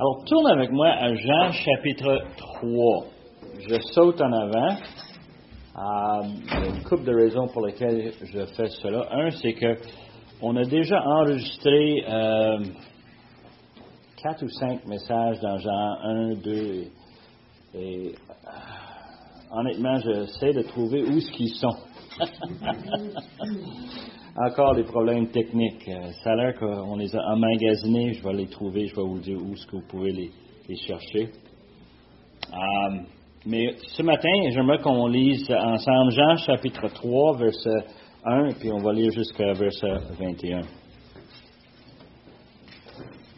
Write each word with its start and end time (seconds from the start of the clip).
Alors, 0.00 0.24
tourne 0.26 0.46
avec 0.46 0.70
moi 0.70 0.90
à 0.90 1.12
Jean 1.12 1.50
chapitre 1.50 2.22
3. 2.36 3.04
Je 3.68 3.80
saute 3.94 4.20
en 4.20 4.32
avant. 4.32 4.76
Euh, 5.76 6.22
il 6.22 6.46
y 6.46 6.52
a 6.52 6.66
une 6.68 6.84
couple 6.84 7.02
de 7.02 7.16
raisons 7.16 7.48
pour 7.48 7.66
lesquelles 7.66 8.12
je 8.22 8.44
fais 8.44 8.68
cela. 8.68 9.08
Un, 9.10 9.30
c'est 9.30 9.54
que 9.54 9.76
on 10.40 10.54
a 10.54 10.62
déjà 10.62 11.02
enregistré 11.02 12.04
euh, 12.08 12.58
quatre 14.22 14.44
ou 14.44 14.48
cinq 14.48 14.86
messages 14.86 15.40
dans 15.40 15.58
Jean 15.58 15.96
1, 16.04 16.34
2 16.44 16.52
et, 16.54 16.94
euh, 17.74 18.12
honnêtement, 19.50 19.98
j'essaie 19.98 20.52
de 20.52 20.62
trouver 20.62 21.02
où 21.02 21.18
ce 21.18 21.32
qu'ils 21.32 21.54
sont. 21.56 21.76
Encore 24.40 24.76
des 24.76 24.84
problèmes 24.84 25.26
techniques. 25.30 25.88
Euh, 25.88 26.12
ça 26.22 26.30
a 26.30 26.36
l'air 26.36 26.54
qu'on 26.60 26.96
les 26.96 27.14
a 27.16 27.18
emmagasinés. 27.32 28.12
Je 28.12 28.22
vais 28.22 28.34
les 28.34 28.46
trouver. 28.46 28.86
Je 28.86 28.94
vais 28.94 29.02
vous 29.02 29.18
dire 29.18 29.36
où 29.36 29.52
est-ce 29.52 29.66
que 29.66 29.76
vous 29.76 29.86
pouvez 29.88 30.12
les, 30.12 30.76
chercher. 30.76 31.30
Euh, 32.52 32.98
mais 33.46 33.74
ce 33.96 34.02
matin, 34.04 34.28
j'aimerais 34.50 34.78
qu'on 34.78 35.08
lise 35.08 35.50
ensemble 35.50 36.12
Jean 36.12 36.36
chapitre 36.36 36.86
3, 36.86 37.36
verset 37.36 37.84
1, 38.24 38.48
puis 38.60 38.70
on 38.70 38.78
va 38.78 38.92
lire 38.92 39.10
jusqu'à 39.10 39.54
verset 39.54 39.94
21. 40.20 40.60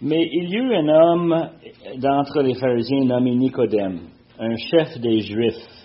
Mais 0.03 0.29
il 0.31 0.51
y 0.51 0.57
eut 0.57 0.75
un 0.75 0.89
homme 0.89 1.51
d'entre 1.97 2.43
les 2.43 2.55
pharisiens 2.55 3.05
nommé 3.05 3.37
Nicodème, 3.37 4.01
un 4.39 4.57
chef 4.57 4.99
des 4.99 5.21
Juifs 5.21 5.80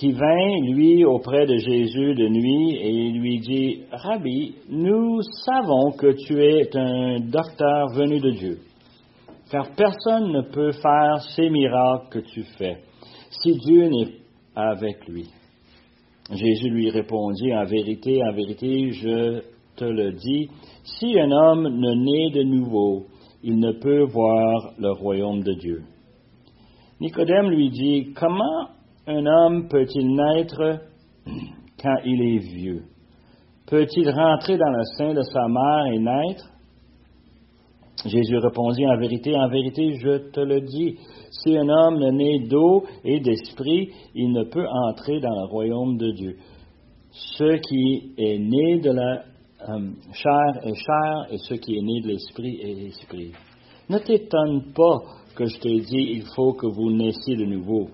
qui 0.00 0.12
vint, 0.12 0.60
lui, 0.62 1.04
auprès 1.04 1.44
de 1.44 1.58
Jésus 1.58 2.14
de 2.14 2.26
nuit 2.26 2.74
et 2.74 3.10
lui 3.10 3.38
dit, 3.40 3.80
Rabbi, 3.92 4.54
nous 4.70 5.20
savons 5.44 5.92
que 5.92 6.12
tu 6.24 6.42
es 6.42 6.74
un 6.74 7.20
docteur 7.20 7.88
venu 7.94 8.18
de 8.18 8.30
Dieu, 8.30 8.58
car 9.50 9.66
personne 9.76 10.32
ne 10.32 10.40
peut 10.40 10.72
faire 10.72 11.20
ces 11.36 11.50
miracles 11.50 12.06
que 12.12 12.18
tu 12.20 12.44
fais 12.56 12.78
si 13.42 13.52
Dieu 13.58 13.90
n'est 13.90 14.14
avec 14.56 15.06
lui. 15.06 15.28
Jésus 16.30 16.70
lui 16.70 16.88
répondit, 16.88 17.54
En 17.54 17.66
vérité, 17.66 18.22
en 18.24 18.32
vérité, 18.32 18.92
je 18.92 19.42
te 19.76 19.84
le 19.84 20.12
dis, 20.12 20.48
si 20.82 21.20
un 21.20 21.30
homme 21.30 21.68
ne 21.68 21.94
naît 21.94 22.30
de 22.38 22.42
nouveau, 22.42 23.04
il 23.42 23.58
ne 23.58 23.72
peut 23.72 24.04
voir 24.04 24.72
le 24.78 24.92
royaume 24.92 25.42
de 25.42 25.52
Dieu. 25.52 25.82
Nicodème 27.02 27.50
lui 27.50 27.68
dit, 27.68 28.14
Comment 28.18 28.79
un 29.10 29.26
homme 29.26 29.68
peut-il 29.68 30.14
naître 30.14 30.80
quand 31.82 31.96
il 32.04 32.22
est 32.22 32.38
vieux? 32.38 32.82
Peut-il 33.66 34.10
rentrer 34.10 34.56
dans 34.56 34.70
le 34.70 34.84
sein 34.96 35.14
de 35.14 35.22
sa 35.22 35.46
mère 35.48 35.92
et 35.92 35.98
naître? 35.98 36.50
Jésus 38.06 38.38
répondit, 38.38 38.86
En 38.86 38.96
vérité, 38.96 39.36
en 39.36 39.48
vérité, 39.48 39.94
je 40.00 40.30
te 40.30 40.40
le 40.40 40.62
dis, 40.62 40.96
si 41.30 41.56
un 41.56 41.68
homme 41.68 42.02
est 42.02 42.12
né 42.12 42.48
d'eau 42.48 42.84
et 43.04 43.20
d'esprit, 43.20 43.90
il 44.14 44.32
ne 44.32 44.44
peut 44.44 44.66
entrer 44.66 45.20
dans 45.20 45.38
le 45.40 45.46
royaume 45.46 45.96
de 45.98 46.10
Dieu. 46.12 46.36
Ce 47.10 47.58
qui 47.60 48.12
est 48.16 48.38
né 48.38 48.80
de 48.80 48.90
la 48.90 49.24
euh, 49.68 49.90
chair 50.12 50.64
est 50.64 50.74
chair, 50.74 51.26
et 51.30 51.38
ce 51.38 51.54
qui 51.54 51.76
est 51.76 51.82
né 51.82 52.00
de 52.00 52.08
l'esprit 52.08 52.58
est 52.62 52.86
esprit. 52.86 53.32
Ne 53.90 53.98
t'étonne 53.98 54.72
pas 54.74 54.98
que 55.36 55.44
je 55.44 55.58
te 55.58 55.68
dis, 55.68 56.12
il 56.14 56.24
faut 56.34 56.54
que 56.54 56.66
vous 56.66 56.90
naissiez 56.90 57.36
de 57.36 57.44
nouveau. 57.44 57.88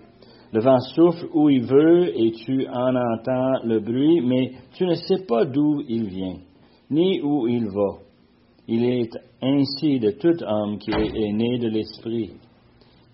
Le 0.52 0.60
vent 0.60 0.78
souffle 0.78 1.26
où 1.34 1.48
il 1.50 1.62
veut 1.64 2.18
et 2.18 2.30
tu 2.32 2.66
en 2.68 2.94
entends 2.94 3.64
le 3.64 3.80
bruit, 3.80 4.20
mais 4.20 4.52
tu 4.74 4.86
ne 4.86 4.94
sais 4.94 5.24
pas 5.26 5.44
d'où 5.44 5.82
il 5.88 6.06
vient, 6.06 6.36
ni 6.90 7.20
où 7.20 7.48
il 7.48 7.66
va. 7.66 7.98
Il 8.68 8.84
est 8.84 9.10
ainsi 9.42 10.00
de 10.00 10.10
tout 10.12 10.42
homme 10.44 10.78
qui 10.78 10.90
est 10.90 11.32
né 11.32 11.58
de 11.58 11.68
l'Esprit. 11.68 12.32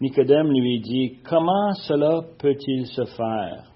Nicodème 0.01 0.49
lui 0.49 0.81
dit, 0.81 1.19
Comment 1.29 1.73
cela 1.87 2.23
peut-il 2.39 2.87
se 2.87 3.05
faire 3.05 3.73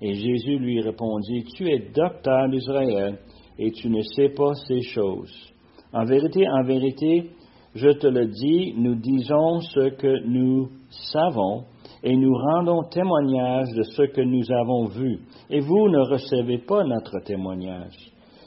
Et 0.00 0.14
Jésus 0.14 0.58
lui 0.58 0.80
répondit, 0.80 1.44
Tu 1.56 1.68
es 1.68 1.90
docteur 1.94 2.48
d'Israël 2.48 3.18
et 3.58 3.70
tu 3.70 3.88
ne 3.88 4.02
sais 4.02 4.30
pas 4.30 4.54
ces 4.66 4.82
choses. 4.82 5.52
En 5.92 6.04
vérité, 6.04 6.44
en 6.48 6.64
vérité, 6.64 7.30
je 7.74 7.88
te 7.88 8.06
le 8.06 8.26
dis, 8.26 8.74
nous 8.76 8.96
disons 8.96 9.60
ce 9.60 9.90
que 9.90 10.26
nous 10.26 10.68
savons 11.12 11.64
et 12.04 12.16
nous 12.16 12.34
rendons 12.34 12.82
témoignage 12.90 13.72
de 13.74 13.82
ce 13.82 14.02
que 14.02 14.20
nous 14.20 14.44
avons 14.52 14.84
vu, 14.88 15.20
et 15.48 15.60
vous 15.60 15.88
ne 15.88 16.00
recevez 16.00 16.58
pas 16.58 16.84
notre 16.84 17.18
témoignage. 17.24 17.96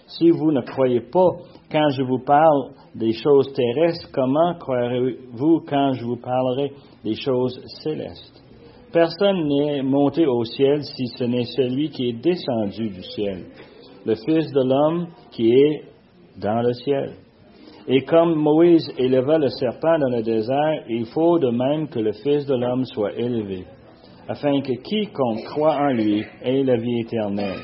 Si 0.05 0.29
vous 0.29 0.51
ne 0.51 0.61
croyez 0.61 1.01
pas 1.01 1.29
quand 1.71 1.89
je 1.89 2.03
vous 2.03 2.19
parle 2.19 2.69
des 2.95 3.11
choses 3.11 3.51
terrestres, 3.53 4.09
comment 4.13 4.53
croirez-vous 4.59 5.65
quand 5.67 5.93
je 5.93 6.05
vous 6.05 6.17
parlerai 6.17 6.71
des 7.03 7.15
choses 7.15 7.59
célestes? 7.83 8.43
Personne 8.93 9.47
n'est 9.47 9.81
monté 9.81 10.25
au 10.27 10.43
ciel 10.45 10.83
si 10.83 11.07
ce 11.17 11.23
n'est 11.25 11.43
celui 11.43 11.89
qui 11.89 12.09
est 12.09 12.21
descendu 12.21 12.89
du 12.89 13.03
ciel, 13.03 13.45
le 14.05 14.15
Fils 14.15 14.51
de 14.53 14.63
l'homme 14.63 15.07
qui 15.31 15.51
est 15.51 15.81
dans 16.39 16.61
le 16.61 16.73
ciel. 16.73 17.15
Et 17.89 18.01
comme 18.01 18.35
Moïse 18.35 18.85
éleva 18.97 19.37
le 19.37 19.47
serpent 19.47 19.97
dans 19.97 20.09
le 20.09 20.21
désert, 20.21 20.83
il 20.89 21.05
faut 21.05 21.39
de 21.39 21.49
même 21.49 21.87
que 21.87 21.99
le 21.99 22.11
Fils 22.11 22.45
de 22.45 22.55
l'homme 22.55 22.83
soit 22.83 23.13
élevé, 23.13 23.63
afin 24.27 24.59
que 24.59 24.73
quiconque 24.73 25.45
croit 25.45 25.77
en 25.77 25.93
lui 25.93 26.21
ait 26.43 26.63
la 26.63 26.75
vie 26.75 26.99
éternelle. 26.99 27.61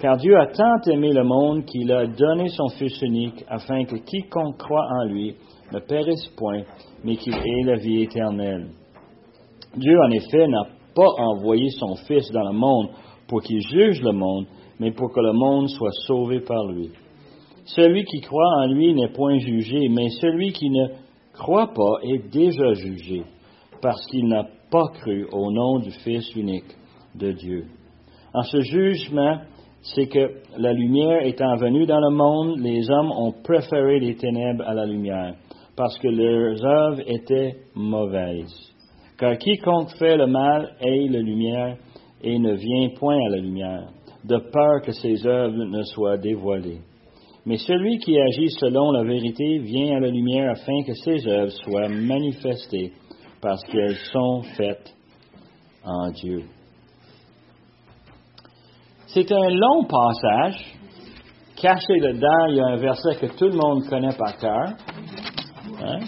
Car 0.00 0.16
Dieu 0.16 0.38
a 0.38 0.46
tant 0.46 0.80
aimé 0.90 1.12
le 1.12 1.22
monde 1.22 1.66
qu'il 1.66 1.92
a 1.92 2.06
donné 2.06 2.48
son 2.48 2.68
Fils 2.78 2.98
unique, 3.02 3.44
afin 3.48 3.84
que 3.84 3.96
quiconque 3.96 4.56
croit 4.56 4.86
en 5.00 5.04
lui 5.04 5.34
ne 5.70 5.80
périsse 5.80 6.28
point, 6.38 6.62
mais 7.04 7.16
qu'il 7.16 7.34
ait 7.34 7.64
la 7.64 7.76
vie 7.76 8.04
éternelle. 8.04 8.68
Dieu, 9.76 9.98
en 10.00 10.10
effet, 10.12 10.48
n'a 10.48 10.64
pas 10.94 11.10
envoyé 11.18 11.68
son 11.70 11.94
Fils 12.06 12.30
dans 12.32 12.48
le 12.48 12.56
monde 12.56 12.88
pour 13.28 13.42
qu'il 13.42 13.60
juge 13.60 14.00
le 14.00 14.12
monde, 14.12 14.46
mais 14.80 14.92
pour 14.92 15.12
que 15.12 15.20
le 15.20 15.32
monde 15.34 15.68
soit 15.68 15.92
sauvé 16.06 16.40
par 16.40 16.66
lui. 16.68 16.90
Celui 17.66 18.04
qui 18.04 18.20
croit 18.20 18.60
en 18.60 18.66
lui 18.66 18.94
n'est 18.94 19.08
point 19.08 19.38
jugé, 19.38 19.88
mais 19.88 20.08
celui 20.20 20.52
qui 20.52 20.70
ne 20.70 20.86
croit 21.34 21.72
pas 21.74 21.98
est 22.04 22.32
déjà 22.32 22.74
jugé, 22.74 23.22
parce 23.82 24.06
qu'il 24.06 24.28
n'a 24.28 24.44
pas 24.70 24.86
cru 24.94 25.26
au 25.32 25.50
nom 25.50 25.80
du 25.80 25.90
Fils 25.90 26.32
unique 26.36 26.76
de 27.16 27.32
Dieu. 27.32 27.64
En 28.32 28.42
ce 28.42 28.60
jugement, 28.60 29.38
c'est 29.82 30.06
que 30.06 30.42
la 30.56 30.72
lumière 30.72 31.26
étant 31.26 31.56
venue 31.56 31.86
dans 31.86 31.98
le 31.98 32.14
monde, 32.14 32.60
les 32.60 32.88
hommes 32.88 33.10
ont 33.10 33.32
préféré 33.42 33.98
les 33.98 34.14
ténèbres 34.14 34.64
à 34.64 34.74
la 34.74 34.86
lumière, 34.86 35.34
parce 35.76 35.98
que 35.98 36.08
leurs 36.08 36.64
œuvres 36.64 37.02
étaient 37.06 37.56
mauvaises. 37.74 38.74
Car 39.18 39.38
quiconque 39.38 39.90
fait 39.98 40.16
le 40.16 40.28
mal 40.28 40.76
ait 40.80 41.08
la 41.08 41.20
lumière 41.20 41.76
et 42.22 42.38
ne 42.38 42.54
vient 42.54 42.90
point 42.96 43.18
à 43.26 43.30
la 43.30 43.38
lumière, 43.38 43.88
de 44.24 44.36
peur 44.36 44.82
que 44.84 44.92
ses 44.92 45.26
œuvres 45.26 45.64
ne 45.64 45.82
soient 45.82 46.18
dévoilées. 46.18 46.80
Mais 47.46 47.58
celui 47.58 47.98
qui 47.98 48.18
agit 48.20 48.50
selon 48.58 48.90
la 48.90 49.04
vérité 49.04 49.58
vient 49.58 49.96
à 49.96 50.00
la 50.00 50.08
lumière 50.08 50.50
afin 50.50 50.82
que 50.84 50.94
ses 50.94 51.28
œuvres 51.28 51.52
soient 51.52 51.88
manifestées 51.88 52.92
parce 53.40 53.62
qu'elles 53.66 53.96
sont 54.12 54.42
faites 54.56 54.92
en 55.84 56.10
Dieu. 56.10 56.42
C'est 59.06 59.30
un 59.30 59.48
long 59.48 59.84
passage. 59.84 60.74
Caché 61.62 62.00
dedans, 62.00 62.46
il 62.48 62.56
y 62.56 62.60
a 62.60 62.66
un 62.66 62.76
verset 62.76 63.14
que 63.20 63.26
tout 63.36 63.46
le 63.46 63.56
monde 63.56 63.88
connaît 63.88 64.14
par 64.18 64.36
cœur. 64.36 64.74
Hein? 65.80 66.00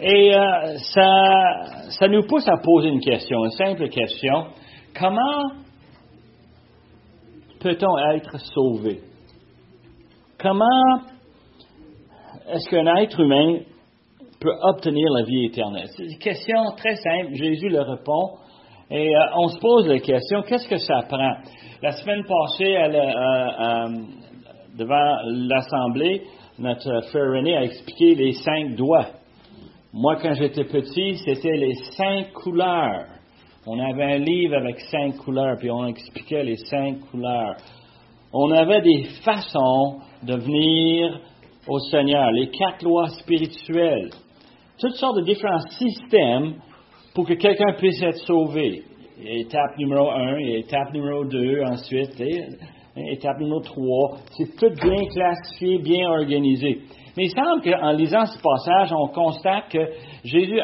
Et 0.00 0.34
euh, 0.34 0.76
ça, 0.94 1.90
ça 1.98 2.08
nous 2.08 2.22
pousse 2.22 2.46
à 2.48 2.56
poser 2.62 2.88
une 2.88 3.00
question, 3.00 3.44
une 3.44 3.50
simple 3.50 3.88
question. 3.88 4.46
Comment 4.98 5.50
peut-on 7.60 7.98
être 8.14 8.38
sauvé? 8.54 9.00
Comment 10.38 11.00
est-ce 12.52 12.68
qu'un 12.68 12.94
être 12.96 13.18
humain 13.20 13.60
peut 14.38 14.52
obtenir 14.62 15.08
la 15.10 15.22
vie 15.24 15.46
éternelle? 15.46 15.88
C'est 15.96 16.04
une 16.04 16.18
question 16.18 16.62
très 16.76 16.94
simple. 16.96 17.34
Jésus 17.34 17.70
le 17.70 17.80
répond. 17.80 18.36
Et 18.90 19.16
euh, 19.16 19.20
on 19.36 19.48
se 19.48 19.58
pose 19.58 19.88
la 19.88 19.98
question, 19.98 20.42
qu'est-ce 20.42 20.68
que 20.68 20.76
ça 20.76 21.02
prend? 21.08 21.36
La 21.82 21.92
semaine 21.92 22.22
passée, 22.24 22.76
devant 24.76 25.16
l'Assemblée, 25.24 26.22
notre 26.58 27.00
frère 27.08 27.32
René 27.32 27.56
a 27.56 27.62
expliqué 27.62 28.14
les 28.14 28.32
cinq 28.32 28.76
doigts. 28.76 29.06
Moi, 29.92 30.16
quand 30.16 30.34
j'étais 30.34 30.64
petit, 30.64 31.16
c'était 31.24 31.56
les 31.56 31.74
cinq 31.96 32.32
couleurs. 32.32 33.06
On 33.66 33.78
avait 33.80 34.14
un 34.14 34.18
livre 34.18 34.56
avec 34.56 34.78
cinq 34.80 35.16
couleurs, 35.16 35.56
puis 35.58 35.70
on 35.70 35.86
expliquait 35.86 36.44
les 36.44 36.56
cinq 36.56 37.00
couleurs. 37.10 37.56
On 38.38 38.50
avait 38.50 38.82
des 38.82 39.04
façons 39.24 39.96
de 40.22 40.34
venir 40.34 41.20
au 41.66 41.78
Seigneur, 41.78 42.30
les 42.32 42.50
quatre 42.50 42.84
lois 42.84 43.08
spirituelles, 43.08 44.10
toutes 44.78 44.96
sortes 44.96 45.16
de 45.16 45.22
différents 45.22 45.66
systèmes 45.78 46.56
pour 47.14 47.26
que 47.26 47.32
quelqu'un 47.32 47.72
puisse 47.78 48.02
être 48.02 48.18
sauvé. 48.26 48.82
Étape 49.24 49.78
numéro 49.78 50.10
un, 50.10 50.36
étape 50.36 50.92
numéro 50.92 51.24
deux, 51.24 51.62
ensuite. 51.62 52.20
Étape 52.94 53.40
numéro 53.40 53.60
3. 53.60 54.18
C'est 54.36 54.54
tout 54.56 54.74
bien 54.82 55.06
classifié, 55.14 55.78
bien 55.78 56.06
organisé. 56.10 56.80
Mais 57.16 57.24
il 57.24 57.30
semble 57.30 57.62
qu'en 57.62 57.92
lisant 57.92 58.26
ce 58.26 58.38
passage, 58.38 58.92
on 58.92 59.08
constate 59.08 59.70
que 59.70 59.78
Jésus 60.24 60.60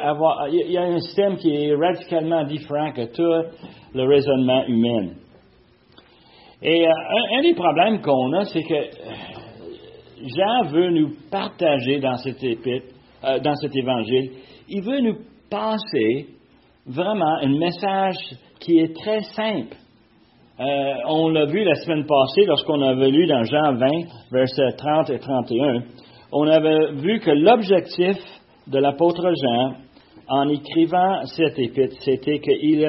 il 0.50 0.72
y 0.72 0.76
a 0.76 0.82
un 0.82 0.98
système 0.98 1.36
qui 1.36 1.48
est 1.54 1.74
radicalement 1.74 2.44
différent 2.44 2.92
que 2.92 3.06
tout 3.06 3.48
le 3.94 4.06
raisonnement 4.06 4.66
humain. 4.66 5.21
Et 6.62 6.86
euh, 6.86 6.90
un, 7.36 7.42
des 7.42 7.54
problèmes 7.54 8.00
qu'on 8.00 8.32
a, 8.34 8.44
c'est 8.44 8.62
que 8.62 8.74
euh, 8.74 8.88
Jean 10.36 10.68
veut 10.70 10.90
nous 10.90 11.10
partager 11.30 11.98
dans 11.98 12.16
cet, 12.16 12.42
épître, 12.42 12.86
euh, 13.24 13.40
dans 13.40 13.54
cet 13.56 13.74
évangile, 13.74 14.30
il 14.68 14.82
veut 14.82 15.00
nous 15.00 15.18
passer 15.50 16.26
vraiment 16.86 17.36
un 17.40 17.58
message 17.58 18.16
qui 18.60 18.78
est 18.78 18.94
très 18.94 19.20
simple. 19.34 19.76
on 21.08 21.28
l'a 21.28 21.46
vu 21.46 21.64
la 21.64 21.74
semaine 21.74 22.06
passée 22.06 22.44
lorsqu'on 22.46 22.80
avait 22.80 23.10
lu 23.10 23.26
dans 23.26 23.42
Jean 23.42 23.74
20, 23.74 23.88
versets 24.30 24.76
30 24.76 25.10
et 25.10 25.18
31 25.18 25.82
on 26.32 26.46
avait 26.46 26.92
vu 26.92 27.20
que 27.20 27.30
l'objectif 27.30 28.16
de 28.66 28.78
l'apôtre 28.78 29.32
Jean, 29.34 29.74
en 30.28 30.48
écrivant 30.48 31.24
cette 31.26 31.58
épître, 31.58 31.96
c'était 32.00 32.40
qu'il 32.40 32.86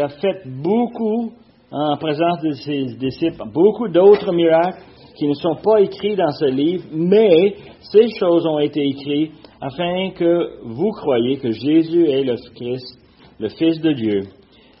a, 0.00 0.08
fait 0.08 0.42
beaucoup 0.46 1.32
en 1.70 1.96
présence 1.96 2.40
de 2.42 2.52
ses 2.52 2.84
disciples, 2.96 3.42
beaucoup 3.52 3.88
d'autres 3.88 4.32
miracles 4.32 4.82
qui 5.16 5.26
ne 5.26 5.34
sont 5.34 5.56
pas 5.56 5.80
écrits 5.80 6.14
dans 6.14 6.30
ce 6.30 6.46
livre, 6.46 6.84
mais 6.92 7.54
ces 7.80 8.08
choses 8.18 8.46
ont 8.46 8.58
été 8.58 8.80
écrites 8.82 9.32
afin 9.60 10.10
que 10.10 10.64
vous 10.64 10.90
croyiez 10.90 11.38
que 11.38 11.50
Jésus 11.50 12.06
est 12.06 12.24
le 12.24 12.36
Christ, 12.54 12.98
le 13.40 13.48
Fils 13.48 13.80
de 13.80 13.92
Dieu, 13.92 14.20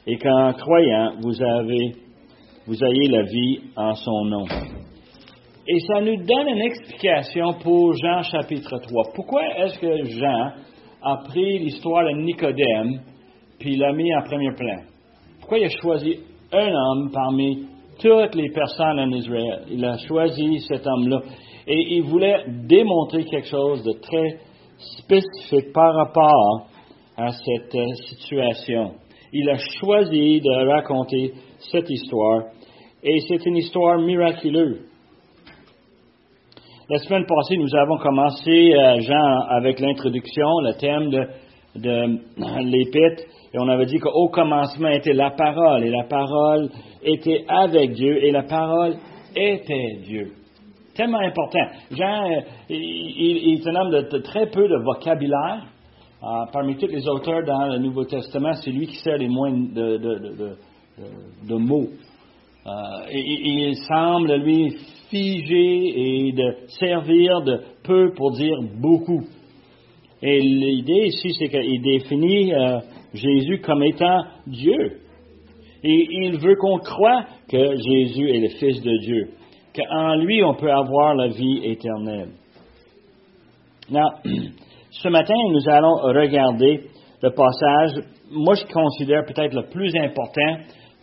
et 0.06 0.16
qu'en 0.18 0.52
croyant, 0.52 1.14
vous 1.22 1.42
avez, 1.42 1.96
vous 2.66 2.84
ayez 2.84 3.08
la 3.08 3.22
vie 3.22 3.60
en 3.76 3.94
son 3.94 4.24
nom. 4.26 4.44
Et 5.68 5.80
ça 5.80 6.00
nous 6.00 6.16
donne 6.16 6.48
une 6.48 6.62
explication 6.62 7.54
pour 7.54 7.92
Jean 7.94 8.22
chapitre 8.22 8.78
3. 8.78 9.04
Pourquoi 9.14 9.42
est-ce 9.58 9.78
que 9.80 10.04
Jean 10.04 10.52
a 11.02 11.16
pris 11.24 11.58
l'histoire 11.58 12.04
de 12.04 12.22
Nicodème 12.22 13.00
puis 13.58 13.76
l'a 13.76 13.92
mis 13.92 14.14
en 14.14 14.22
premier 14.22 14.52
plan? 14.52 14.76
Pourquoi 15.40 15.58
il 15.58 15.64
a 15.64 15.80
choisi 15.80 16.18
un 16.52 16.72
homme 16.72 17.10
parmi 17.12 17.66
toutes 18.00 18.34
les 18.34 18.50
personnes 18.50 18.98
en 19.00 19.10
Israël? 19.10 19.64
Il 19.70 19.84
a 19.84 19.98
choisi 19.98 20.60
cet 20.60 20.86
homme-là. 20.86 21.20
Et 21.66 21.96
il 21.96 22.02
voulait 22.02 22.44
démontrer 22.46 23.24
quelque 23.24 23.48
chose 23.48 23.82
de 23.82 23.92
très 24.00 24.38
spécifique 24.78 25.72
par 25.72 25.94
rapport 25.94 26.68
à 27.16 27.32
cette 27.32 27.76
situation. 28.08 28.92
Il 29.32 29.48
a 29.50 29.56
choisi 29.80 30.40
de 30.40 30.66
raconter 30.68 31.32
cette 31.58 31.90
histoire. 31.90 32.44
Et 33.02 33.18
c'est 33.28 33.44
une 33.46 33.56
histoire 33.56 33.98
miraculeuse. 33.98 34.80
La 36.88 36.98
semaine 36.98 37.26
passée, 37.26 37.56
nous 37.56 37.74
avons 37.74 37.98
commencé, 37.98 38.72
euh, 38.72 39.00
Jean, 39.00 39.40
avec 39.48 39.80
l'introduction, 39.80 40.46
le 40.60 40.74
thème 40.78 41.10
de, 41.10 41.26
de 41.74 42.62
l'épître, 42.62 43.24
et 43.56 43.58
on 43.58 43.68
avait 43.68 43.86
dit 43.86 43.98
qu'au 43.98 44.28
commencement 44.28 44.90
était 44.90 45.14
la 45.14 45.30
parole, 45.30 45.82
et 45.82 45.90
la 45.90 46.04
parole 46.04 46.68
était 47.02 47.46
avec 47.48 47.92
Dieu, 47.92 48.22
et 48.22 48.30
la 48.30 48.42
parole 48.42 48.96
était 49.34 49.96
Dieu. 50.04 50.32
Tellement 50.94 51.20
important. 51.20 51.64
Jean, 51.90 52.30
euh, 52.32 52.40
il, 52.68 53.54
est 53.54 53.66
un 53.66 53.74
homme 53.76 53.90
de, 53.92 54.18
très 54.18 54.50
peu 54.50 54.68
de 54.68 54.76
vocabulaire. 54.84 55.64
Euh, 56.22 56.26
parmi 56.52 56.76
tous 56.76 56.88
les 56.88 57.08
auteurs 57.08 57.44
dans 57.46 57.68
le 57.68 57.78
Nouveau 57.78 58.04
Testament, 58.04 58.52
c'est 58.62 58.70
lui 58.70 58.88
qui 58.88 58.96
sert 58.96 59.16
les 59.16 59.28
moins 59.28 59.52
de, 59.52 60.56
mots. 61.54 61.88
il 63.10 63.74
semble, 63.88 64.34
lui, 64.34 64.76
figé 65.08 66.26
et 66.26 66.32
de 66.32 66.56
servir 66.78 67.40
de 67.40 67.60
peu 67.82 68.12
pour 68.14 68.32
dire 68.32 68.56
beaucoup. 68.78 69.22
Et 70.22 70.40
l'idée 70.40 71.06
ici, 71.06 71.34
c'est 71.38 71.48
qu'il 71.48 71.82
définit 71.82 72.54
euh, 72.54 72.80
Jésus 73.12 73.58
comme 73.60 73.82
étant 73.82 74.24
Dieu. 74.46 75.00
Et 75.84 76.06
il 76.10 76.38
veut 76.38 76.56
qu'on 76.56 76.78
croie 76.78 77.24
que 77.48 77.76
Jésus 77.76 78.30
est 78.30 78.40
le 78.40 78.48
Fils 78.58 78.82
de 78.82 78.98
Dieu, 78.98 79.28
qu'en 79.74 80.16
lui 80.16 80.42
on 80.42 80.54
peut 80.54 80.72
avoir 80.72 81.14
la 81.14 81.28
vie 81.28 81.60
éternelle. 81.64 82.30
Now, 83.90 84.08
ce 84.90 85.08
matin, 85.08 85.34
nous 85.50 85.68
allons 85.68 85.96
regarder 85.96 86.80
le 87.22 87.30
passage, 87.30 88.04
moi 88.30 88.54
je 88.54 88.64
considère 88.72 89.24
peut-être 89.26 89.54
le 89.54 89.68
plus 89.68 89.94
important 89.96 90.56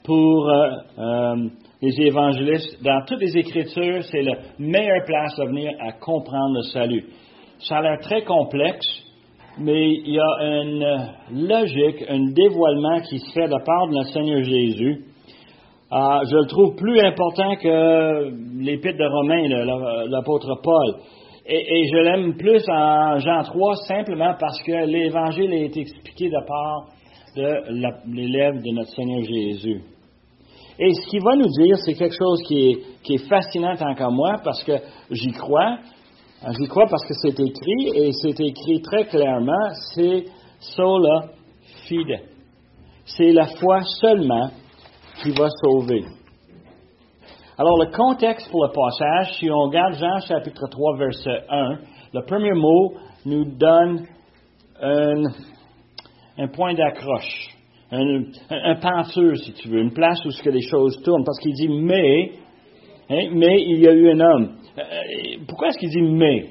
pour 0.04 0.50
euh, 0.50 0.70
euh, 0.98 1.50
les 1.82 2.02
évangélistes, 2.02 2.84
dans 2.84 3.04
toutes 3.06 3.22
les 3.22 3.38
Écritures, 3.38 4.04
c'est 4.04 4.22
la 4.22 4.36
meilleure 4.60 5.06
place 5.06 5.38
à 5.40 5.46
venir 5.46 5.72
à 5.80 5.94
comprendre 5.94 6.56
le 6.56 6.62
salut. 6.64 7.06
Ça 7.60 7.78
a 7.78 7.82
l'air 7.82 8.00
très 8.00 8.24
complexe, 8.24 8.86
mais 9.60 9.94
il 9.94 10.14
y 10.14 10.20
a 10.20 10.62
une 10.62 11.48
logique, 11.48 12.04
un 12.10 12.32
dévoilement 12.34 13.00
qui 13.02 13.20
se 13.20 13.32
fait 13.34 13.46
de 13.46 13.52
la 13.52 13.64
part 13.64 13.88
de 13.88 13.94
notre 13.94 14.10
Seigneur 14.10 14.44
Jésus. 14.44 15.06
Euh, 15.92 16.20
je 16.30 16.38
le 16.38 16.48
trouve 16.48 16.76
plus 16.76 17.00
important 17.02 17.56
que 17.56 18.32
l'épître 18.60 18.98
de 18.98 19.06
Romains, 19.06 20.08
l'apôtre 20.10 20.60
Paul. 20.64 20.96
Et, 21.46 21.88
je 21.92 21.98
l'aime 21.98 22.36
plus 22.38 22.64
en 22.70 23.20
Jean 23.20 23.44
3 23.44 23.76
simplement 23.88 24.34
parce 24.40 24.62
que 24.64 24.86
l'Évangile 24.86 25.52
a 25.52 25.58
été 25.58 25.82
expliqué 25.82 26.30
de 26.30 26.48
part 26.48 26.88
de 27.36 28.16
l'élève 28.16 28.62
de 28.64 28.72
notre 28.72 28.90
Seigneur 28.92 29.22
Jésus. 29.24 29.82
Et 30.80 30.90
ce 30.94 31.10
qu'il 31.10 31.22
va 31.22 31.36
nous 31.36 31.50
dire, 31.50 31.76
c'est 31.86 31.94
quelque 31.94 32.16
chose 32.18 32.42
qui 32.48 32.70
est, 32.70 32.78
qui 33.04 33.16
est 33.16 33.30
fascinant 33.30 33.76
tant 33.76 33.94
qu'à 33.94 34.10
moi 34.10 34.38
parce 34.44 34.64
que 34.64 34.72
j'y 35.12 35.32
crois. 35.34 35.78
J'y 36.52 36.68
crois 36.68 36.88
parce 36.90 37.06
que 37.06 37.14
c'est 37.14 37.40
écrit 37.40 37.88
et 37.96 38.12
c'est 38.22 38.38
écrit 38.38 38.82
très 38.82 39.06
clairement, 39.06 39.70
c'est 39.96 40.26
sola 40.60 41.30
fide. 41.88 42.20
C'est 43.06 43.32
la 43.32 43.46
foi 43.46 43.82
seulement 44.02 44.50
qui 45.22 45.32
va 45.32 45.48
sauver. 45.64 46.04
Alors 47.58 47.78
le 47.78 47.96
contexte 47.96 48.50
pour 48.52 48.66
le 48.66 48.72
passage, 48.72 49.38
si 49.40 49.50
on 49.50 49.68
regarde 49.68 49.94
Jean 49.94 50.20
chapitre 50.20 50.68
3 50.70 50.98
verset 50.98 51.44
1, 51.50 51.80
le 52.14 52.26
premier 52.26 52.54
mot 52.54 52.94
nous 53.26 53.46
donne 53.46 54.06
un, 54.82 56.48
point 56.48 56.74
d'accroche 56.74 57.56
un, 57.92 58.24
un, 58.50 59.04
si 59.36 59.54
tu 59.54 59.70
veux, 59.70 59.80
une 59.80 59.94
place 59.94 60.20
où 60.26 60.32
ce 60.32 60.44
que 60.44 60.50
les 60.50 60.68
choses 60.68 61.02
tournent, 61.04 61.24
parce 61.24 61.40
qu'il 61.40 61.54
dit 61.54 61.70
mais, 61.70 62.32
hein, 63.10 63.30
mais 63.32 63.62
il 63.62 63.80
y 63.80 63.88
a 63.88 63.94
eu 63.94 64.10
un 64.10 64.20
homme. 64.20 64.58
Euh, 64.78 64.84
pourquoi 65.48 65.68
est-ce 65.68 65.78
qu'il 65.78 65.90
dit 65.90 66.02
mais? 66.02 66.46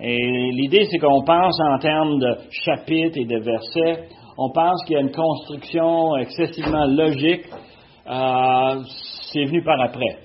Et 0.00 0.50
l'idée, 0.52 0.86
c'est 0.90 0.98
qu'on 0.98 1.22
pense 1.22 1.58
en 1.60 1.78
termes 1.78 2.18
de 2.18 2.36
chapitres 2.50 3.16
et 3.16 3.24
de 3.24 3.38
versets. 3.38 4.08
On 4.36 4.50
pense 4.50 4.84
qu'il 4.84 4.94
y 4.94 4.98
a 4.98 5.02
une 5.02 5.12
construction 5.12 6.16
excessivement 6.16 6.86
logique. 6.86 7.46
Euh, 8.08 8.82
c'est 9.32 9.44
venu 9.44 9.62
par 9.62 9.80
après. 9.80 10.18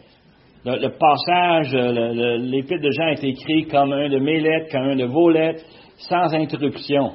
Le, 0.66 0.88
passage, 0.98 1.74
l'épître 1.74 2.82
de 2.82 2.92
Jean 2.92 3.08
est 3.10 3.24
écrit 3.24 3.66
comme 3.66 3.92
un 3.92 4.08
de 4.08 4.20
mes 4.20 4.40
lettres, 4.40 4.72
comme 4.72 4.90
un 4.90 4.96
de 4.96 5.06
vos 5.06 5.30
lettres, 5.30 5.64
sans 5.98 6.34
interruption. 6.34 7.12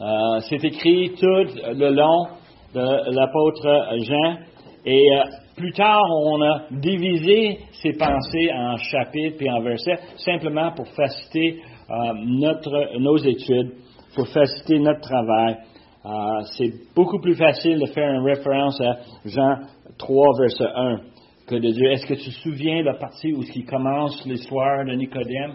Euh, 0.00 0.40
c'est 0.48 0.62
écrit 0.62 1.12
tout 1.18 1.62
le 1.74 1.90
long 1.90 2.26
de 2.74 3.14
l'apôtre 3.14 3.96
Jean. 4.02 4.36
Et 4.84 5.08
plus 5.56 5.72
tard, 5.72 6.02
on 6.24 6.40
a 6.42 6.62
divisé 6.70 7.58
ces 7.82 7.92
pensées 7.92 8.50
en 8.54 8.76
chapitres 8.76 9.36
et 9.40 9.50
en 9.50 9.60
versets, 9.60 9.98
simplement 10.16 10.72
pour 10.72 10.86
faciliter 10.88 11.60
euh, 11.90 11.94
notre, 12.24 12.98
nos 12.98 13.16
études, 13.18 13.72
pour 14.14 14.28
faciliter 14.28 14.78
notre 14.78 15.00
travail. 15.00 15.56
Euh, 16.04 16.40
c'est 16.56 16.72
beaucoup 16.94 17.20
plus 17.20 17.34
facile 17.34 17.78
de 17.78 17.86
faire 17.86 18.12
une 18.12 18.24
référence 18.24 18.80
à 18.80 18.96
Jean 19.24 19.56
3, 19.98 20.26
verset 20.40 20.64
1, 20.74 21.00
que 21.46 21.54
de 21.56 21.70
dire, 21.70 21.92
est-ce 21.92 22.06
que 22.06 22.14
tu 22.14 22.30
te 22.30 22.42
souviens 22.42 22.80
de 22.80 22.86
la 22.86 22.94
partie 22.94 23.32
où 23.32 23.42
il 23.42 23.64
commence 23.66 24.24
l'histoire 24.26 24.84
de 24.84 24.94
Nicodème? 24.94 25.52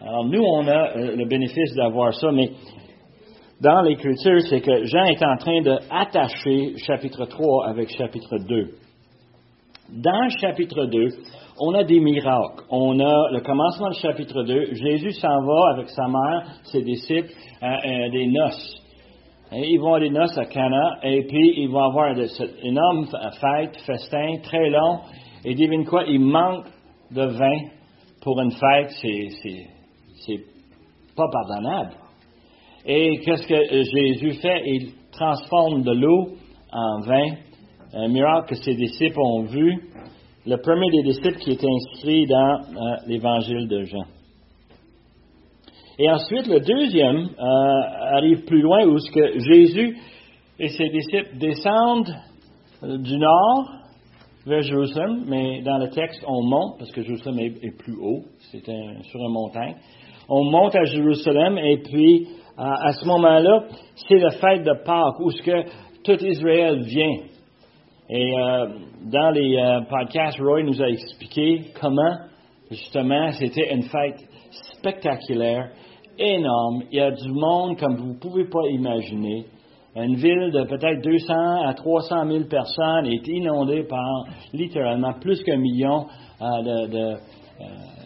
Alors 0.00 0.24
nous, 0.24 0.42
on 0.42 0.66
a 0.66 0.96
le 0.96 1.26
bénéfice 1.26 1.74
d'avoir 1.76 2.14
ça, 2.14 2.32
mais 2.32 2.50
dans 3.60 3.82
l'Écriture, 3.82 4.40
c'est 4.48 4.60
que 4.60 4.84
Jean 4.84 5.04
est 5.04 5.22
en 5.22 5.36
train 5.36 5.60
d'attacher 5.60 6.74
chapitre 6.78 7.26
3 7.26 7.68
avec 7.68 7.90
chapitre 7.90 8.38
2. 8.38 8.79
Dans 9.92 10.28
chapitre 10.40 10.86
2, 10.86 11.08
on 11.58 11.74
a 11.74 11.84
des 11.84 11.98
miracles. 11.98 12.64
On 12.70 12.98
a 13.00 13.30
le 13.32 13.40
commencement 13.40 13.90
du 13.90 13.98
chapitre 13.98 14.42
2. 14.42 14.74
Jésus 14.74 15.12
s'en 15.12 15.42
va 15.44 15.72
avec 15.74 15.88
sa 15.88 16.06
mère, 16.06 16.46
ses 16.64 16.82
disciples, 16.82 17.32
à, 17.60 18.08
des 18.10 18.26
noces. 18.28 18.82
ils 19.52 19.78
vont 19.78 19.94
à 19.94 20.00
des 20.00 20.10
noces 20.10 20.38
à 20.38 20.44
Cana, 20.46 20.98
et 21.02 21.26
puis 21.26 21.54
ils 21.56 21.68
vont 21.68 21.82
avoir 21.82 22.12
une 22.12 22.26
énorme 22.62 23.06
fête, 23.40 23.76
festin, 23.84 24.38
très 24.42 24.70
long. 24.70 25.00
Et 25.44 25.54
devine 25.54 25.84
quoi? 25.84 26.04
Il 26.06 26.20
manque 26.20 26.66
de 27.10 27.24
vin 27.26 27.58
pour 28.22 28.40
une 28.40 28.52
fête. 28.52 28.90
C'est 28.92 30.44
pas 31.16 31.28
pardonnable. 31.32 31.94
Et 32.86 33.18
qu'est-ce 33.20 33.46
que 33.46 33.54
euh, 33.54 33.82
Jésus 33.82 34.40
fait? 34.40 34.62
Il 34.66 34.92
transforme 35.12 35.82
de 35.82 35.92
l'eau 35.92 36.28
en 36.72 37.00
vin, 37.00 37.34
un 37.92 38.08
miracle 38.08 38.50
que 38.50 38.54
ses 38.54 38.74
disciples 38.74 39.20
ont 39.20 39.42
vu. 39.42 39.82
le 40.46 40.56
premier 40.56 40.90
des 40.90 41.02
disciples 41.02 41.38
qui 41.38 41.50
est 41.50 41.64
inscrit 41.64 42.26
dans 42.26 42.54
euh, 42.54 42.96
l'évangile 43.06 43.68
de 43.68 43.82
Jean. 43.82 44.04
Et 45.98 46.10
ensuite, 46.10 46.46
le 46.46 46.60
deuxième 46.60 47.28
euh, 47.38 48.16
arrive 48.16 48.44
plus 48.46 48.62
loin 48.62 48.86
où 48.86 48.98
ce 48.98 49.10
que 49.10 49.38
Jésus 49.38 49.98
et 50.58 50.68
ses 50.68 50.88
disciples 50.88 51.36
descendent 51.38 52.14
euh, 52.82 52.96
du 52.98 53.18
nord 53.18 53.70
vers 54.46 54.62
Jérusalem, 54.62 55.24
mais 55.26 55.60
dans 55.60 55.76
le 55.76 55.90
texte, 55.90 56.24
on 56.26 56.42
monte, 56.42 56.78
parce 56.78 56.90
que 56.90 57.02
Jérusalem 57.02 57.38
est, 57.38 57.76
plus 57.76 57.96
haut, 58.00 58.22
c'est 58.50 58.64
sur 58.64 59.20
une 59.20 59.32
montagne. 59.32 59.74
On 60.28 60.44
monte 60.44 60.74
à 60.74 60.84
Jérusalem, 60.84 61.58
et 61.58 61.78
puis 61.82 62.26
à 62.56 62.92
ce 62.92 63.06
moment-là, 63.06 63.64
c'est 64.08 64.18
la 64.18 64.30
fête 64.30 64.64
de 64.64 64.72
Pâques, 64.84 65.20
où 65.20 65.30
tout 66.02 66.24
Israël 66.24 66.82
vient. 66.82 67.29
Et 68.12 68.36
euh, 68.36 68.66
dans 69.04 69.30
les 69.30 69.56
euh, 69.56 69.82
podcasts, 69.88 70.40
Roy 70.40 70.64
nous 70.64 70.82
a 70.82 70.88
expliqué 70.88 71.66
comment, 71.80 72.16
justement, 72.68 73.30
c'était 73.30 73.72
une 73.72 73.84
fête 73.84 74.18
spectaculaire, 74.78 75.70
énorme. 76.18 76.82
Il 76.90 76.98
y 76.98 77.00
a 77.00 77.12
du 77.12 77.30
monde 77.30 77.78
comme 77.78 77.94
vous 77.94 78.14
ne 78.14 78.18
pouvez 78.18 78.46
pas 78.46 78.66
imaginer. 78.68 79.44
Une 79.94 80.16
ville 80.16 80.50
de 80.50 80.64
peut-être 80.64 81.02
200 81.02 81.68
à 81.68 81.74
300 81.74 82.26
000 82.26 82.44
personnes 82.44 83.06
est 83.06 83.26
inondée 83.28 83.84
par 83.84 84.24
littéralement 84.52 85.12
plus 85.20 85.40
qu'un 85.44 85.58
million 85.58 86.06
euh, 86.42 86.62
de, 86.62 87.16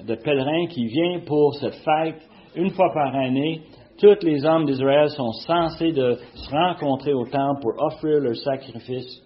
de, 0.07 0.15
pèlerins 0.17 0.67
qui 0.67 0.85
viennent 0.85 1.25
pour 1.25 1.55
cette 1.55 1.77
fête 1.77 2.21
une 2.57 2.71
fois 2.71 2.91
par 2.93 3.15
année. 3.15 3.63
Tous 3.99 4.23
les 4.23 4.45
hommes 4.45 4.67
d'Israël 4.67 5.09
sont 5.11 5.33
censés 5.47 5.93
de 5.93 6.19
se 6.35 6.51
rencontrer 6.51 7.15
au 7.15 7.25
temple 7.25 7.63
pour 7.63 7.73
offrir 7.87 8.21
leur 8.21 8.37
sacrifice. 8.37 9.23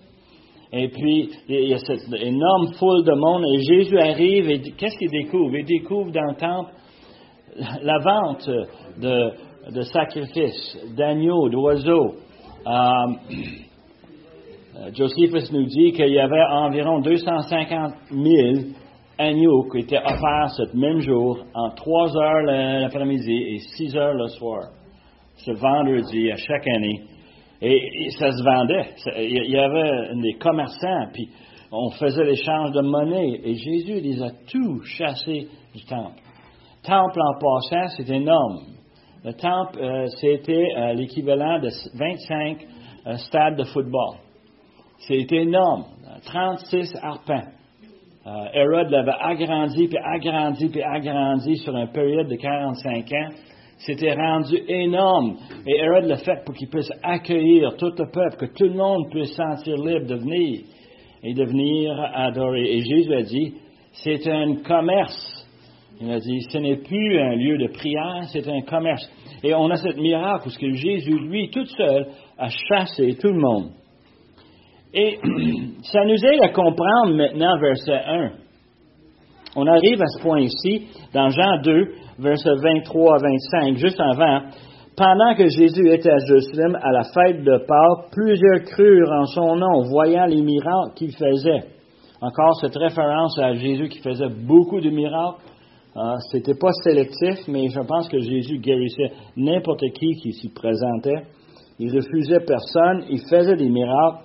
Et 0.73 0.89
puis, 0.89 1.31
il 1.49 1.69
y 1.69 1.75
a 1.75 1.79
cette 1.79 2.13
énorme 2.21 2.73
foule 2.79 3.03
de 3.05 3.15
monde, 3.15 3.45
et 3.55 3.61
Jésus 3.63 3.99
arrive, 3.99 4.51
et 4.51 4.61
qu'est-ce 4.77 4.99
qu'il 4.99 5.11
découvre? 5.11 5.57
Il 5.57 5.65
découvre 5.65 6.11
dans 6.11 6.31
le 6.31 6.35
temple 6.35 6.73
la 7.83 7.99
vente 7.99 8.49
de, 8.99 9.81
sacrifices, 9.83 10.79
d'agneaux, 10.95 11.49
d'oiseaux. 11.49 12.17
Euh, 12.67 13.07
Josephus 14.93 15.51
nous 15.53 15.65
dit 15.65 15.93
qu'il 15.93 16.11
y 16.11 16.21
avait 16.21 16.45
environ 16.51 17.01
250 17.01 17.95
000 18.11 18.27
agneaux 19.19 19.65
qui 19.71 19.79
étaient 19.79 19.99
offerts 19.99 20.51
ce 20.51 20.77
même 20.77 21.01
jour, 21.01 21.45
en 21.55 21.71
3 21.71 22.17
heures 22.17 22.43
l'après-midi 22.43 23.33
et 23.33 23.59
6 23.59 23.97
heures 23.97 24.15
le 24.15 24.29
soir. 24.29 24.69
Ce 25.37 25.51
vendredi 25.53 26.31
à 26.31 26.37
chaque 26.37 26.69
année. 26.69 27.03
Et, 27.61 28.11
ça 28.19 28.31
se 28.31 28.43
vendait. 28.43 28.91
Il 29.17 29.51
y 29.51 29.59
avait 29.59 30.15
des 30.23 30.35
commerçants, 30.35 31.09
puis 31.13 31.29
on 31.73 31.91
faisait 31.91 32.25
l'échange 32.25 32.73
de 32.73 32.81
monnaie. 32.81 33.41
Et 33.45 33.55
Jésus 33.55 34.01
les 34.01 34.23
a 34.23 34.31
tous 34.51 34.83
chassés 34.85 35.49
du 35.75 35.85
temple. 35.85 36.21
Temple 36.83 37.21
en 37.21 37.39
passant, 37.39 37.89
c'est 37.97 38.09
énorme. 38.09 38.61
Le 39.25 39.33
temple, 39.33 39.79
euh, 39.81 40.07
c'était 40.21 40.69
euh, 40.77 40.95
l'équivalent 40.95 41.59
de 41.59 41.69
25 41.95 42.67
euh, 43.07 43.17
stades 43.17 43.57
de 43.57 43.65
football. 43.65 44.17
C'est 44.99 45.31
énorme. 45.33 45.85
36 46.25 46.97
arpents. 47.03 47.53
Hérode 48.53 48.91
l'avait 48.91 49.13
agrandi, 49.21 49.89
puis 49.89 49.99
agrandi, 50.05 50.69
puis 50.69 50.83
agrandi 50.83 51.57
sur 51.59 51.75
une 51.75 51.91
période 51.93 52.29
de 52.29 52.37
45 52.37 53.13
ans. 53.13 53.29
C'était 53.79 54.13
rendu 54.13 54.57
énorme. 54.69 55.37
Et 55.67 55.77
Hérode 55.77 56.07
l'a 56.07 56.17
fait 56.17 56.45
pour 56.45 56.55
qu'il 56.55 56.69
puisse 56.69 56.91
accueillir 57.03 57.77
tout 57.77 57.93
le 57.97 58.11
peuple, 58.11 58.37
que 58.37 58.53
tout 58.55 58.65
le 58.65 58.75
monde 58.75 59.09
puisse 59.11 59.35
sentir 59.35 59.77
libre 59.77 60.07
de 60.07 60.17
venir 60.17 60.61
et 61.23 61.35
de 61.35 61.45
venir 61.45 61.93
adorer. 62.15 62.77
Et 62.77 62.81
Jésus 62.81 63.15
a 63.15 63.23
dit, 63.23 63.55
c'est 63.93 64.27
un 64.29 64.57
commerce. 64.57 65.47
Il 66.01 66.11
a 66.11 66.19
dit, 66.19 66.41
ce 66.53 66.59
n'est 66.59 66.77
plus 66.77 67.19
un 67.21 67.35
lieu 67.35 67.59
de 67.59 67.69
prière, 67.69 68.25
c'est 68.33 68.47
un 68.49 68.61
commerce. 68.63 69.09
Et 69.43 69.55
on 69.55 69.71
a 69.71 69.77
cette 69.77 69.97
miracle 69.97 70.45
parce 70.45 70.59
que 70.59 70.73
Jésus, 70.73 71.19
lui, 71.19 71.51
tout 71.51 71.67
seul, 71.67 72.07
a 72.37 72.49
chassé 72.49 73.17
tout 73.21 73.33
le 73.33 73.41
monde. 73.41 73.71
Et 74.93 75.19
ça 75.83 76.05
nous 76.05 76.25
aide 76.25 76.43
à 76.43 76.49
comprendre 76.49 77.15
maintenant 77.15 77.59
verset 77.61 77.93
1. 77.93 78.33
On 79.57 79.67
arrive 79.67 80.03
à 80.03 80.07
ce 80.07 80.23
point 80.23 80.41
ici, 80.41 80.89
dans 81.15 81.29
Jean 81.31 81.63
2, 81.63 81.89
versets 82.19 82.51
23 82.63 83.15
à 83.15 83.19
25, 83.19 83.77
juste 83.77 84.01
avant, 84.01 84.43
pendant 84.97 85.35
que 85.37 85.49
Jésus 85.49 85.89
était 85.91 86.11
à 86.11 86.19
Jérusalem 86.27 86.77
à 86.83 86.91
la 86.91 87.05
fête 87.05 87.45
de 87.45 87.57
Pâques, 87.59 88.11
plusieurs 88.11 88.63
crurent 88.65 89.13
en 89.13 89.27
son 89.27 89.57
nom, 89.57 89.83
voyant 89.89 90.27
les 90.27 90.43
miracles 90.43 90.95
qu'il 90.97 91.13
faisait. 91.13 91.69
Encore 92.21 92.59
cette 92.61 92.77
référence 92.77 93.39
à 93.39 93.55
Jésus 93.55 93.89
qui 93.89 94.01
faisait 94.01 94.29
beaucoup 94.29 94.81
de 94.81 94.91
miracles. 94.91 95.39
Ah, 95.95 96.17
C'était 96.33 96.59
pas 96.61 96.73
sélectif, 96.83 97.47
mais 97.47 97.69
je 97.69 97.81
pense 97.81 98.09
que 98.09 98.19
Jésus 98.19 98.59
guérissait 98.59 99.13
n'importe 99.37 99.85
qui 99.95 100.15
qui 100.21 100.33
s'y 100.33 100.53
présentait. 100.53 101.23
Il 101.79 101.95
refusait 101.95 102.41
personne, 102.41 103.05
il 103.09 103.21
faisait 103.31 103.57
des 103.57 103.69
miracles. 103.69 104.25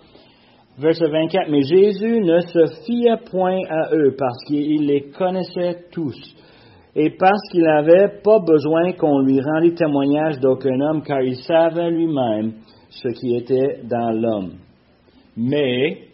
Verset 0.77 1.07
24, 1.07 1.49
mais 1.51 1.61
Jésus 1.61 2.19
ne 2.21 2.39
se 2.39 2.83
fiait 2.85 3.29
point 3.29 3.59
à 3.69 3.93
eux 3.93 4.15
parce 4.17 4.43
qu'il 4.47 4.87
les 4.87 5.11
connaissait 5.11 5.85
tous 5.91 6.15
et 6.95 7.11
parce 7.11 7.41
qu'il 7.51 7.61
n'avait 7.61 8.21
pas 8.23 8.39
besoin 8.39 8.93
qu'on 8.93 9.19
lui 9.19 9.39
rendît 9.39 9.75
témoignage 9.75 10.39
d'aucun 10.39 10.79
homme, 10.79 11.03
car 11.03 11.21
il 11.21 11.35
savait 11.35 11.91
lui-même 11.91 12.53
ce 12.89 13.07
qui 13.09 13.35
était 13.35 13.81
dans 13.83 14.11
l'homme. 14.11 14.53
Mais 15.35 16.07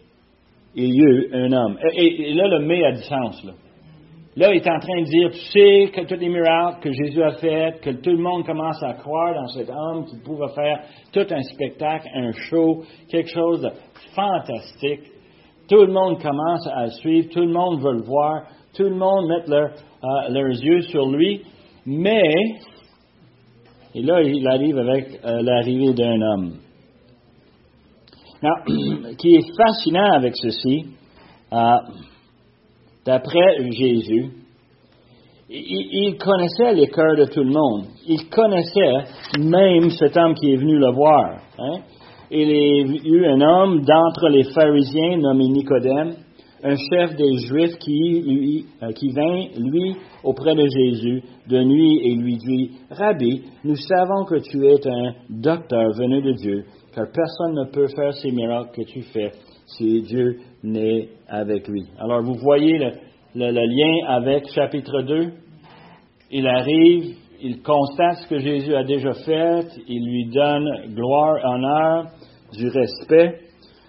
il 0.74 0.94
y 0.94 1.00
eut 1.00 1.28
un 1.32 1.52
homme. 1.52 1.78
Et, 1.94 2.32
là, 2.34 2.48
le 2.48 2.66
mais 2.66 2.84
a 2.84 2.92
du 2.92 3.02
sens. 3.02 3.46
Là, 4.36 4.54
il 4.54 4.56
est 4.56 4.68
en 4.68 4.78
train 4.78 5.00
de 5.00 5.06
dire, 5.06 5.30
tu 5.30 5.40
sais 5.50 5.90
que 5.92 6.06
tous 6.06 6.20
les 6.20 6.28
miracles 6.28 6.80
que 6.82 6.92
Jésus 6.92 7.22
a 7.22 7.32
fait, 7.32 7.80
que 7.82 7.90
tout 7.90 8.10
le 8.10 8.22
monde 8.22 8.44
commence 8.46 8.82
à 8.82 8.94
croire 8.94 9.34
dans 9.34 9.48
cet 9.48 9.68
homme 9.70 10.04
qui 10.06 10.16
pouvait 10.18 10.52
faire 10.54 10.80
tout 11.12 11.26
un 11.30 11.42
spectacle, 11.42 12.08
un 12.14 12.32
show, 12.32 12.82
quelque 13.08 13.30
chose 13.30 13.62
de 13.62 13.70
fantastique. 14.14 15.10
Tout 15.68 15.84
le 15.84 15.92
monde 15.92 16.20
commence 16.20 16.66
à 16.66 16.84
le 16.84 16.90
suivre, 16.90 17.28
tout 17.32 17.40
le 17.40 17.52
monde 17.52 17.80
veut 17.80 17.94
le 17.94 18.02
voir, 18.02 18.42
tout 18.74 18.84
le 18.84 18.96
monde 18.96 19.28
met 19.28 19.46
leur, 19.46 19.70
leurs 20.30 20.62
yeux 20.62 20.82
sur 20.82 21.08
lui, 21.08 21.42
mais, 21.86 22.32
et 23.94 24.02
là, 24.02 24.22
il 24.22 24.46
arrive 24.46 24.78
avec 24.78 25.20
euh, 25.24 25.42
l'arrivée 25.42 25.92
d'un 25.92 26.20
homme. 26.20 26.54
ce 28.42 29.14
qui 29.18 29.34
est 29.34 29.56
fascinant 29.56 30.12
avec 30.12 30.34
ceci, 30.36 30.86
euh, 31.52 31.76
d'après 33.04 33.70
Jésus, 33.70 34.30
il, 35.52 36.16
connaissait 36.16 36.74
les 36.74 36.86
cœurs 36.86 37.16
de 37.16 37.24
tout 37.24 37.42
le 37.42 37.50
monde. 37.50 37.86
Il 38.06 38.28
connaissait 38.28 39.38
même 39.38 39.90
cet 39.90 40.16
homme 40.16 40.34
qui 40.34 40.52
est 40.52 40.56
venu 40.56 40.78
le 40.78 40.92
voir. 40.92 41.40
Hein. 41.58 41.80
Il 42.30 42.48
y 42.48 42.52
a 42.52 43.16
eu 43.16 43.26
un 43.26 43.40
homme 43.40 43.80
d'entre 43.80 44.28
les 44.28 44.44
pharisiens 44.44 45.16
nommé 45.16 45.48
Nicodème, 45.48 46.14
un 46.62 46.76
chef 46.76 47.16
des 47.16 47.38
Juifs 47.38 47.76
qui, 47.80 48.66
euh, 48.82 48.92
qui 48.92 49.10
vint, 49.10 49.46
lui, 49.58 49.96
auprès 50.22 50.54
de 50.54 50.66
Jésus 50.68 51.22
de 51.48 51.64
nuit 51.64 51.98
et 52.04 52.14
lui 52.14 52.36
dit, 52.36 52.70
Rabbi, 52.90 53.42
nous 53.64 53.76
savons 53.76 54.24
que 54.26 54.36
tu 54.36 54.64
es 54.66 54.86
un 54.86 55.14
docteur 55.28 55.90
venu 55.98 56.22
de 56.22 56.32
Dieu, 56.34 56.64
car 56.94 57.06
personne 57.12 57.54
ne 57.54 57.72
peut 57.72 57.88
faire 57.88 58.12
ces 58.14 58.30
miracles 58.30 58.70
que 58.76 58.82
tu 58.82 59.02
fais 59.02 59.32
si 59.66 60.02
Dieu 60.02 60.38
n'est 60.62 61.08
avec 61.28 61.66
lui. 61.68 61.84
Alors 61.98 62.22
vous 62.22 62.34
voyez 62.34 62.78
le, 63.34 63.50
lien 63.50 64.06
avec 64.08 64.46
chapitre 64.54 65.02
2. 65.02 65.32
Il 66.32 66.46
arrive, 66.46 67.16
il 67.40 67.62
constate 67.62 68.18
ce 68.18 68.28
que 68.28 68.38
Jésus 68.38 68.74
a 68.74 68.84
déjà 68.84 69.12
fait, 69.12 69.66
il 69.88 70.04
lui 70.04 70.30
donne 70.32 70.94
gloire, 70.94 71.36
honneur, 71.44 72.06
du 72.52 72.68
respect. 72.68 73.40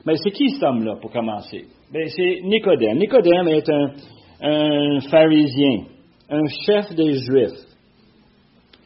Mais 0.05 0.15
c'est 0.15 0.31
qui 0.31 0.49
ce 0.49 0.65
homme-là, 0.65 0.95
pour 1.01 1.11
commencer? 1.11 1.65
Ben, 1.93 2.07
c'est 2.07 2.39
Nicodème. 2.43 2.97
Nicodème 2.97 3.47
est 3.49 3.69
un, 3.69 4.99
pharisien, 5.09 5.83
un 6.29 6.45
chef 6.65 6.95
des 6.95 7.13
Juifs. 7.13 7.67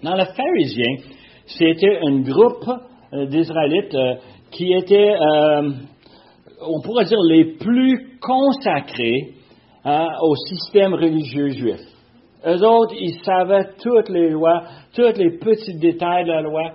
Dans 0.04 0.16
le 0.16 0.26
pharisien, 0.26 1.14
c'était 1.46 2.00
un 2.04 2.20
groupe 2.22 2.68
euh, 3.14 3.26
d'Israélites 3.28 3.96
euh, 3.96 4.16
qui 4.52 4.74
étaient, 4.74 5.14
euh, 5.14 5.72
on 6.68 6.82
pourrait 6.82 7.06
dire, 7.06 7.20
les 7.30 7.58
plus 7.58 8.18
consacrés 8.20 9.34
au 9.86 10.36
système 10.48 10.94
religieux 10.94 11.50
juif. 11.50 11.80
Eux 12.46 12.64
autres, 12.64 12.94
ils 13.00 13.20
savaient 13.24 13.70
toutes 13.82 14.10
les 14.10 14.30
lois, 14.30 14.64
tous 14.96 15.18
les 15.18 15.38
petits 15.38 15.78
détails 15.80 16.26
de 16.26 16.32
la 16.32 16.42
loi. 16.42 16.72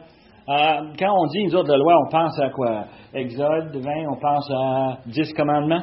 quand 0.47 1.15
on 1.17 1.27
dit, 1.27 1.45
nous 1.45 1.55
autres, 1.55 1.71
la 1.71 1.77
loi, 1.77 1.95
on 2.07 2.11
pense 2.11 2.39
à 2.41 2.51
quoi? 2.51 2.85
Exode 3.15 3.77
20, 3.77 3.91
on 4.09 4.21
pense 4.21 4.51
à 4.51 4.99
dix 5.07 5.33
commandements. 5.33 5.83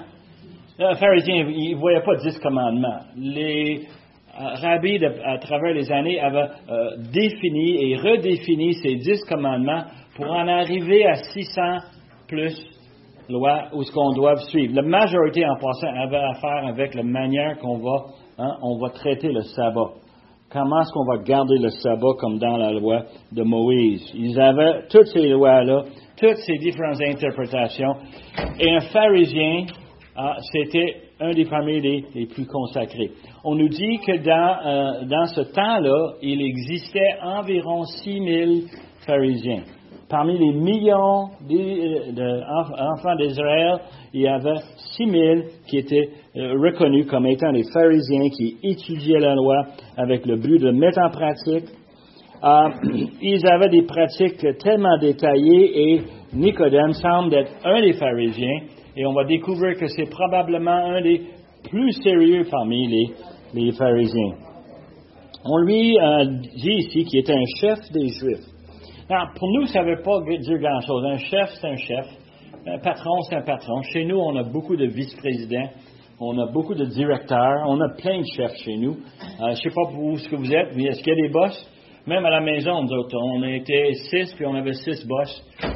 Le 0.80 0.96
pharisien, 0.96 1.48
il 1.50 1.76
ne 1.76 1.80
voyait 1.80 2.02
pas 2.02 2.16
dix 2.18 2.38
commandements. 2.40 3.00
Les 3.16 3.82
euh, 4.40 4.54
rabbis, 4.62 5.04
à 5.04 5.38
travers 5.40 5.74
les 5.74 5.92
années, 5.92 6.20
avaient 6.20 6.50
euh, 6.70 6.98
défini 7.12 7.92
et 7.92 7.96
redéfini 7.96 8.74
ces 8.76 8.96
dix 8.96 9.24
commandements 9.28 9.86
pour 10.16 10.28
en 10.28 10.48
arriver 10.48 11.08
à 11.08 11.16
600 11.16 11.62
plus 12.28 12.77
lois 13.30 13.66
ou 13.74 13.84
ce 13.84 13.92
qu'on 13.92 14.14
doit 14.14 14.36
suivre. 14.48 14.76
La 14.76 14.82
majorité, 14.82 15.46
en 15.46 15.56
passant, 15.56 15.88
avait 15.88 16.18
affaire 16.18 16.68
avec 16.68 16.96
la 16.96 17.04
manière 17.04 17.58
qu'on 17.60 17.78
va, 17.78 18.06
hein, 18.38 18.58
on 18.62 18.78
va 18.80 18.90
traiter 18.90 19.32
le 19.32 19.42
sabbat. 19.42 19.92
Comment 20.50 20.82
est-ce 20.82 20.92
qu'on 20.94 21.06
va 21.06 21.24
garder 21.24 21.58
le 21.58 21.70
sabbat 21.70 22.14
comme 22.20 22.40
dans 22.40 22.56
la 22.58 22.72
loi 22.72 23.04
de 23.34 23.44
Moïse? 23.44 24.10
Ils 24.16 24.40
avaient 24.40 24.88
toutes 24.90 25.08
ces 25.08 25.28
lois-là, 25.28 25.84
toutes 26.18 26.38
ces 26.38 26.58
différentes 26.58 27.02
interprétations. 27.02 27.96
Et 28.60 28.74
un 28.74 28.80
pharisien, 28.80 29.66
ah, 30.16 30.38
c'était 30.52 30.96
un 31.20 31.32
des 31.32 31.46
familles 31.46 32.06
les, 32.14 32.26
plus 32.28 32.46
consacrés. 32.46 33.12
On 33.44 33.56
nous 33.56 33.68
dit 33.68 34.00
que 34.06 34.18
dans, 34.24 34.66
euh, 34.66 35.06
dans 35.06 35.26
ce 35.26 35.42
temps-là, 35.42 36.14
il 36.22 36.42
existait 36.42 37.16
environ 37.22 37.84
6000 37.84 38.68
pharisiens. 39.06 39.64
Parmi 40.10 40.38
les 40.38 40.54
millions 40.54 41.28
d'enfants 41.42 43.16
d'Israël, 43.18 43.80
il 44.14 44.22
y 44.22 44.28
avait 44.28 44.56
6000 44.96 45.44
qui 45.68 45.80
étaient 45.80 46.10
euh, 46.38 46.54
reconnus 46.54 47.08
comme 47.08 47.26
étant 47.26 47.52
des 47.52 47.66
pharisiens 47.74 48.30
qui 48.30 48.56
étudiaient 48.64 49.20
la 49.20 49.36
loi 49.36 49.66
avec 49.98 50.26
le 50.26 50.38
but 50.38 50.60
de 50.60 50.72
mettre 50.72 51.00
en 51.00 51.10
pratique. 51.10 51.66
Euh, 52.42 52.70
ils 53.22 53.46
avaient 53.48 53.68
des 53.68 53.82
pratiques 53.82 54.46
tellement 54.60 54.98
détaillées 54.98 55.92
et 55.92 56.02
Nicodème 56.34 56.94
semble 56.94 57.34
être 57.34 57.52
un 57.66 57.82
des 57.82 57.94
pharisiens 57.94 58.62
et 58.96 59.06
on 59.06 59.14
va 59.14 59.26
découvrir 59.26 59.78
que 59.78 59.88
c'est 59.88 60.10
probablement 60.10 60.72
un 60.72 61.02
des 61.02 61.22
plus 61.70 61.92
sérieux 62.02 62.46
parmi 62.50 62.88
les, 62.88 63.10
les 63.54 63.72
pharisiens. 63.74 64.36
On 65.44 65.58
lui 65.64 66.00
euh, 66.00 66.26
dit 66.56 66.76
ici 66.76 67.04
qu'il 67.04 67.20
était 67.20 67.34
un 67.34 67.46
chef 67.60 67.80
des 67.92 68.08
Juifs. 68.08 68.57
Alors, 69.10 69.30
pour 69.36 69.50
nous, 69.54 69.66
ça 69.68 69.84
ne 69.84 69.96
veut 69.96 70.02
pas 70.02 70.20
dire 70.20 70.58
grand-chose. 70.58 71.06
Un 71.06 71.18
chef, 71.18 71.50
c'est 71.62 71.68
un 71.68 71.78
chef. 71.78 72.06
Un 72.66 72.78
patron, 72.80 73.22
c'est 73.30 73.38
un 73.38 73.42
patron. 73.42 73.82
Chez 73.94 74.04
nous, 74.04 74.18
on 74.18 74.36
a 74.36 74.44
beaucoup 74.44 74.76
de 74.76 74.86
vice-présidents. 74.86 75.70
On 76.20 76.38
a 76.38 76.52
beaucoup 76.52 76.76
de 76.76 76.84
directeurs. 76.84 77.64
On 77.68 77.80
a 77.80 77.88
plein 77.96 78.20
de 78.20 78.26
chefs 78.36 78.58
chez 78.66 78.76
nous. 78.76 78.92
Euh, 78.92 78.96
je 79.40 79.50
ne 79.50 79.56
sais 79.56 79.70
pas 79.70 79.90
pour 79.94 80.20
ce 80.20 80.28
que 80.28 80.36
vous 80.36 80.54
êtes, 80.54 80.76
mais 80.76 80.88
est-ce 80.88 81.02
qu'il 81.02 81.14
y 81.14 81.22
a 81.22 81.28
des 81.28 81.32
boss? 81.32 81.72
Même 82.06 82.26
à 82.26 82.30
la 82.30 82.42
maison, 82.42 82.84
nous 82.84 82.92
autres, 82.92 83.18
on 83.18 83.44
était 83.44 83.94
six, 83.94 84.34
puis 84.36 84.46
on 84.46 84.56
avait 84.56 84.74
six 84.74 85.08
boss. 85.08 85.42
Euh, 85.64 85.70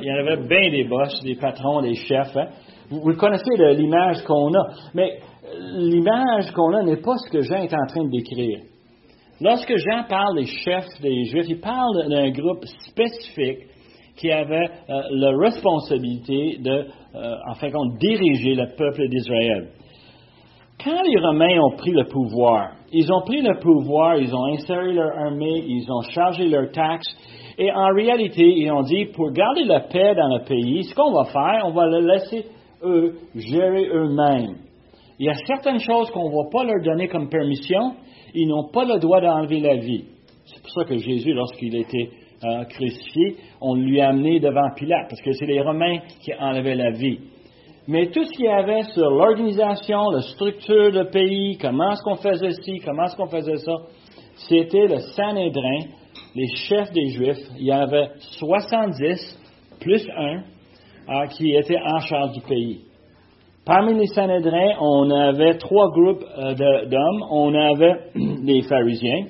il 0.00 0.04
y 0.04 0.12
en 0.12 0.18
avait 0.18 0.46
bien 0.46 0.70
des 0.70 0.84
boss, 0.84 1.20
des 1.24 1.34
patrons, 1.34 1.82
des 1.82 1.94
chefs. 1.94 2.36
Hein. 2.36 2.46
Vous, 2.90 3.00
vous, 3.00 3.16
connaissez 3.16 3.56
l'image 3.74 4.22
qu'on 4.22 4.54
a. 4.54 4.68
Mais 4.94 5.18
l'image 5.52 6.52
qu'on 6.52 6.74
a 6.74 6.84
n'est 6.84 7.00
pas 7.00 7.16
ce 7.16 7.30
que 7.32 7.42
Jean 7.42 7.56
est 7.56 7.74
en 7.74 7.86
train 7.88 8.04
de 8.04 8.10
décrire. 8.10 8.60
Lorsque 9.40 9.72
Jean 9.76 10.02
parle 10.08 10.36
des 10.36 10.46
chefs 10.46 11.00
des 11.00 11.24
Juifs, 11.24 11.46
il 11.48 11.60
parle 11.60 12.08
d'un 12.08 12.30
groupe 12.30 12.64
spécifique 12.88 13.68
qui 14.16 14.32
avait 14.32 14.66
euh, 14.90 15.02
la 15.12 15.30
responsabilité 15.38 16.58
de, 16.58 16.86
euh, 17.14 17.34
en 17.48 17.54
fin 17.54 17.68
de 17.68 17.72
compte, 17.72 17.98
diriger 17.98 18.54
le 18.54 18.66
peuple 18.76 19.08
d'Israël. 19.08 19.68
Quand 20.82 21.02
les 21.02 21.20
Romains 21.20 21.60
ont 21.60 21.76
pris 21.76 21.92
le 21.92 22.04
pouvoir, 22.04 22.72
ils 22.92 23.12
ont 23.12 23.22
pris 23.22 23.40
le 23.40 23.58
pouvoir, 23.60 24.16
ils 24.16 24.34
ont 24.34 24.46
inséré 24.46 24.92
leur 24.92 25.16
armée, 25.16 25.62
ils 25.66 25.86
ont 25.88 26.02
chargé 26.10 26.48
leurs 26.48 26.72
taxes, 26.72 27.16
et 27.58 27.72
en 27.72 27.94
réalité, 27.94 28.42
ils 28.44 28.70
ont 28.72 28.82
dit, 28.82 29.06
pour 29.06 29.30
garder 29.30 29.64
la 29.64 29.80
paix 29.80 30.14
dans 30.16 30.36
le 30.36 30.44
pays, 30.44 30.84
ce 30.84 30.94
qu'on 30.94 31.12
va 31.12 31.24
faire, 31.24 31.62
on 31.64 31.72
va 31.72 31.86
le 31.86 32.06
laisser 32.06 32.44
eux 32.82 33.14
gérer 33.34 33.86
eux-mêmes. 33.86 34.56
Il 35.18 35.26
y 35.26 35.30
a 35.30 35.34
certaines 35.46 35.80
choses 35.80 36.10
qu'on 36.10 36.28
ne 36.28 36.34
va 36.34 36.48
pas 36.50 36.64
leur 36.64 36.82
donner 36.82 37.08
comme 37.08 37.28
permission, 37.28 37.94
ils 38.34 38.48
n'ont 38.48 38.68
pas 38.68 38.84
le 38.84 38.98
droit 38.98 39.20
d'enlever 39.20 39.60
la 39.60 39.76
vie. 39.76 40.04
C'est 40.46 40.62
pour 40.62 40.70
ça 40.70 40.84
que 40.84 40.96
Jésus, 40.96 41.32
lorsqu'il 41.32 41.76
était 41.76 42.10
euh, 42.44 42.64
crucifié, 42.64 43.36
on 43.60 43.74
lui 43.74 44.00
a 44.00 44.08
amené 44.08 44.40
devant 44.40 44.70
Pilate, 44.76 45.08
parce 45.08 45.20
que 45.20 45.32
c'est 45.32 45.46
les 45.46 45.60
Romains 45.60 45.98
qui 46.20 46.32
enlevaient 46.34 46.76
la 46.76 46.90
vie. 46.92 47.18
Mais 47.86 48.10
tout 48.10 48.22
ce 48.24 48.32
qu'il 48.32 48.44
y 48.44 48.48
avait 48.48 48.82
sur 48.84 49.10
l'organisation, 49.10 50.10
la 50.10 50.20
structure 50.20 50.92
du 50.92 51.10
pays, 51.10 51.56
comment 51.58 51.92
est-ce 51.92 52.02
qu'on 52.02 52.16
faisait 52.16 52.52
ci, 52.62 52.80
comment 52.84 53.04
est-ce 53.04 53.16
qu'on 53.16 53.28
faisait 53.28 53.56
ça, 53.56 53.72
c'était 54.48 54.86
le 54.86 54.98
Sanhédrin, 55.16 55.86
les 56.34 56.46
chefs 56.68 56.92
des 56.92 57.08
Juifs. 57.08 57.48
Il 57.58 57.66
y 57.66 57.72
avait 57.72 58.10
70 58.38 59.38
plus 59.80 60.06
un 60.16 60.42
euh, 61.08 61.26
qui 61.28 61.54
étaient 61.54 61.78
en 61.78 61.98
charge 62.00 62.32
du 62.32 62.40
pays. 62.42 62.82
Parmi 63.68 63.92
les 63.98 64.06
Sanhédrins, 64.06 64.76
on 64.80 65.10
avait 65.10 65.58
trois 65.58 65.90
groupes 65.90 66.24
euh, 66.38 66.54
d'hommes. 66.54 67.22
On 67.30 67.52
avait 67.52 67.96
les 68.42 68.62
pharisiens, 68.62 69.26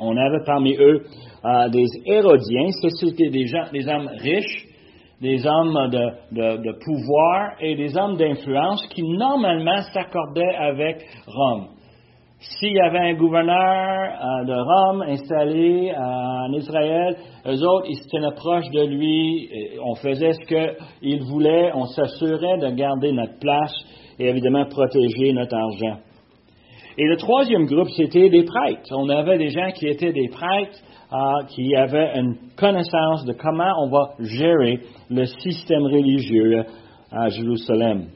on 0.00 0.16
avait 0.16 0.44
parmi 0.44 0.74
eux 0.74 1.04
euh, 1.44 1.68
des 1.68 1.86
hérodiens, 2.04 2.70
c'était 2.82 3.28
des, 3.30 3.46
gens, 3.46 3.70
des 3.72 3.86
hommes 3.86 4.08
riches, 4.08 4.66
des 5.20 5.46
hommes 5.46 5.88
de, 5.88 6.84
pouvoir 6.84 7.52
et 7.60 7.76
des 7.76 7.96
hommes 7.96 8.16
d'influence 8.16 8.84
qui 8.88 9.02
normalement 9.04 9.82
s'accordaient 9.94 10.56
avec 10.56 11.06
Rome. 11.28 11.68
S'il 12.40 12.72
y 12.72 12.80
avait 12.80 13.10
un 13.10 13.14
gouverneur 13.14 13.56
euh, 13.56 14.44
de 14.44 14.52
Rome 14.52 15.02
installé 15.02 15.90
euh, 15.90 16.00
en 16.00 16.52
Israël, 16.52 17.16
eux 17.46 17.66
autres, 17.66 17.86
ils 17.88 17.96
se 17.96 18.34
proches 18.34 18.70
de 18.70 18.86
lui, 18.86 19.50
on 19.84 19.96
faisait 19.96 20.32
ce 20.34 20.46
qu'il 20.46 21.22
voulait, 21.24 21.72
on 21.74 21.86
s'assurait 21.86 22.58
de 22.58 22.70
garder 22.76 23.10
notre 23.10 23.40
place 23.40 23.74
et 24.20 24.28
évidemment 24.28 24.66
protéger 24.66 25.32
notre 25.32 25.56
argent. 25.56 26.00
Et 26.96 27.04
le 27.06 27.16
troisième 27.16 27.66
groupe, 27.66 27.88
c'était 27.96 28.28
des 28.28 28.44
prêtres. 28.44 28.90
On 28.92 29.08
avait 29.08 29.38
des 29.38 29.50
gens 29.50 29.70
qui 29.72 29.88
étaient 29.88 30.12
des 30.12 30.28
prêtres, 30.28 30.78
euh, 31.12 31.44
qui 31.48 31.74
avaient 31.74 32.18
une 32.18 32.36
connaissance 32.56 33.24
de 33.24 33.32
comment 33.32 33.72
on 33.82 33.88
va 33.88 34.12
gérer 34.20 34.78
le 35.10 35.24
système 35.24 35.84
religieux 35.84 36.64
à 37.10 37.28
Jérusalem. 37.30 38.08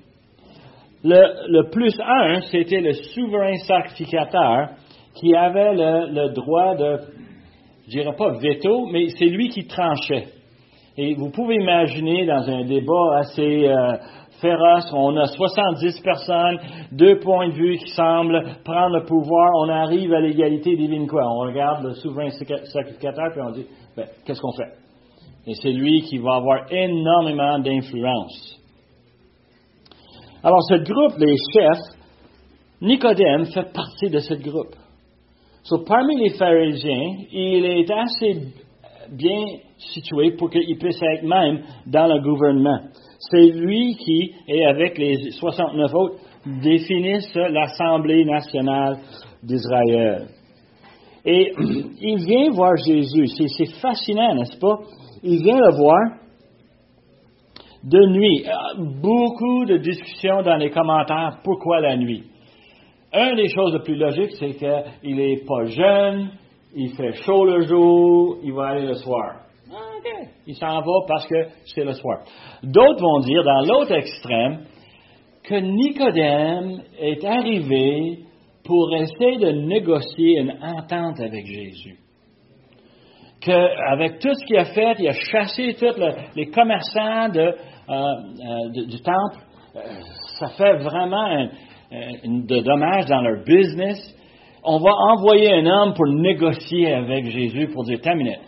Le, 1.05 1.71
plus 1.71 1.95
un, 2.01 2.41
c'était 2.43 2.81
le 2.81 2.93
souverain 2.93 3.57
sacrificateur 3.67 4.69
qui 5.15 5.35
avait 5.35 5.75
le, 5.75 6.33
droit 6.33 6.77
de, 6.77 6.99
je 7.87 7.91
dirais 7.91 8.15
pas 8.17 8.31
veto, 8.39 8.87
mais 8.87 9.09
c'est 9.19 9.27
lui 9.27 9.49
qui 9.49 9.67
tranchait. 9.67 10.29
Et 10.97 11.15
vous 11.15 11.31
pouvez 11.31 11.57
imaginer 11.57 12.27
dans 12.27 12.49
un 12.49 12.65
débat 12.65 13.19
assez 13.19 13.67
euh, 13.67 13.97
féroce, 14.41 14.93
on 14.93 15.17
a 15.17 15.27
70 15.27 16.01
personnes, 16.03 16.59
deux 16.93 17.19
points 17.21 17.49
de 17.49 17.55
vue 17.55 17.79
qui 17.79 17.89
semblent 17.91 18.43
prendre 18.65 18.97
le 18.99 19.05
pouvoir, 19.05 19.51
on 19.61 19.69
arrive 19.71 20.13
à 20.13 20.21
l'égalité 20.21 20.77
divine 20.77 21.07
quoi? 21.07 21.23
On 21.27 21.41
regarde 21.49 21.85
le 21.85 21.95
souverain 21.95 22.29
sacrificateur 22.31 23.31
puis 23.33 23.41
on 23.41 23.53
dit, 23.53 23.67
ben, 23.97 24.07
qu'est-ce 24.27 24.41
qu'on 24.41 24.53
fait? 24.53 24.73
Et 25.47 25.55
c'est 25.55 25.73
lui 25.73 26.03
qui 26.03 26.19
va 26.19 26.37
avoir 26.37 26.71
énormément 26.71 27.59
d'influence. 27.59 28.62
Alors, 30.45 30.63
ce 30.69 30.75
groupe, 30.83 31.19
les 31.19 31.37
chefs, 31.55 31.97
Nicodème 32.81 33.45
fait 33.47 33.73
partie 33.73 34.11
de 34.11 34.19
ce 34.19 34.35
groupe. 34.35 34.75
So, 35.63 35.85
parmi 35.87 36.17
les 36.17 36.31
pharisiens, 36.31 37.15
il 37.31 37.65
est 37.65 37.91
assez 37.91 38.49
bien 39.13 39.45
situé 39.79 40.33
pour 40.33 40.51
qu'il 40.51 40.77
puisse 40.79 41.01
être 41.01 41.23
même 41.23 41.63
dans 41.87 42.07
le 42.07 42.21
gouvernement. 42.21 42.81
C'est 43.19 43.53
lui 43.53 43.95
qui, 43.97 44.33
et 44.49 44.67
avec 44.67 44.99
les 44.99 45.31
69 45.31 45.95
autres, 45.95 46.17
définissent 46.45 47.35
l'Assemblée 47.35 48.25
nationale 48.25 48.99
d'Israël. 49.45 50.27
Et 51.25 51.53
il 52.01 52.17
vient 52.27 52.51
voir 52.51 52.77
Jésus. 52.85 53.29
C'est 53.29 53.81
fascinant, 53.81 54.35
n'est-ce 54.35 54.59
pas? 54.59 54.79
Il 55.23 55.41
vient 55.41 55.59
le 55.59 55.77
voir 55.77 56.22
de 57.85 58.07
nuit. 58.07 58.45
Euh, 58.47 58.85
beaucoup 59.01 59.65
de 59.65 59.79
discussions 59.79 60.43
dans 60.43 60.57
les 60.57 60.71
commentaires. 60.71 61.39
Pourquoi 61.45 61.81
la 61.81 61.97
nuit? 61.97 62.25
Une 63.13 63.37
des 63.37 63.49
choses 63.49 63.75
les 63.75 63.81
plus 63.81 63.97
logiques, 63.97 64.33
c'est 64.39 64.55
qu'il 64.55 65.17
n'est 65.17 65.43
pas 65.47 65.65
jeune, 65.65 66.31
il 66.75 66.95
fait 66.95 67.13
chaud 67.25 67.45
le 67.45 67.67
jour, 67.67 68.39
il 68.43 68.53
va 68.53 68.69
aller 68.69 68.87
le 68.87 68.95
soir. 68.95 69.43
Ah, 69.71 69.77
il 70.47 70.55
s'en 70.55 70.81
va 70.81 71.07
parce 71.07 71.27
que 71.27 71.47
c'est 71.67 71.85
le 71.85 71.93
soir. 71.93 72.21
D'autres 72.63 73.03
vont 73.03 73.21
dire, 73.21 73.43
dans 73.45 73.67
l'autre 73.67 73.93
extrême, 73.93 74.65
que 75.45 75.57
Nicodème 75.57 76.83
est 76.99 77.23
arrivé 77.25 78.21
pour 78.65 78.95
essayer 78.95 79.39
de 79.39 79.51
négocier 79.67 80.39
une 80.39 80.53
entente 80.63 81.21
avec 81.21 81.45
Jésus 81.47 81.99
qu'avec 83.43 84.21
tout 84.21 84.33
ce 84.35 84.47
qu'il 84.47 84.57
a 84.57 84.67
fait, 84.67 84.95
il 85.01 85.09
a 85.09 85.13
chassé 85.13 85.75
tous 85.79 86.01
les 86.37 86.47
commerçants 86.47 87.29
de, 87.29 87.55
euh, 87.89 87.95
euh, 87.95 88.87
du 88.87 89.01
temple, 89.03 89.39
euh, 89.75 89.81
ça 90.39 90.49
fait 90.51 90.77
vraiment 90.79 91.49
de 92.25 92.61
dommages 92.61 93.07
dans 93.07 93.21
leur 93.23 93.45
business. 93.45 93.99
On 94.63 94.79
va 94.79 94.91
envoyer 95.11 95.53
un 95.53 95.67
homme 95.67 95.95
pour 95.95 96.07
négocier 96.07 96.93
avec 96.95 97.27
Jésus 97.27 97.69
pour 97.69 97.85
dire, 97.85 98.01
ta 98.01 98.15
minute, 98.15 98.39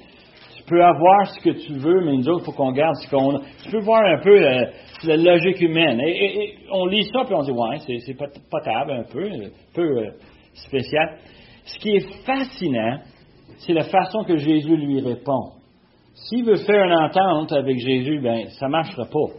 tu 0.57 0.62
peux 0.64 0.83
avoir 0.83 1.27
ce 1.27 1.40
que 1.40 1.51
tu 1.51 1.73
veux, 1.73 2.05
mais 2.05 2.12
nous 2.16 2.29
autres, 2.29 2.42
il 2.42 2.44
faut 2.44 2.53
qu'on 2.53 2.73
garde 2.73 2.94
ce 3.03 3.11
qu'on 3.11 3.37
a. 3.37 3.40
Tu 3.64 3.70
peux 3.70 3.81
voir 3.81 4.05
un 4.05 4.23
peu 4.23 4.38
la, 4.38 5.16
logique 5.16 5.61
humaine. 5.61 6.01
Et, 6.01 6.55
on 6.70 6.87
lit 6.87 7.05
ça, 7.12 7.25
puis 7.25 7.35
on 7.35 7.42
dit, 7.42 7.51
ouais, 7.51 7.79
c'est 8.07 8.16
potable 8.49 8.92
un 8.92 9.05
peu, 9.12 9.25
un 9.25 9.51
peu 9.75 10.07
spécial. 10.55 11.18
Ce 11.64 11.79
qui 11.79 11.97
est 11.97 12.25
fascinant, 12.25 13.01
c'est 13.59 13.73
la 13.73 13.85
façon 13.85 14.23
que 14.25 14.37
Jésus 14.37 14.77
lui 14.77 15.01
répond. 15.01 15.54
S'il 16.14 16.44
veut 16.44 16.57
faire 16.57 16.85
une 16.85 16.92
entente 16.92 17.53
avec 17.53 17.79
Jésus, 17.79 18.20
ben, 18.20 18.46
ça 18.59 18.66
ne 18.66 18.72
marchera 18.72 19.05
pas. 19.05 19.35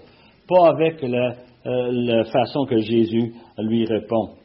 pas 0.48 0.70
avec 0.70 1.02
la, 1.02 1.36
euh, 1.66 1.90
la 1.92 2.24
façon 2.26 2.66
que 2.66 2.78
Jésus 2.78 3.34
lui 3.58 3.86
répond. 3.86 4.36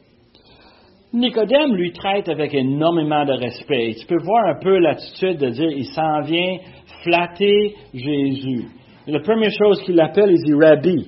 Nicodème 1.13 1.75
lui 1.75 1.91
traite 1.91 2.29
avec 2.29 2.53
énormément 2.53 3.25
de 3.25 3.33
respect. 3.33 3.95
tu 3.99 4.07
peux 4.07 4.23
voir 4.23 4.45
un 4.47 4.59
peu 4.59 4.77
l'attitude 4.79 5.37
de 5.37 5.49
dire, 5.49 5.71
il 5.71 5.85
s'en 5.85 6.21
vient 6.21 6.57
flatter 7.03 7.75
Jésus. 7.93 8.65
la 9.07 9.19
première 9.19 9.51
chose 9.51 9.83
qu'il 9.83 9.99
appelle, 9.99 10.31
il 10.31 10.43
dit 10.43 10.53
Rabbi. 10.53 11.07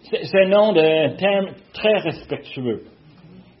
C'est 0.00 0.44
un 0.44 0.48
nom 0.48 0.72
de 0.72 1.16
terme 1.16 1.48
très 1.74 1.98
respectueux. 1.98 2.84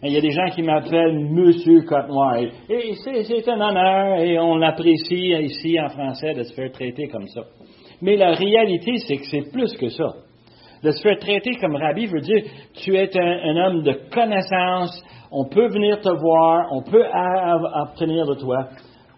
Il 0.06 0.12
y 0.12 0.18
a 0.18 0.20
des 0.20 0.32
gens 0.32 0.50
qui 0.54 0.62
m'appellent 0.62 1.18
Monsieur 1.30 1.80
Côte-Noir. 1.80 2.36
Et 2.68 2.92
c'est 3.02 3.48
un 3.48 3.58
honneur 3.58 4.18
et 4.18 4.38
on 4.38 4.56
l'apprécie 4.56 5.32
ici 5.40 5.80
en 5.80 5.88
français 5.88 6.34
de 6.34 6.42
se 6.42 6.52
faire 6.52 6.70
traiter 6.72 7.08
comme 7.08 7.26
ça. 7.28 7.40
Mais 8.02 8.16
la 8.16 8.32
réalité, 8.32 8.98
c'est 8.98 9.16
que 9.16 9.24
c'est 9.30 9.50
plus 9.50 9.74
que 9.78 9.88
ça. 9.88 10.12
De 10.82 10.90
se 10.90 11.00
faire 11.00 11.18
traiter 11.18 11.52
comme 11.58 11.76
rabbi 11.76 12.04
veut 12.04 12.20
dire 12.20 12.42
tu 12.74 12.94
es 12.94 13.10
un, 13.18 13.56
homme 13.56 13.82
de 13.82 13.98
connaissance, 14.12 15.02
on 15.32 15.46
peut 15.48 15.68
venir 15.68 15.98
te 16.02 16.10
voir, 16.10 16.68
on 16.70 16.82
peut 16.82 17.04
obtenir 17.86 18.26
de 18.26 18.34
toi 18.34 18.68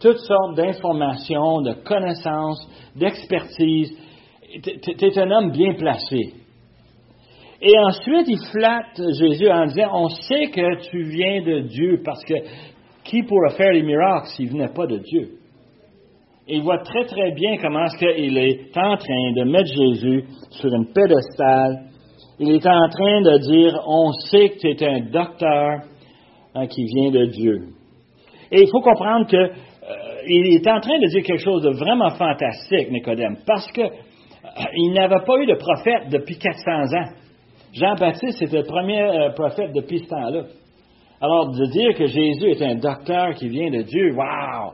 toutes 0.01 0.18
sortes 0.18 0.57
d'informations, 0.57 1.62
de 1.62 1.72
connaissances, 1.85 2.64
d'expertise. 2.94 3.90
Tu 4.62 5.05
es 5.05 5.18
un 5.18 5.31
homme 5.33 5.51
bien 5.51 5.75
placé. 5.75 6.46
Et 7.62 7.79
ensuite, 7.79 8.29
il 8.29 8.38
flatte 8.51 9.01
Jésus 9.19 9.51
en 9.51 9.66
disant, 9.66 9.90
on 9.95 10.09
sait 10.09 10.49
que 10.49 10.90
tu 10.90 11.03
viens 11.05 11.42
de 11.42 11.61
Dieu, 11.61 12.01
parce 12.05 12.23
que 12.25 12.35
qui 13.05 13.23
pourrait 13.23 13.57
faire 13.57 13.73
les 13.73 13.83
miracles 13.83 14.29
s'il 14.37 14.47
ne 14.47 14.53
venait 14.53 14.75
pas 14.75 14.87
de 14.87 14.99
Dieu? 14.99 15.31
il 16.49 16.62
voit 16.62 16.79
très 16.79 17.05
très 17.05 17.33
bien 17.33 17.57
comment 17.61 17.85
est-ce 17.85 17.99
qu'il 17.99 18.38
est 18.38 18.77
en 18.77 18.97
train 18.97 19.33
de 19.33 19.45
mettre 19.45 19.69
Jésus 19.69 20.25
sur 20.51 20.73
une 20.73 20.92
pédestal. 20.92 21.87
Il 22.38 22.51
est 22.51 22.66
en 22.66 22.88
train 22.88 23.21
de 23.23 23.38
dire, 23.38 23.81
on 23.87 24.12
sait 24.12 24.51
que 24.51 24.59
tu 24.59 24.69
es 24.69 24.87
un 24.87 25.01
docteur 25.11 25.81
hein, 26.55 26.66
qui 26.66 26.85
vient 26.85 27.11
de 27.11 27.27
Dieu. 27.27 27.69
Et 28.53 28.61
il 28.61 28.69
faut 28.71 28.81
comprendre 28.81 29.27
qu'il 29.27 29.38
euh, 29.38 30.55
est 30.55 30.69
en 30.69 30.81
train 30.81 30.99
de 31.01 31.09
dire 31.09 31.23
quelque 31.25 31.42
chose 31.42 31.62
de 31.62 31.71
vraiment 31.71 32.11
fantastique, 32.11 32.90
Nicodème, 32.92 33.38
parce 33.45 33.66
qu'il 33.73 33.85
euh, 33.85 34.92
n'avait 34.95 35.25
pas 35.27 35.38
eu 35.38 35.47
de 35.47 35.55
prophète 35.55 36.11
depuis 36.11 36.38
400 36.38 36.97
ans. 36.97 37.11
Jean-Baptiste 37.77 38.41
était 38.41 38.59
le 38.59 38.65
premier 38.65 39.03
euh, 39.03 39.31
prophète 39.31 39.73
depuis 39.75 39.99
ce 39.99 40.09
temps-là. 40.09 40.45
Alors, 41.21 41.51
de 41.51 41.67
dire 41.67 41.95
que 41.95 42.07
Jésus 42.07 42.51
est 42.51 42.62
un 42.62 42.77
docteur 42.77 43.35
qui 43.35 43.49
vient 43.49 43.71
de 43.71 43.83
Dieu, 43.83 44.15
waouh! 44.15 44.73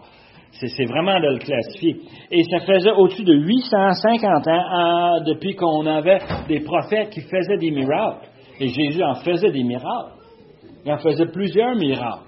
C'est 0.53 0.85
vraiment 0.85 1.19
de 1.19 1.33
le 1.33 1.39
classifier. 1.39 1.97
Et 2.31 2.45
ça 2.45 2.61
faisait 2.61 2.93
au-dessus 2.93 3.25
de 3.25 3.35
850 3.35 4.47
ans 4.47 5.21
depuis 5.27 5.55
qu'on 5.57 5.87
avait 5.87 6.21
des 6.47 6.61
prophètes 6.61 7.11
qui 7.11 7.23
faisaient 7.23 7.57
des 7.59 7.71
miracles. 7.71 8.27
Et 8.61 8.69
Jésus 8.69 9.03
en 9.03 9.15
faisait 9.15 9.51
des 9.51 9.65
miracles. 9.65 10.13
Il 10.85 10.93
en 10.93 10.99
faisait 10.99 11.27
plusieurs 11.27 11.75
miracles. 11.75 12.27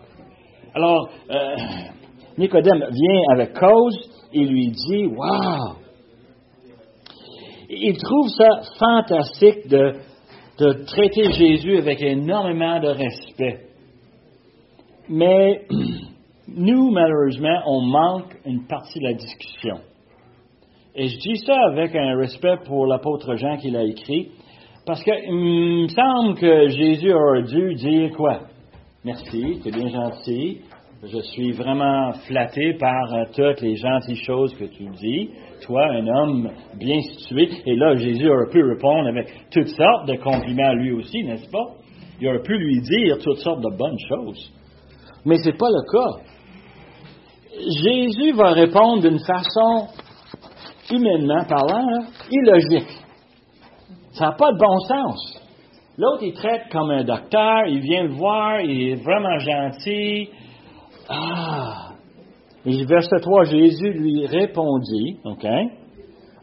Alors, 0.74 1.08
euh, 1.30 1.56
Nicodème 2.38 2.86
vient 2.90 3.20
avec 3.32 3.52
cause 3.52 3.96
et 4.32 4.44
lui 4.44 4.68
dit, 4.68 5.06
waouh! 5.06 5.76
Il 7.68 7.96
trouve 7.98 8.28
ça 8.28 8.48
fantastique 8.78 9.68
de 9.68 9.92
de 10.58 10.84
traiter 10.84 11.32
Jésus 11.32 11.78
avec 11.78 12.00
énormément 12.00 12.80
de 12.80 12.88
respect. 12.88 13.60
Mais 15.08 15.62
nous, 16.48 16.90
malheureusement, 16.90 17.62
on 17.66 17.80
manque 17.82 18.36
une 18.44 18.66
partie 18.66 18.98
de 19.00 19.04
la 19.04 19.14
discussion. 19.14 19.78
Et 20.94 21.08
je 21.08 21.18
dis 21.18 21.38
ça 21.38 21.56
avec 21.70 21.94
un 21.96 22.16
respect 22.16 22.56
pour 22.66 22.86
l'apôtre 22.86 23.34
Jean 23.34 23.56
qui 23.56 23.70
l'a 23.70 23.82
écrit, 23.82 24.28
parce 24.86 25.02
qu'il 25.02 25.32
me 25.34 25.88
semble 25.88 26.38
que 26.38 26.68
Jésus 26.68 27.12
aurait 27.12 27.42
dû 27.42 27.74
dire 27.74 28.10
quoi? 28.16 28.40
Merci, 29.04 29.60
es 29.64 29.70
bien 29.70 29.88
gentil, 29.88 30.60
je 31.06 31.20
suis 31.20 31.52
vraiment 31.52 32.12
flatté 32.26 32.74
par 32.74 33.12
euh, 33.12 33.24
toutes 33.34 33.60
les 33.60 33.76
gentilles 33.76 34.22
choses 34.24 34.54
que 34.54 34.64
tu 34.64 34.84
dis. 35.00 35.30
Toi, 35.66 35.86
un 35.86 36.06
homme 36.06 36.50
bien 36.76 37.00
situé. 37.00 37.48
Et 37.66 37.76
là, 37.76 37.94
Jésus 37.96 38.28
aurait 38.28 38.50
pu 38.50 38.62
répondre 38.62 39.08
avec 39.08 39.28
toutes 39.50 39.68
sortes 39.68 40.06
de 40.06 40.16
compliments 40.16 40.72
lui 40.74 40.92
aussi, 40.92 41.22
n'est-ce 41.24 41.50
pas? 41.50 41.74
Il 42.20 42.28
aurait 42.28 42.42
pu 42.42 42.56
lui 42.56 42.80
dire 42.80 43.18
toutes 43.22 43.38
sortes 43.38 43.60
de 43.60 43.76
bonnes 43.76 43.98
choses. 44.08 44.52
Mais 45.24 45.36
ce 45.36 45.50
n'est 45.50 45.56
pas 45.56 45.68
le 45.68 45.92
cas. 45.92 46.22
Jésus 47.82 48.32
va 48.32 48.52
répondre 48.52 49.02
d'une 49.02 49.20
façon, 49.20 49.88
humainement 50.90 51.44
parlant, 51.44 52.06
illogique. 52.30 52.90
Ça 54.12 54.26
n'a 54.26 54.32
pas 54.32 54.52
de 54.52 54.58
bon 54.58 54.78
sens. 54.80 55.40
L'autre, 55.98 56.22
il 56.22 56.32
traite 56.32 56.62
comme 56.72 56.90
un 56.90 57.04
docteur, 57.04 57.66
il 57.68 57.80
vient 57.80 58.04
le 58.04 58.14
voir, 58.14 58.60
il 58.60 58.90
est 58.90 59.04
vraiment 59.04 59.38
gentil, 59.38 60.28
ah! 61.08 61.90
Et 62.66 62.84
verset 62.84 63.20
3, 63.20 63.44
Jésus 63.44 63.92
lui 63.92 64.26
répondit, 64.26 65.18
OK? 65.24 65.46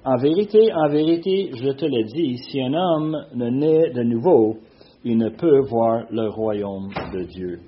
En 0.03 0.17
vérité, 0.17 0.71
en 0.73 0.89
vérité, 0.89 1.51
je 1.53 1.71
te 1.71 1.85
le 1.85 2.03
dis, 2.03 2.37
si 2.37 2.61
un 2.61 2.73
homme 2.73 3.17
ne 3.35 3.49
naît 3.49 3.89
de 3.91 4.03
nouveau, 4.03 4.57
il 5.03 5.17
ne 5.17 5.29
peut 5.29 5.61
voir 5.61 6.05
le 6.11 6.29
royaume 6.29 6.89
de 7.13 7.23
Dieu. 7.23 7.59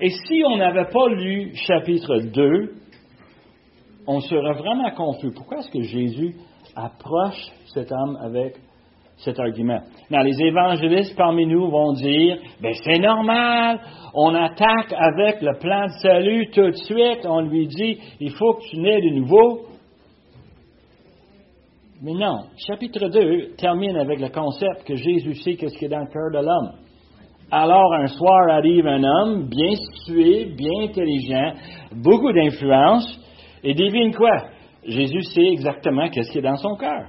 Et 0.00 0.10
si 0.10 0.42
on 0.46 0.56
n'avait 0.56 0.90
pas 0.90 1.08
lu 1.08 1.52
chapitre 1.54 2.18
2, 2.18 2.74
on 4.06 4.20
serait 4.20 4.54
vraiment 4.54 4.90
confus. 4.96 5.30
Pourquoi 5.32 5.58
est-ce 5.58 5.70
que 5.70 5.82
Jésus 5.82 6.34
approche 6.74 7.52
cet 7.72 7.92
homme 7.92 8.18
avec 8.20 8.56
cet 9.24 9.38
argument. 9.38 9.80
Now, 10.10 10.22
les 10.22 10.40
évangélistes 10.42 11.16
parmi 11.16 11.46
nous 11.46 11.70
vont 11.70 11.92
dire, 11.92 12.38
ben 12.60 12.74
c'est 12.84 12.98
normal, 12.98 13.80
on 14.14 14.34
attaque 14.34 14.92
avec 14.92 15.40
le 15.40 15.58
plan 15.58 15.86
de 15.86 15.92
salut 16.02 16.50
tout 16.50 16.70
de 16.70 16.76
suite, 16.76 17.24
on 17.24 17.40
lui 17.42 17.66
dit, 17.66 17.98
il 18.20 18.30
faut 18.32 18.54
que 18.54 18.62
tu 18.70 18.78
nais 18.78 19.00
de 19.00 19.14
nouveau. 19.14 19.66
Mais 22.02 22.14
non, 22.14 22.46
chapitre 22.66 23.08
2 23.08 23.54
termine 23.56 23.96
avec 23.96 24.20
le 24.20 24.28
concept 24.28 24.84
que 24.86 24.96
Jésus 24.96 25.34
sait 25.36 25.54
qu'est-ce 25.54 25.78
qui 25.78 25.84
est 25.84 25.88
dans 25.88 26.00
le 26.00 26.06
cœur 26.06 26.30
de 26.32 26.44
l'homme. 26.44 26.72
Alors 27.50 27.94
un 27.94 28.06
soir 28.08 28.48
arrive 28.50 28.86
un 28.86 29.04
homme 29.04 29.48
bien 29.48 29.74
situé, 29.74 30.46
bien 30.56 30.88
intelligent, 30.88 31.52
beaucoup 31.92 32.32
d'influence, 32.32 33.20
et 33.62 33.74
devine 33.74 34.12
quoi? 34.14 34.48
Jésus 34.84 35.22
sait 35.22 35.46
exactement 35.52 36.08
qu'est-ce 36.08 36.32
qui 36.32 36.38
est 36.38 36.42
dans 36.42 36.56
son 36.56 36.74
cœur. 36.76 37.06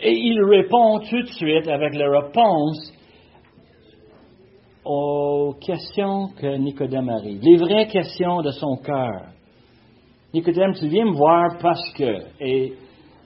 Et 0.00 0.12
il 0.12 0.40
répond 0.44 1.00
tout 1.00 1.22
de 1.22 1.28
suite 1.28 1.66
avec 1.66 1.94
la 1.94 2.20
réponse 2.20 2.92
aux 4.84 5.54
questions 5.60 6.28
que 6.40 6.56
Nicodème 6.56 7.08
arrive, 7.08 7.40
les 7.42 7.56
vraies 7.56 7.88
questions 7.88 8.40
de 8.42 8.50
son 8.52 8.76
cœur. 8.76 9.32
Nicodème, 10.32 10.72
tu 10.74 10.86
viens 10.88 11.06
me 11.06 11.16
voir 11.16 11.58
parce 11.60 11.92
que, 11.94 12.18
et 12.40 12.74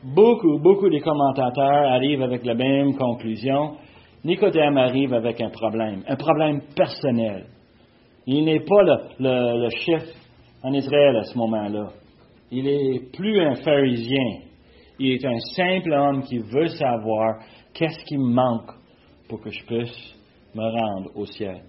beaucoup, 0.03 0.59
beaucoup 0.61 0.89
des 0.89 1.01
commentateurs 1.01 1.93
arrivent 1.93 2.23
avec 2.23 2.45
la 2.45 2.55
même 2.55 2.97
conclusion, 2.97 3.77
Nicodème 4.25 4.79
arrive 4.79 5.13
avec 5.13 5.41
un 5.41 5.51
problème, 5.51 6.03
un 6.09 6.17
problème 6.17 6.63
personnel. 6.75 7.47
Il 8.27 8.45
n'est 8.45 8.61
pas 8.61 8.83
le, 8.83 9.65
le 9.65 9.69
chef 9.71 10.05
en 10.63 10.73
Israël 10.73 11.17
à 11.17 11.25
ce 11.25 11.37
moment-là. 11.37 11.89
Il 12.51 12.67
est 12.67 13.13
plus 13.13 13.41
un 13.41 13.57
pharisien. 13.57 14.52
Il 14.99 15.13
est 15.13 15.25
un 15.25 15.39
simple 15.55 15.93
homme 15.93 16.23
qui 16.23 16.39
veut 16.39 16.69
savoir 16.69 17.41
qu'est-ce 17.75 18.05
qui 18.05 18.19
manque 18.19 18.71
pour 19.29 19.41
que 19.41 19.51
je 19.51 19.65
puisse 19.65 20.15
me 20.55 20.63
rendre 20.63 21.11
au 21.15 21.25
ciel. 21.27 21.63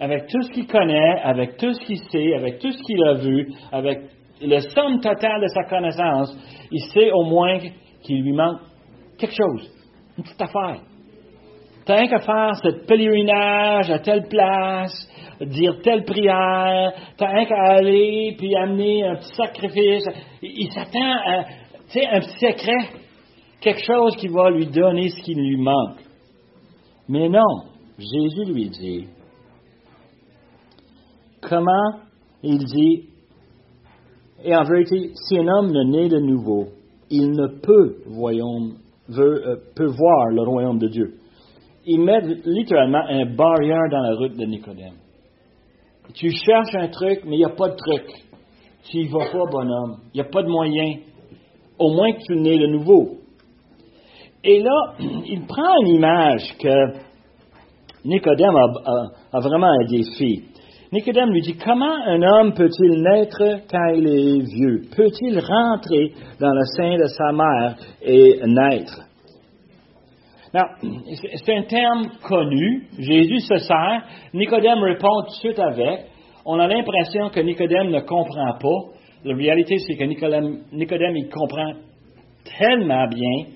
Avec 0.00 0.26
tout 0.28 0.42
ce 0.42 0.50
qu'il 0.50 0.66
connaît, 0.66 1.20
avec 1.22 1.56
tout 1.56 1.72
ce 1.72 1.80
qu'il 1.84 1.98
sait, 1.98 2.34
avec 2.34 2.60
tout 2.60 2.70
ce 2.70 2.82
qu'il 2.84 3.04
a 3.04 3.14
vu, 3.14 3.52
avec 3.72 3.98
le 4.40 4.60
somme 4.60 5.00
totale 5.00 5.42
de 5.42 5.48
sa 5.48 5.64
connaissance, 5.64 6.36
il 6.70 6.80
sait 6.92 7.10
au 7.12 7.24
moins 7.24 7.58
qu'il 8.02 8.22
lui 8.22 8.32
manque 8.32 8.60
quelque 9.18 9.34
chose, 9.34 9.68
une 10.16 10.22
petite 10.22 10.40
affaire. 10.40 10.82
T'as 11.84 12.06
qu'à 12.06 12.18
faire 12.20 12.54
ce 12.62 12.86
pèlerinage 12.86 13.90
à 13.90 13.98
telle 13.98 14.28
place, 14.28 15.08
dire 15.40 15.80
telle 15.82 16.04
prière, 16.04 16.92
t'as 17.16 17.44
qu'à 17.46 17.62
aller 17.62 18.34
puis 18.38 18.54
amener 18.54 19.04
un 19.04 19.16
petit 19.16 19.34
sacrifice. 19.34 20.04
Il 20.42 20.70
s'attend 20.70 21.12
à 21.26 21.44
c'est 21.88 22.06
un 22.06 22.20
secret, 22.20 23.00
quelque 23.60 23.84
chose 23.84 24.16
qui 24.16 24.28
va 24.28 24.50
lui 24.50 24.66
donner 24.66 25.08
ce 25.08 25.20
qui 25.22 25.34
lui 25.34 25.56
manque. 25.56 25.98
Mais 27.08 27.28
non, 27.28 27.64
Jésus 27.98 28.52
lui 28.52 28.68
dit, 28.68 29.06
comment 31.40 32.00
il 32.42 32.58
dit, 32.58 33.04
et 34.44 34.54
en 34.54 34.62
vérité, 34.64 35.12
si 35.14 35.38
un 35.38 35.48
homme 35.48 35.72
ne 35.72 35.84
naît 35.84 36.08
de 36.08 36.18
nouveau, 36.18 36.68
il 37.10 37.30
ne 37.30 37.48
peut, 37.60 37.96
voyons, 38.06 38.72
euh, 39.10 39.56
peut 39.74 39.86
voir 39.86 40.26
le 40.30 40.42
royaume 40.42 40.78
de 40.78 40.88
Dieu. 40.88 41.14
Il 41.86 42.02
met 42.02 42.20
littéralement 42.44 43.02
un 43.08 43.24
barrière 43.34 43.88
dans 43.90 44.02
la 44.02 44.14
route 44.14 44.36
de 44.36 44.44
Nicodème. 44.44 44.94
Tu 46.14 46.30
cherches 46.30 46.74
un 46.74 46.88
truc, 46.88 47.22
mais 47.24 47.36
il 47.36 47.38
n'y 47.38 47.44
a 47.44 47.54
pas 47.56 47.70
de 47.70 47.76
truc. 47.76 48.04
Tu 48.90 48.98
n'y 48.98 49.08
vas 49.08 49.30
pas, 49.32 49.50
bonhomme. 49.50 49.96
Il 50.12 50.20
n'y 50.20 50.26
a 50.26 50.30
pas 50.30 50.42
de 50.42 50.48
moyen 50.48 50.96
au 51.78 51.92
moins 51.92 52.12
que 52.12 52.22
tu 52.26 52.36
nais 52.36 52.58
de 52.58 52.66
nouveau. 52.66 53.18
Et 54.44 54.60
là, 54.60 54.94
il 55.26 55.46
prend 55.46 55.74
une 55.82 55.96
image 55.96 56.56
que 56.60 57.08
Nicodème 58.04 58.56
a, 59.32 59.40
vraiment 59.40 59.68
un 59.68 59.84
défi. 59.86 60.44
Nicodème 60.92 61.30
lui 61.30 61.42
dit, 61.42 61.56
comment 61.62 61.96
un 62.06 62.22
homme 62.22 62.54
peut-il 62.54 63.02
naître 63.02 63.42
quand 63.70 63.88
il 63.94 64.06
est 64.06 64.40
vieux? 64.40 64.82
Peut-il 64.96 65.38
rentrer 65.38 66.12
dans 66.40 66.50
le 66.50 66.64
sein 66.76 66.96
de 66.96 67.06
sa 67.06 67.32
mère 67.32 67.76
et 68.02 68.40
naître? 68.46 69.08
c'est 71.44 71.54
un 71.54 71.62
terme 71.64 72.08
connu. 72.26 72.88
Jésus 72.98 73.40
se 73.40 73.58
sert. 73.58 74.02
Nicodème 74.32 74.78
répond 74.78 75.22
tout 75.26 75.30
de 75.30 75.40
suite 75.40 75.58
avec. 75.58 76.06
On 76.46 76.58
a 76.58 76.66
l'impression 76.66 77.28
que 77.28 77.40
Nicodème 77.40 77.90
ne 77.90 78.00
comprend 78.00 78.54
pas. 78.58 78.97
La 79.28 79.36
réalité, 79.36 79.76
c'est 79.86 79.94
que 79.94 80.04
Nicodème, 80.04 80.60
Nicodème, 80.72 81.14
il 81.14 81.28
comprend 81.28 81.74
tellement 82.58 83.06
bien 83.08 83.52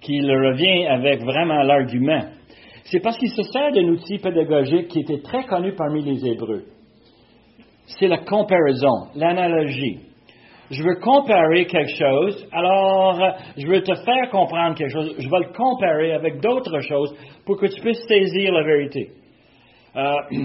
qu'il 0.00 0.24
revient 0.24 0.86
avec 0.86 1.24
vraiment 1.24 1.64
l'argument. 1.64 2.26
C'est 2.84 3.00
parce 3.00 3.18
qu'il 3.18 3.30
se 3.30 3.42
sert 3.42 3.72
d'un 3.72 3.88
outil 3.88 4.18
pédagogique 4.18 4.86
qui 4.86 5.00
était 5.00 5.20
très 5.20 5.42
connu 5.46 5.72
parmi 5.72 6.04
les 6.04 6.24
Hébreux. 6.24 6.62
C'est 7.98 8.06
la 8.06 8.18
comparaison, 8.18 9.08
l'analogie. 9.16 9.98
Je 10.70 10.80
veux 10.80 11.00
comparer 11.00 11.66
quelque 11.66 11.96
chose, 11.98 12.46
alors 12.52 13.20
je 13.56 13.66
veux 13.66 13.82
te 13.82 13.94
faire 13.96 14.30
comprendre 14.30 14.76
quelque 14.76 14.92
chose. 14.92 15.16
Je 15.18 15.28
vais 15.28 15.38
le 15.40 15.52
comparer 15.52 16.12
avec 16.12 16.40
d'autres 16.40 16.78
choses 16.82 17.12
pour 17.44 17.56
que 17.56 17.66
tu 17.66 17.80
puisses 17.80 18.06
saisir 18.06 18.52
la 18.52 18.62
vérité. 18.62 19.10
Euh, 19.96 20.14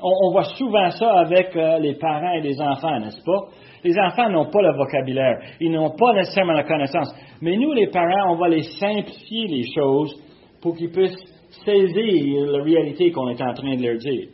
on, 0.00 0.30
voit 0.30 0.44
souvent 0.56 0.90
ça 0.92 1.18
avec 1.18 1.56
euh, 1.56 1.80
les 1.80 1.94
parents 1.94 2.34
et 2.34 2.40
les 2.40 2.60
enfants, 2.60 3.00
n'est-ce 3.00 3.24
pas? 3.24 3.48
Les 3.84 3.98
enfants 3.98 4.30
n'ont 4.30 4.50
pas 4.50 4.62
le 4.62 4.76
vocabulaire, 4.76 5.40
ils 5.60 5.70
n'ont 5.70 5.90
pas 5.90 6.12
nécessairement 6.14 6.52
la 6.52 6.64
connaissance. 6.64 7.12
Mais 7.40 7.56
nous, 7.56 7.72
les 7.72 7.88
parents, 7.88 8.32
on 8.32 8.36
va 8.36 8.48
les 8.48 8.62
simplifier 8.62 9.48
les 9.48 9.64
choses 9.74 10.20
pour 10.60 10.76
qu'ils 10.76 10.90
puissent 10.90 11.16
saisir 11.64 12.46
la 12.46 12.62
réalité 12.62 13.10
qu'on 13.10 13.28
est 13.28 13.42
en 13.42 13.52
train 13.52 13.76
de 13.76 13.82
leur 13.82 13.98
dire. 13.98 14.28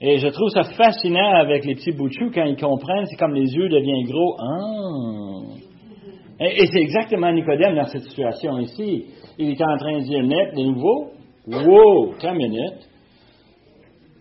Et 0.00 0.18
je 0.18 0.28
trouve 0.28 0.48
ça 0.50 0.64
fascinant 0.64 1.34
avec 1.34 1.64
les 1.64 1.74
petits 1.74 1.92
de 1.92 2.30
quand 2.34 2.44
ils 2.44 2.56
comprennent, 2.56 3.06
c'est 3.06 3.16
comme 3.16 3.34
les 3.34 3.54
yeux 3.54 3.68
deviennent 3.68 4.04
gros. 4.04 4.36
Ah! 4.40 5.22
Et, 6.40 6.66
c'est 6.66 6.80
exactement 6.80 7.30
Nicodème 7.30 7.76
dans 7.76 7.86
cette 7.86 8.02
situation 8.02 8.58
ici. 8.58 9.06
Il 9.38 9.50
est 9.50 9.62
en 9.62 9.76
train 9.76 9.98
de 9.98 10.02
dire 10.02 10.22
net 10.24 10.56
de 10.56 10.62
nouveau. 10.62 11.10
Wow, 11.46 12.14
10 12.20 12.30
minutes. 12.32 12.88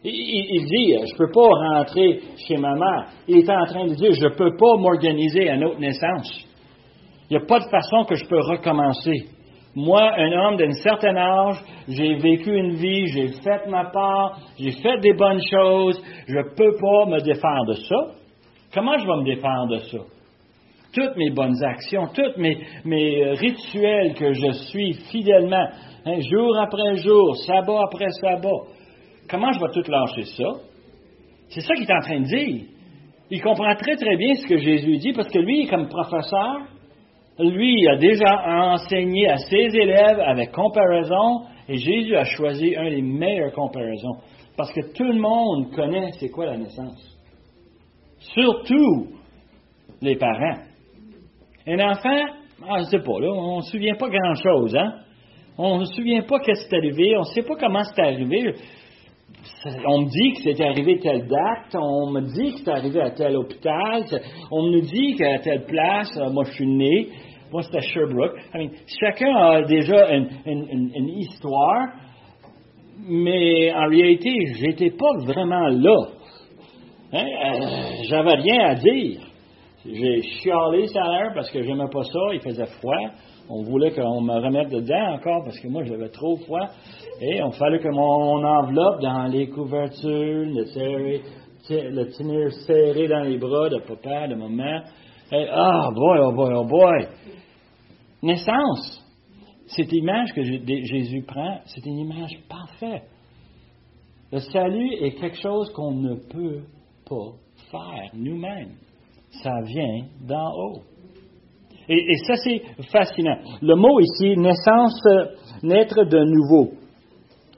Il, 0.03 0.65
dit, 0.65 0.93
je 0.93 1.13
ne 1.13 1.17
peux 1.17 1.31
pas 1.31 1.77
rentrer 1.77 2.21
chez 2.47 2.57
ma 2.57 2.73
mère. 2.73 3.07
Il 3.27 3.37
est 3.37 3.49
en 3.49 3.65
train 3.65 3.85
de 3.85 3.93
dire, 3.93 4.11
je 4.11 4.25
ne 4.25 4.35
peux 4.35 4.57
pas 4.57 4.77
m'organiser 4.77 5.49
à 5.49 5.55
une 5.55 5.63
autre 5.63 5.79
naissance. 5.79 6.47
Il 7.29 7.37
n'y 7.37 7.43
a 7.43 7.45
pas 7.45 7.59
de 7.59 7.69
façon 7.69 8.03
que 8.05 8.15
je 8.15 8.25
peux 8.25 8.39
recommencer. 8.39 9.25
Moi, 9.75 10.01
un 10.01 10.31
homme 10.33 10.57
d'un 10.57 10.71
certain 10.71 11.15
âge, 11.15 11.63
j'ai 11.87 12.15
vécu 12.15 12.53
une 12.53 12.73
vie, 12.73 13.07
j'ai 13.07 13.27
fait 13.41 13.67
ma 13.69 13.85
part, 13.85 14.37
j'ai 14.59 14.71
fait 14.71 14.99
des 14.99 15.13
bonnes 15.13 15.39
choses, 15.49 16.01
je 16.27 16.35
ne 16.35 16.43
peux 16.55 16.75
pas 16.75 17.05
me 17.05 17.21
défaire 17.21 17.63
de 17.67 17.73
ça. 17.73 17.95
Comment 18.73 18.97
je 18.97 19.05
vais 19.05 19.17
me 19.17 19.23
défaire 19.23 19.67
de 19.69 19.77
ça? 19.77 19.99
Toutes 20.93 21.15
mes 21.15 21.29
bonnes 21.29 21.63
actions, 21.63 22.07
tous 22.13 22.37
mes, 22.37 22.57
mes, 22.83 23.31
rituels 23.31 24.13
que 24.15 24.33
je 24.33 24.51
suis 24.69 24.93
fidèlement, 25.09 25.67
hein, 26.05 26.19
jour 26.19 26.57
après 26.57 26.97
jour, 26.97 27.37
sabbat 27.47 27.83
après 27.85 28.09
sabbat, 28.19 28.49
comment 29.29 29.51
je 29.51 29.59
vais 29.59 29.71
tout 29.73 29.89
lâcher 29.89 30.23
ça? 30.37 30.49
C'est 31.49 31.61
ça 31.61 31.73
qu'il 31.75 31.83
est 31.83 31.93
en 31.93 32.01
train 32.01 32.19
de 32.19 32.25
dire. 32.25 32.65
Il 33.29 33.41
comprend 33.41 33.75
très 33.75 33.95
très 33.95 34.15
bien 34.17 34.35
ce 34.35 34.47
que 34.47 34.57
Jésus 34.57 34.97
dit 34.97 35.13
parce 35.13 35.29
que 35.29 35.39
lui, 35.39 35.67
comme 35.67 35.87
professeur, 35.87 36.67
lui 37.39 37.87
a 37.87 37.95
déjà 37.97 38.71
enseigné 38.73 39.29
à 39.29 39.37
ses 39.37 39.75
élèves 39.75 40.19
avec 40.19 40.51
comparaison 40.51 41.45
et 41.67 41.77
Jésus 41.77 42.15
a 42.15 42.25
choisi 42.25 42.75
un 42.75 42.89
des 42.89 43.01
meilleures 43.01 43.53
comparaisons 43.53 44.19
parce 44.57 44.71
que 44.73 44.93
tout 44.93 45.03
le 45.03 45.19
monde 45.19 45.71
connaît 45.73 46.11
c'est 46.19 46.29
quoi 46.29 46.45
la 46.45 46.57
naissance. 46.57 47.17
Surtout 48.19 49.07
les 50.01 50.15
parents. 50.17 50.59
Un 51.67 51.79
enfant, 51.79 52.25
ah, 52.67 52.77
je 52.77 52.83
ne 52.83 52.89
sais 52.89 52.99
pas, 52.99 53.19
là, 53.19 53.31
on 53.31 53.57
ne 53.57 53.61
se 53.61 53.71
souvient 53.71 53.95
pas 53.95 54.09
grand-chose, 54.09 54.75
hein? 54.75 54.93
On 55.57 55.79
ne 55.79 55.85
se 55.85 55.93
souvient 55.93 56.23
pas 56.23 56.39
qu'est-ce 56.39 56.67
qui 56.67 56.75
est 56.75 56.77
arrivé, 56.77 57.17
on 57.17 57.21
ne 57.21 57.25
sait 57.25 57.43
pas 57.43 57.55
comment 57.59 57.83
c'est 57.83 58.01
arrivé 58.01 58.53
on 59.85 60.01
me 60.01 60.09
dit 60.09 60.33
que 60.33 60.43
c'était 60.43 60.65
arrivé 60.65 60.99
telle 60.99 61.27
date, 61.27 61.75
on 61.75 62.11
me 62.11 62.21
dit 62.21 62.53
que 62.53 62.59
c'est 62.63 62.71
arrivé 62.71 63.01
à 63.01 63.11
tel 63.11 63.35
hôpital, 63.35 64.03
on 64.51 64.63
me 64.63 64.81
dit 64.81 65.15
qu'à 65.15 65.39
telle 65.39 65.65
place, 65.65 66.09
euh, 66.17 66.29
moi 66.29 66.43
je 66.45 66.51
suis 66.53 66.67
né, 66.67 67.09
moi 67.51 67.61
c'était 67.63 67.81
Sherbrooke. 67.81 68.37
chacun 68.99 69.35
a 69.35 69.61
déjà 69.63 70.13
une, 70.13 71.09
histoire, 71.09 71.87
mais 73.07 73.73
en 73.73 73.87
réalité, 73.87 74.31
j'étais 74.59 74.91
pas 74.91 75.25
vraiment 75.25 75.67
là. 75.67 75.97
Hein? 77.13 77.25
Euh, 77.25 78.03
j'avais 78.09 78.35
rien 78.35 78.69
à 78.69 78.75
dire. 78.75 79.19
J'ai 79.83 80.21
chialé 80.21 80.87
ça 80.87 81.03
à 81.03 81.07
l'heure 81.07 81.31
parce 81.33 81.49
que 81.49 81.61
j'aimais 81.63 81.89
pas 81.91 82.03
ça, 82.03 82.19
il 82.33 82.41
faisait 82.41 82.67
froid. 82.79 83.09
On 83.53 83.63
voulait 83.63 83.91
qu'on 83.91 84.21
me 84.21 84.33
remette 84.33 84.69
dedans 84.69 85.15
encore 85.15 85.43
parce 85.43 85.59
que 85.59 85.67
moi 85.67 85.83
j'avais 85.83 86.07
trop 86.07 86.37
froid. 86.37 86.69
Et 87.19 87.43
on 87.43 87.51
fallait 87.51 87.79
que 87.79 87.89
mon 87.89 88.41
enveloppe 88.45 89.01
dans 89.01 89.25
les 89.25 89.49
couvertures, 89.49 90.45
le, 90.45 92.05
tenir 92.17 92.51
serré 92.65 93.09
dans 93.09 93.23
les 93.23 93.37
bras 93.37 93.67
de 93.67 93.79
papa, 93.79 94.29
de 94.29 94.35
maman. 94.35 94.83
ah, 95.33 95.89
boy, 95.93 96.19
oh 96.21 96.31
boy, 96.31 96.53
oh 96.55 96.63
boy. 96.63 97.07
Naissance. 98.23 99.03
Cette 99.67 99.91
image 99.91 100.31
que 100.33 100.43
Jésus 100.43 101.23
prend, 101.23 101.59
c'est 101.65 101.85
une 101.85 101.99
image 101.99 102.39
parfaite. 102.47 103.03
Le 104.31 104.39
salut 104.39 104.93
est 105.01 105.19
quelque 105.19 105.41
chose 105.41 105.73
qu'on 105.73 105.91
ne 105.91 106.15
peut 106.15 106.61
pas 107.05 107.33
faire 107.69 108.11
nous-mêmes. 108.13 108.75
Ça 109.43 109.51
vient 109.65 110.05
d'en 110.21 110.53
haut. 110.55 110.83
Et, 111.89 112.17
ça, 112.27 112.35
c'est 112.35 112.61
fascinant. 112.91 113.37
Le 113.61 113.75
mot 113.75 113.99
ici, 113.99 114.37
naissance, 114.37 115.01
euh, 115.07 115.25
naître 115.63 116.03
de 116.03 116.23
nouveau. 116.23 116.71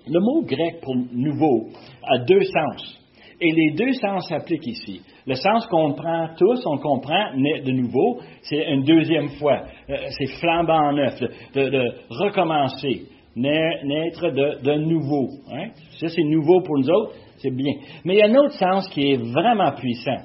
Le 0.07 0.19
mot 0.19 0.43
grec 0.43 0.81
pour 0.81 0.95
nouveau 0.95 1.69
a 2.03 2.19
deux 2.19 2.43
sens. 2.43 2.99
Et 3.39 3.51
les 3.51 3.71
deux 3.71 3.93
sens 3.93 4.27
s'appliquent 4.27 4.67
ici. 4.67 5.01
Le 5.25 5.35
sens 5.35 5.65
qu'on 5.67 5.93
prend 5.93 6.29
tous, 6.37 6.65
on 6.65 6.77
comprend 6.77 7.33
naître 7.35 7.65
de 7.65 7.71
nouveau, 7.71 8.19
c'est 8.41 8.71
une 8.71 8.83
deuxième 8.83 9.29
fois. 9.39 9.61
Euh, 9.89 9.95
c'est 10.09 10.39
flambant 10.39 10.91
neuf, 10.91 11.19
de, 11.53 11.93
recommencer, 12.09 13.03
naître 13.35 14.29
de, 14.29 14.75
nouveau. 14.77 15.29
Hein. 15.51 15.69
Ça, 15.99 16.07
c'est 16.09 16.23
nouveau 16.23 16.61
pour 16.61 16.77
nous 16.77 16.89
autres, 16.89 17.13
c'est 17.37 17.55
bien. 17.55 17.73
Mais 18.05 18.15
il 18.15 18.19
y 18.19 18.21
a 18.21 18.27
un 18.27 18.35
autre 18.35 18.55
sens 18.55 18.87
qui 18.89 19.11
est 19.11 19.17
vraiment 19.17 19.71
puissant. 19.71 20.19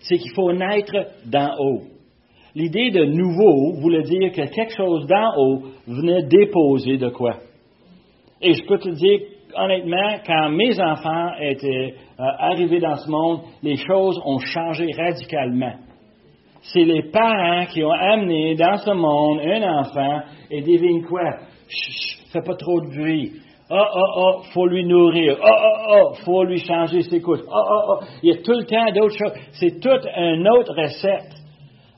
C'est 0.00 0.18
qu'il 0.18 0.32
faut 0.34 0.52
naître 0.52 0.94
d'en 1.26 1.54
haut. 1.58 1.82
L'idée 2.54 2.90
de 2.90 3.04
nouveau 3.04 3.80
voulait 3.80 4.02
dire 4.02 4.30
que 4.30 4.42
quelque 4.54 4.76
chose 4.76 5.06
d'en 5.06 5.36
haut 5.38 5.62
venait 5.86 6.24
déposer 6.24 6.98
de 6.98 7.08
quoi. 7.08 7.36
Et 8.42 8.52
je 8.52 8.64
peux 8.66 8.78
te 8.78 8.90
dire, 8.90 9.20
honnêtement, 9.56 10.18
quand 10.26 10.50
mes 10.50 10.78
enfants 10.80 11.30
étaient 11.40 11.94
euh, 12.20 12.24
arrivés 12.38 12.80
dans 12.80 12.96
ce 12.96 13.10
monde, 13.10 13.40
les 13.62 13.76
choses 13.76 14.20
ont 14.24 14.38
changé 14.38 14.86
radicalement. 14.96 15.74
C'est 16.62 16.84
les 16.84 17.10
parents 17.10 17.64
qui 17.66 17.82
ont 17.82 17.92
amené 17.92 18.54
dans 18.54 18.76
ce 18.76 18.90
monde 18.90 19.40
un 19.40 19.80
enfant 19.80 20.20
et 20.50 20.60
devine 20.60 21.04
quoi? 21.04 21.38
Chut, 21.68 22.26
fais 22.32 22.42
pas 22.42 22.54
trop 22.54 22.80
de 22.80 22.94
bruit. 22.94 23.32
Oh, 23.70 23.74
oh, 23.74 24.00
oh, 24.16 24.42
faut 24.52 24.66
lui 24.66 24.84
nourrir. 24.84 25.38
Oh, 25.42 25.46
oh, 25.48 25.86
oh, 25.88 26.14
faut 26.24 26.44
lui 26.44 26.58
changer 26.58 27.00
ses 27.02 27.22
couches. 27.22 27.40
Oh, 27.46 27.52
oh, 27.54 27.82
oh, 27.88 28.04
il 28.22 28.28
y 28.28 28.32
a 28.32 28.42
tout 28.42 28.52
le 28.52 28.64
temps 28.64 28.92
d'autres 28.92 29.16
choses. 29.16 29.32
C'est 29.52 29.80
toute 29.80 30.06
une 30.16 30.46
autre 30.48 30.74
recette. 30.76 31.31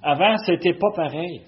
Avant, 0.05 0.37
c'était 0.45 0.75
pas 0.75 0.90
pareil. 0.95 1.40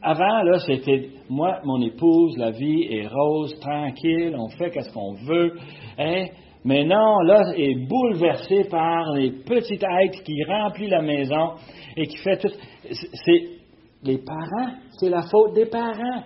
Avant, 0.00 0.42
là, 0.42 0.58
c'était 0.60 1.10
moi, 1.28 1.58
mon 1.64 1.82
épouse, 1.82 2.38
la 2.38 2.50
vie 2.52 2.84
est 2.90 3.06
rose, 3.06 3.58
tranquille, 3.60 4.34
on 4.38 4.48
fait 4.48 4.70
ce 4.80 4.92
qu'on 4.92 5.12
veut. 5.26 5.52
Hein? 5.98 6.26
Mais 6.64 6.84
non, 6.84 7.20
là, 7.20 7.52
est 7.56 7.74
bouleversé 7.86 8.64
par 8.70 9.12
les 9.12 9.30
petites 9.30 9.82
êtres 9.82 10.22
qui 10.24 10.42
remplissent 10.44 10.90
la 10.90 11.02
maison 11.02 11.52
et 11.96 12.06
qui 12.06 12.16
fait 12.18 12.38
tout. 12.38 12.48
C'est 12.90 13.42
les 14.04 14.18
parents, 14.18 14.72
c'est 14.98 15.10
la 15.10 15.22
faute 15.22 15.54
des 15.54 15.66
parents. 15.66 16.22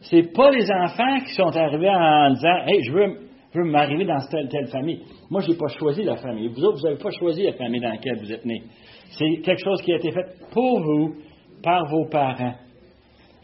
C'est 0.00 0.32
pas 0.32 0.50
les 0.50 0.70
enfants 0.70 1.18
qui 1.26 1.34
sont 1.34 1.56
arrivés 1.56 1.90
en 1.90 2.30
disant, 2.32 2.66
hey, 2.66 2.82
je 2.82 2.92
veux, 2.92 3.18
je 3.54 3.58
veux 3.60 3.70
m'arriver 3.70 4.04
dans 4.04 4.18
telle 4.30 4.48
telle 4.48 4.68
famille. 4.68 5.02
Moi, 5.30 5.40
je 5.42 5.50
n'ai 5.50 5.56
pas 5.56 5.68
choisi 5.68 6.02
la 6.02 6.16
famille. 6.16 6.48
Vous 6.48 6.64
autres, 6.64 6.78
vous 6.78 6.88
n'avez 6.88 7.02
pas 7.02 7.10
choisi 7.10 7.44
la 7.44 7.52
famille 7.52 7.80
dans 7.80 7.90
laquelle 7.90 8.18
vous 8.18 8.32
êtes 8.32 8.44
nés. 8.44 8.62
C'est 9.10 9.40
quelque 9.42 9.62
chose 9.62 9.80
qui 9.82 9.92
a 9.92 9.96
été 9.96 10.12
fait 10.12 10.26
pour 10.52 10.80
vous, 10.80 11.14
par 11.62 11.86
vos 11.90 12.06
parents. 12.06 12.54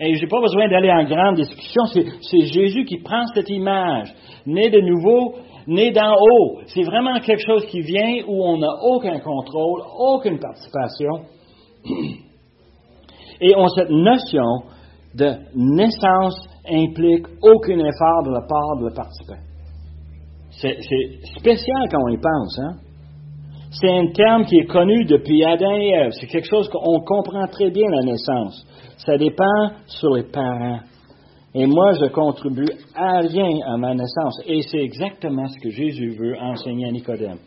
Et 0.01 0.15
je 0.15 0.23
n'ai 0.23 0.29
pas 0.29 0.41
besoin 0.41 0.69
d'aller 0.69 0.91
en 0.91 1.05
grande 1.05 1.37
discussion. 1.37 1.83
C'est 2.21 2.47
Jésus 2.47 2.85
qui 2.85 2.99
prend 2.99 3.25
cette 3.35 3.49
image, 3.49 4.13
né 4.47 4.69
de 4.71 4.81
nouveau, 4.81 5.37
né 5.67 5.93
d'en 5.93 6.15
haut. 6.15 6.61
C'est 6.67 6.83
vraiment 6.83 7.21
quelque 7.21 7.45
chose 7.47 7.65
qui 7.67 7.81
vient 7.81 8.25
où 8.27 8.45
on 8.45 8.59
n'a 8.59 8.75
aucun 8.83 9.19
contrôle, 9.21 9.83
aucune 9.99 10.39
participation. 10.39 11.27
Et 13.41 13.55
on 13.57 13.69
cette 13.69 13.91
notion 13.91 14.63
de 15.15 15.35
naissance 15.55 16.49
implique 16.69 17.27
aucun 17.43 17.79
effort 17.79 18.23
de 18.25 18.33
la 18.33 18.41
part 18.49 18.77
de 18.81 18.87
la 18.87 18.95
participant. 18.95 19.41
C'est 20.51 20.79
spécial 21.39 21.89
quand 21.91 21.99
on 22.05 22.09
y 22.09 22.19
pense, 22.19 22.59
hein? 22.59 22.77
C'est 23.75 23.89
un 23.91 24.09
terme 24.09 24.45
qui 24.45 24.59
est 24.59 24.67
connu 24.67 25.07
depuis 25.07 25.43
Adam 25.45 25.75
et 25.75 25.89
Ève. 25.89 26.11
C'est 26.21 26.27
quelque 26.27 26.49
chose 26.49 26.69
qu'on 26.69 27.01
comprend 27.01 27.47
très 27.47 27.71
bien, 27.71 27.89
la 27.89 28.03
naissance. 28.03 28.67
Ça 28.99 29.17
dépend 29.17 29.71
sur 29.87 30.15
les 30.15 30.25
parents. 30.25 30.81
Et 31.55 31.67
moi, 31.67 31.93
je 31.95 32.07
contribue 32.07 32.69
à 32.95 33.21
rien 33.21 33.61
à 33.67 33.79
ma 33.79 33.95
naissance. 33.95 34.41
Et 34.47 34.61
c'est 34.63 34.83
exactement 34.83 35.49
ce 35.49 35.59
que 35.59 35.71
Jésus 35.71 36.11
veut 36.11 36.39
enseigner 36.39 36.87
à 36.87 36.91
Nicodème. 36.91 37.39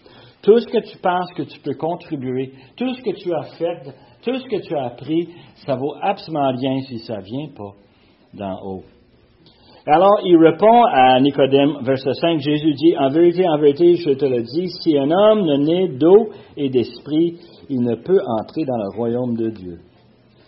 Tout 0.41 0.57
ce 0.59 0.65
que 0.65 0.79
tu 0.79 0.97
penses 0.97 1.31
que 1.35 1.43
tu 1.43 1.59
peux 1.59 1.75
contribuer, 1.75 2.53
tout 2.75 2.91
ce 2.95 3.01
que 3.01 3.15
tu 3.15 3.31
as 3.31 3.43
fait, 3.59 3.83
tout 4.23 4.35
ce 4.39 4.45
que 4.45 4.61
tu 4.67 4.75
as 4.75 4.85
appris, 4.85 5.29
ça 5.65 5.75
vaut 5.75 5.93
absolument 6.01 6.49
rien 6.49 6.81
si 6.81 6.99
ça 6.99 7.17
ne 7.17 7.23
vient 7.23 7.49
pas 7.55 7.73
d'en 8.33 8.59
haut. 8.63 8.83
Alors, 9.87 10.19
il 10.25 10.35
répond 10.37 10.83
à 10.91 11.19
Nicodème, 11.19 11.77
verset 11.83 12.13
5, 12.13 12.39
Jésus 12.39 12.73
dit, 12.73 12.97
En 12.97 13.09
vérité, 13.09 13.47
en 13.47 13.59
vérité, 13.59 13.95
je 13.97 14.11
te 14.11 14.25
le 14.25 14.41
dis, 14.41 14.67
si 14.81 14.97
un 14.97 15.11
homme 15.11 15.45
ne 15.45 15.57
naît 15.57 15.87
d'eau 15.89 16.31
et 16.57 16.69
d'esprit, 16.69 17.37
il 17.69 17.81
ne 17.81 17.93
peut 17.93 18.19
entrer 18.39 18.65
dans 18.65 18.77
le 18.77 18.97
royaume 18.97 19.35
de 19.35 19.51
Dieu. 19.51 19.77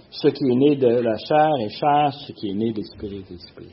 Ce 0.10 0.30
qui 0.30 0.44
est 0.44 0.56
né 0.56 0.76
de 0.76 0.88
la 0.88 1.18
chair 1.18 1.52
est 1.60 1.70
chair, 1.70 2.14
ce 2.14 2.32
qui 2.32 2.50
est 2.50 2.56
né 2.56 2.72
d'esprit 2.72 3.18
est 3.18 3.32
esprit. 3.32 3.72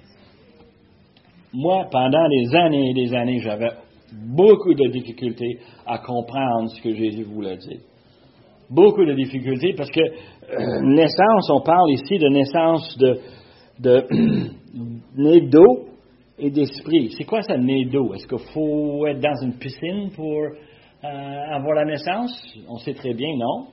Moi, 1.55 1.87
pendant 1.91 2.29
des 2.29 2.55
années 2.57 2.91
et 2.91 2.95
des 2.95 3.15
années, 3.15 3.39
j'avais 3.39 3.71
beaucoup 4.13 4.75
de 4.75 4.91
difficultés 4.91 5.61
à 5.87 5.97
comprendre 5.99 6.69
ce 6.69 6.83
que 6.83 6.95
Jésus 6.95 7.23
voulait 7.23 7.57
dire. 7.57 7.81
Beaucoup 8.69 9.05
de 9.07 9.15
difficultés 9.15 9.73
parce 9.75 9.91
que 9.91 10.01
euh, 10.01 10.81
naissance, 10.83 11.49
on 11.51 11.63
parle 11.63 11.91
ici 11.93 12.19
de 12.19 12.29
naissance 12.29 12.99
de, 12.99 13.19
de 13.81 14.51
nez 15.17 15.41
d'eau 15.43 15.87
et 16.39 16.51
d'esprit. 16.51 17.13
C'est 17.17 17.25
quoi 17.25 17.43
ça, 17.43 17.57
nez 17.57 17.85
d'eau? 17.87 18.15
Est-ce 18.15 18.27
qu'il 18.27 18.39
faut 18.53 19.07
être 19.07 19.21
dans 19.21 19.43
une 19.43 19.55
piscine 19.59 20.11
pour 20.15 20.43
euh, 20.43 21.07
avoir 21.53 21.75
la 21.75 21.85
naissance? 21.85 22.57
On 22.69 22.79
sait 22.79 22.95
très 22.95 23.15
bien, 23.15 23.37
non. 23.37 23.67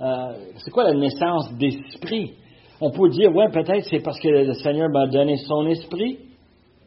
Euh, 0.00 0.32
c'est 0.56 0.70
quoi 0.70 0.84
la 0.84 0.94
naissance 0.94 1.52
d'esprit? 1.58 2.32
On 2.80 2.90
peut 2.90 3.10
dire, 3.10 3.34
ouais, 3.34 3.50
peut-être 3.50 3.84
c'est 3.90 4.02
parce 4.02 4.18
que 4.20 4.28
le 4.28 4.54
Seigneur 4.54 4.88
m'a 4.90 5.06
donné 5.06 5.36
son 5.36 5.66
esprit. 5.66 6.18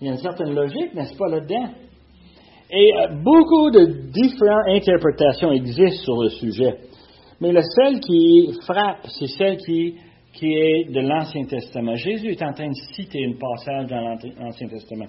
Il 0.01 0.07
y 0.07 0.09
a 0.09 0.13
une 0.13 0.19
certaine 0.19 0.53
logique, 0.53 0.93
n'est-ce 0.95 1.15
pas, 1.15 1.27
là-dedans? 1.27 1.69
Et 2.71 2.91
euh, 2.97 3.07
beaucoup 3.23 3.69
de 3.69 4.09
différentes 4.11 4.67
interprétations 4.69 5.51
existent 5.51 6.03
sur 6.03 6.23
le 6.23 6.29
sujet. 6.29 6.77
Mais 7.39 7.51
la 7.51 7.61
seule 7.61 7.99
qui 7.99 8.51
frappe, 8.65 9.05
c'est 9.19 9.27
celle 9.27 9.57
qui 9.57 9.95
qui 10.33 10.51
est 10.51 10.91
de 10.91 10.99
l'Ancien 10.99 11.45
Testament. 11.45 11.95
Jésus 11.95 12.31
est 12.31 12.41
en 12.41 12.53
train 12.53 12.67
de 12.67 12.95
citer 12.95 13.23
un 13.25 13.33
passage 13.33 13.87
dans 13.87 14.17
l'Ancien 14.39 14.67
Testament. 14.67 15.05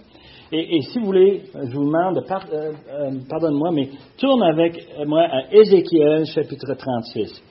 Et, 0.52 0.80
si 0.82 0.98
vous 0.98 1.06
voulez, 1.06 1.42
je 1.54 1.74
vous 1.74 1.86
demande, 1.86 2.18
euh, 2.18 2.72
euh, 2.90 3.10
pardonne-moi, 3.28 3.70
mais 3.72 3.88
tourne 4.18 4.42
avec 4.42 4.78
moi 5.06 5.22
à 5.22 5.50
Ézéchiel 5.50 6.26
chapitre 6.26 6.74
36. 6.74 7.42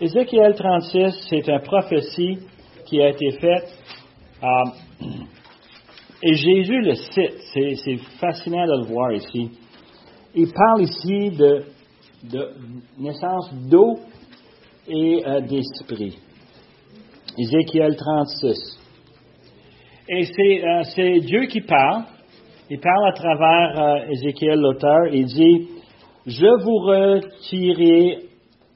Ézéchiel 0.00 0.54
36, 0.54 1.26
c'est 1.28 1.48
une 1.48 1.60
prophétie 1.60 2.38
qui 2.86 3.02
a 3.02 3.08
été 3.08 3.32
faite. 3.32 3.74
Euh, 4.42 5.06
et 6.22 6.34
Jésus 6.34 6.80
le 6.80 6.94
cite. 6.94 7.34
C'est 7.52 7.96
fascinant 8.20 8.66
de 8.66 8.82
le 8.82 8.86
voir 8.86 9.12
ici. 9.12 9.50
Il 10.34 10.52
parle 10.52 10.82
ici 10.82 11.30
de, 11.36 11.64
de 12.30 12.50
naissance 12.98 13.52
d'eau 13.68 13.98
et 14.88 15.22
d'esprit. 15.48 16.18
Ézéchiel 17.38 17.96
36. 17.96 18.78
Et 20.08 20.22
euh, 20.64 20.82
c'est 20.94 21.20
Dieu 21.20 21.46
qui 21.46 21.60
parle. 21.60 22.04
Il 22.70 22.80
parle 22.80 23.08
à 23.08 23.12
travers 23.12 23.78
euh, 23.78 24.10
Ézéchiel, 24.10 24.58
l'auteur. 24.58 25.06
Il 25.12 25.26
dit, 25.26 25.68
je 26.26 26.46
vous 26.64 26.78
retirerai 26.78 28.18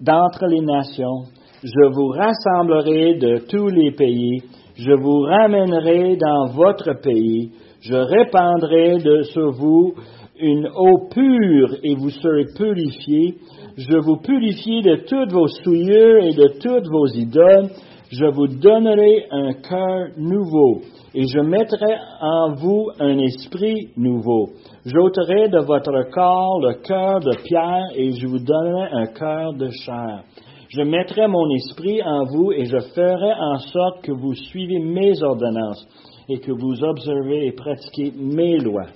d'entre 0.00 0.46
les 0.46 0.60
nations, 0.60 1.24
je 1.62 1.92
vous 1.92 2.08
rassemblerai 2.08 3.14
de 3.14 3.38
tous 3.48 3.68
les 3.68 3.92
pays, 3.92 4.42
je 4.76 4.92
vous 4.92 5.20
ramènerai 5.20 6.16
dans 6.16 6.52
votre 6.52 7.00
pays, 7.00 7.50
je 7.80 7.94
répandrai 7.94 8.98
sur 9.24 9.52
vous 9.52 9.94
une 10.38 10.68
eau 10.74 11.08
pure 11.10 11.76
et 11.82 11.94
vous 11.94 12.10
serez 12.10 12.46
purifiés. 12.56 13.36
Je 13.76 13.96
vous 13.96 14.16
purifie 14.16 14.82
de 14.82 14.96
toutes 15.06 15.32
vos 15.32 15.48
souillures 15.48 16.24
et 16.24 16.34
de 16.34 16.48
toutes 16.60 16.88
vos 16.88 17.06
idoles 17.06 17.70
je 18.10 18.26
vous 18.26 18.48
donnerai 18.48 19.26
un 19.30 19.52
cœur 19.52 20.08
nouveau, 20.16 20.80
et 21.14 21.26
je 21.28 21.38
mettrai 21.40 21.94
en 22.20 22.54
vous 22.54 22.88
un 22.98 23.18
esprit 23.18 23.88
nouveau. 23.96 24.50
J'ôterai 24.84 25.48
de 25.48 25.60
votre 25.60 26.10
corps 26.10 26.60
le 26.60 26.74
cœur 26.82 27.20
de 27.20 27.36
pierre, 27.44 27.86
et 27.94 28.10
je 28.10 28.26
vous 28.26 28.40
donnerai 28.40 28.88
un 28.92 29.06
cœur 29.06 29.52
de 29.52 29.68
chair. 29.84 30.24
Je 30.70 30.82
mettrai 30.82 31.28
mon 31.28 31.48
esprit 31.54 32.02
en 32.02 32.24
vous, 32.24 32.50
et 32.52 32.64
je 32.64 32.78
ferai 32.94 33.32
en 33.32 33.58
sorte 33.58 34.02
que 34.02 34.12
vous 34.12 34.34
suivez 34.34 34.80
mes 34.80 35.22
ordonnances, 35.22 35.86
et 36.28 36.40
que 36.40 36.50
vous 36.50 36.82
observez 36.82 37.46
et 37.46 37.52
pratiquez 37.52 38.12
mes 38.16 38.58
lois. 38.58 38.86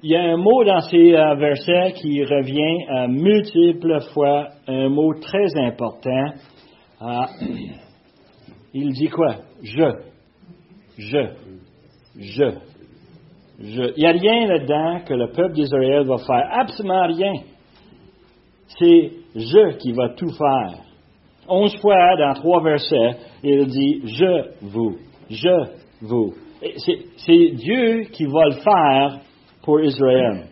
Il 0.00 0.10
y 0.10 0.16
a 0.16 0.22
un 0.22 0.36
mot 0.36 0.62
dans 0.62 0.80
ces 0.82 1.12
euh, 1.12 1.34
versets 1.34 1.94
qui 2.00 2.22
revient 2.22 2.86
à 2.88 3.08
multiples 3.08 3.98
fois, 4.14 4.46
un 4.68 4.88
mot 4.88 5.12
très 5.14 5.58
important, 5.58 6.34
ah, 7.00 7.28
il 8.74 8.92
dit 8.92 9.08
quoi? 9.08 9.36
Je. 9.62 9.92
Je. 10.96 11.30
Je. 12.16 12.50
Je. 13.60 13.92
Il 13.96 13.98
n'y 13.98 14.06
a 14.06 14.12
rien 14.12 14.46
là-dedans 14.46 15.04
que 15.06 15.14
le 15.14 15.30
peuple 15.32 15.54
d'Israël 15.54 16.04
va 16.06 16.18
faire. 16.18 16.48
Absolument 16.60 17.06
rien. 17.06 17.34
C'est 18.78 19.12
je 19.34 19.76
qui 19.78 19.92
va 19.92 20.10
tout 20.10 20.30
faire. 20.30 20.80
Onze 21.48 21.76
fois 21.80 22.16
dans 22.16 22.34
trois 22.34 22.62
versets, 22.62 23.16
il 23.42 23.66
dit 23.66 24.02
je 24.04 24.66
vous. 24.66 24.98
Je 25.30 25.66
vous. 26.02 26.34
C'est 27.16 27.48
Dieu 27.54 28.02
qui 28.12 28.26
va 28.26 28.44
le 28.46 28.56
faire 28.56 29.20
pour 29.62 29.80
Israël. 29.80 30.46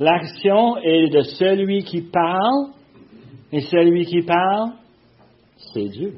L'action 0.00 0.78
est 0.78 1.10
de 1.10 1.20
celui 1.20 1.84
qui 1.84 2.00
parle, 2.00 2.70
et 3.52 3.60
celui 3.60 4.06
qui 4.06 4.22
parle, 4.22 4.72
c'est 5.72 5.88
Dieu, 5.88 6.14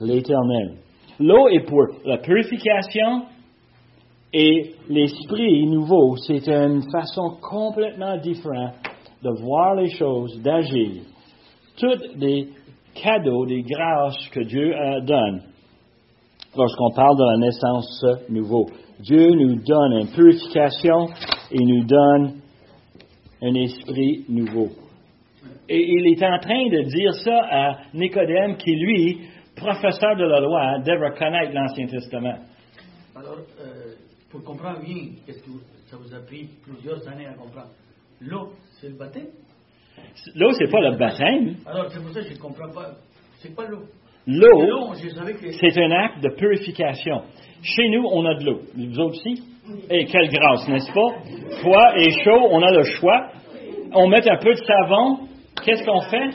l'Éternel. 0.00 0.76
L'eau 1.18 1.48
est 1.48 1.66
pour 1.66 1.82
la 2.04 2.18
purification 2.18 3.26
et 4.32 4.74
l'esprit 4.88 5.66
nouveau, 5.66 6.16
c'est 6.16 6.48
une 6.48 6.82
façon 6.90 7.36
complètement 7.40 8.16
différente 8.16 8.74
de 9.22 9.30
voir 9.42 9.74
les 9.76 9.90
choses, 9.90 10.40
d'agir. 10.42 11.02
Tous 11.76 12.18
des 12.18 12.48
cadeaux, 12.94 13.46
des 13.46 13.62
grâces 13.62 14.28
que 14.30 14.40
Dieu 14.40 14.74
donne 15.06 15.42
lorsqu'on 16.56 16.90
parle 16.94 17.16
de 17.16 17.24
la 17.24 17.38
naissance 17.38 18.04
nouveau. 18.28 18.66
Dieu 19.00 19.30
nous 19.30 19.56
donne 19.64 19.92
une 20.00 20.08
purification 20.08 21.08
et 21.50 21.64
nous 21.64 21.84
donne 21.84 22.40
un 23.42 23.54
esprit 23.54 24.24
nouveau. 24.28 24.68
Et 25.68 25.84
il 25.88 26.06
est 26.06 26.22
en 26.24 26.38
train 26.38 26.68
de 26.68 26.82
dire 26.88 27.12
ça 27.14 27.40
à 27.50 27.76
Nicodème, 27.94 28.56
qui, 28.56 28.74
lui, 28.74 29.20
professeur 29.56 30.16
de 30.16 30.24
la 30.24 30.40
loi, 30.40 30.78
devrait 30.80 31.16
connaître 31.16 31.52
l'Ancien 31.54 31.86
Testament. 31.86 32.38
Alors, 33.14 33.38
euh, 33.60 33.94
pour 34.30 34.42
comprendre 34.42 34.80
bien, 34.84 35.12
qu'est-ce 35.26 35.42
que 35.42 35.50
ça 35.86 35.96
vous 35.96 36.14
a 36.14 36.20
pris 36.20 36.48
plusieurs 36.62 37.06
années 37.08 37.26
à 37.26 37.34
comprendre 37.34 37.70
L'eau, 38.20 38.50
c'est 38.80 38.88
le 38.88 38.96
baptême? 38.96 39.26
L'eau, 40.34 40.52
c'est 40.52 40.70
pas 40.70 40.80
le 40.80 40.96
baptême. 40.96 41.56
Alors, 41.66 41.90
c'est 41.90 42.00
pour 42.00 42.12
ça 42.12 42.20
que 42.20 42.28
je 42.28 42.34
ne 42.34 42.38
comprends 42.38 42.72
pas. 42.72 42.92
C'est 43.38 43.54
quoi 43.54 43.66
l'eau 43.66 43.82
L'eau, 44.26 44.94
c'est 44.94 45.78
un 45.82 45.90
acte 45.90 46.22
de 46.22 46.28
purification. 46.36 47.22
Chez 47.62 47.88
nous, 47.88 48.04
on 48.12 48.24
a 48.24 48.34
de 48.36 48.44
l'eau. 48.44 48.60
Vous 48.74 49.00
autres 49.00 49.18
aussi? 49.18 49.42
Et 49.90 50.04
quelle 50.06 50.28
grâce, 50.28 50.68
n'est-ce 50.68 50.92
pas? 50.92 51.58
Froid 51.60 51.92
et 51.96 52.10
chaud, 52.22 52.48
on 52.50 52.62
a 52.62 52.70
le 52.70 52.84
choix. 52.84 53.30
On 53.94 54.06
met 54.08 54.28
un 54.28 54.36
peu 54.36 54.50
de 54.50 54.60
savon, 54.64 55.28
Qu'est-ce 55.64 55.84
qu'on 55.84 56.00
fait? 56.02 56.30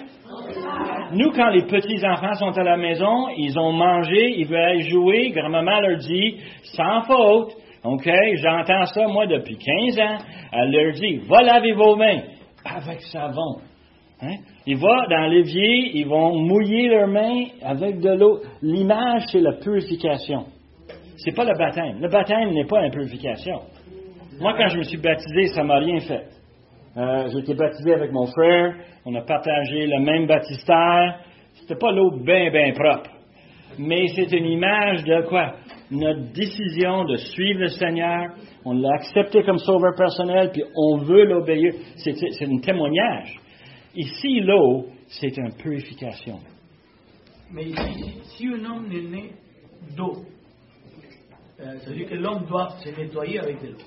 Nous, 1.13 1.31
quand 1.31 1.49
les 1.49 1.63
petits-enfants 1.63 2.33
sont 2.33 2.57
à 2.57 2.63
la 2.63 2.77
maison, 2.77 3.29
ils 3.37 3.57
ont 3.57 3.71
mangé, 3.71 4.39
ils 4.39 4.47
veulent 4.47 4.57
aller 4.57 4.89
jouer, 4.89 5.31
grand-maman 5.31 5.79
leur 5.81 5.97
dit, 5.97 6.37
sans 6.75 7.01
faute, 7.03 7.53
OK, 7.83 8.09
j'entends 8.35 8.85
ça, 8.85 9.07
moi, 9.07 9.27
depuis 9.27 9.57
15 9.57 9.99
ans, 9.99 10.17
elle 10.51 10.71
leur 10.71 10.93
dit, 10.93 11.17
va 11.29 11.41
laver 11.41 11.73
vos 11.73 11.95
mains 11.95 12.21
avec 12.65 13.01
savon. 13.03 13.61
Hein? 14.21 14.35
Ils 14.65 14.77
vont 14.77 15.07
dans 15.09 15.27
l'évier, 15.27 15.91
ils 15.97 16.07
vont 16.07 16.35
mouiller 16.39 16.89
leurs 16.89 17.07
mains 17.07 17.45
avec 17.61 17.99
de 17.99 18.09
l'eau. 18.09 18.41
L'image, 18.61 19.23
c'est 19.31 19.39
la 19.39 19.53
purification. 19.53 20.45
C'est 21.17 21.35
pas 21.35 21.45
le 21.45 21.57
baptême. 21.57 21.99
Le 22.01 22.09
baptême 22.09 22.51
n'est 22.51 22.65
pas 22.65 22.81
la 22.81 22.89
purification. 22.89 23.59
Moi, 24.39 24.53
quand 24.57 24.67
je 24.69 24.77
me 24.77 24.83
suis 24.83 24.97
baptisé, 24.97 25.47
ça 25.47 25.63
m'a 25.63 25.77
rien 25.77 25.99
fait. 25.99 26.36
Euh, 26.97 27.29
j'ai 27.31 27.39
été 27.39 27.53
baptisé 27.53 27.93
avec 27.93 28.11
mon 28.11 28.25
frère. 28.25 28.75
On 29.05 29.13
a 29.13 29.21
partagé 29.21 29.85
le 29.85 29.99
même 29.99 30.25
baptistère. 30.25 31.19
C'était 31.53 31.75
pas 31.75 31.91
l'eau 31.91 32.11
bien, 32.11 32.49
bien 32.49 32.73
propre. 32.73 33.11
mais 33.77 34.07
c'est 34.15 34.31
une 34.31 34.45
image 34.45 35.03
de 35.03 35.21
quoi? 35.27 35.53
Notre 35.91 36.33
décision 36.33 37.05
de 37.05 37.15
suivre 37.17 37.61
le 37.61 37.67
Seigneur, 37.67 38.33
on 38.65 38.73
l'a 38.73 38.95
accepté 38.95 39.43
comme 39.43 39.59
sauveur 39.59 39.93
personnel, 39.95 40.49
puis 40.51 40.63
on 40.75 40.97
veut 40.97 41.25
l'obéir. 41.25 41.73
C'est 41.97 42.15
un 42.41 42.57
témoignage. 42.57 43.39
Ici, 43.95 44.39
l'eau, 44.41 44.87
c'est 45.07 45.37
une 45.37 45.53
purification. 45.53 46.39
Mais 47.51 47.65
ici, 47.65 48.19
si 48.23 48.47
un 48.47 48.65
homme 48.65 48.91
est 48.91 49.09
né 49.09 49.31
d'eau, 49.95 50.25
euh, 51.59 51.77
ça 51.79 51.89
veut 51.89 51.95
dire 51.95 52.09
que 52.09 52.15
l'homme 52.15 52.45
doit 52.47 52.69
se 52.83 52.89
nettoyer 52.89 53.39
avec 53.39 53.61
de 53.61 53.67
l'eau. 53.67 53.77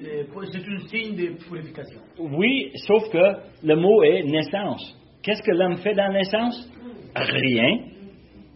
C'est 0.00 0.68
un 0.68 0.78
signe 0.88 1.16
de 1.16 1.38
purification. 1.48 2.00
Oui, 2.18 2.70
sauf 2.86 3.10
que 3.10 3.66
le 3.66 3.76
mot 3.76 4.02
est 4.02 4.24
naissance. 4.24 4.98
Qu'est-ce 5.22 5.42
que 5.42 5.52
l'homme 5.52 5.76
fait 5.76 5.94
dans 5.94 6.08
la 6.08 6.18
naissance? 6.18 6.72
Rien. 7.14 7.78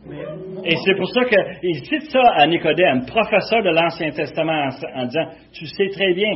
Mais 0.09 0.23
Et 0.65 0.77
c'est 0.85 0.95
pour 0.97 1.09
ça 1.09 1.25
qu'il 1.25 1.75
cite 1.85 2.11
ça 2.11 2.23
à 2.37 2.47
Nicodème, 2.47 3.07
professeur 3.07 3.63
de 3.63 3.71
l'Ancien 3.71 4.11
Testament, 4.11 4.69
en, 4.69 5.01
en 5.01 5.07
disant, 5.07 5.29
tu 5.53 5.67
sais 5.67 5.89
très 5.89 6.15
bien, 6.15 6.31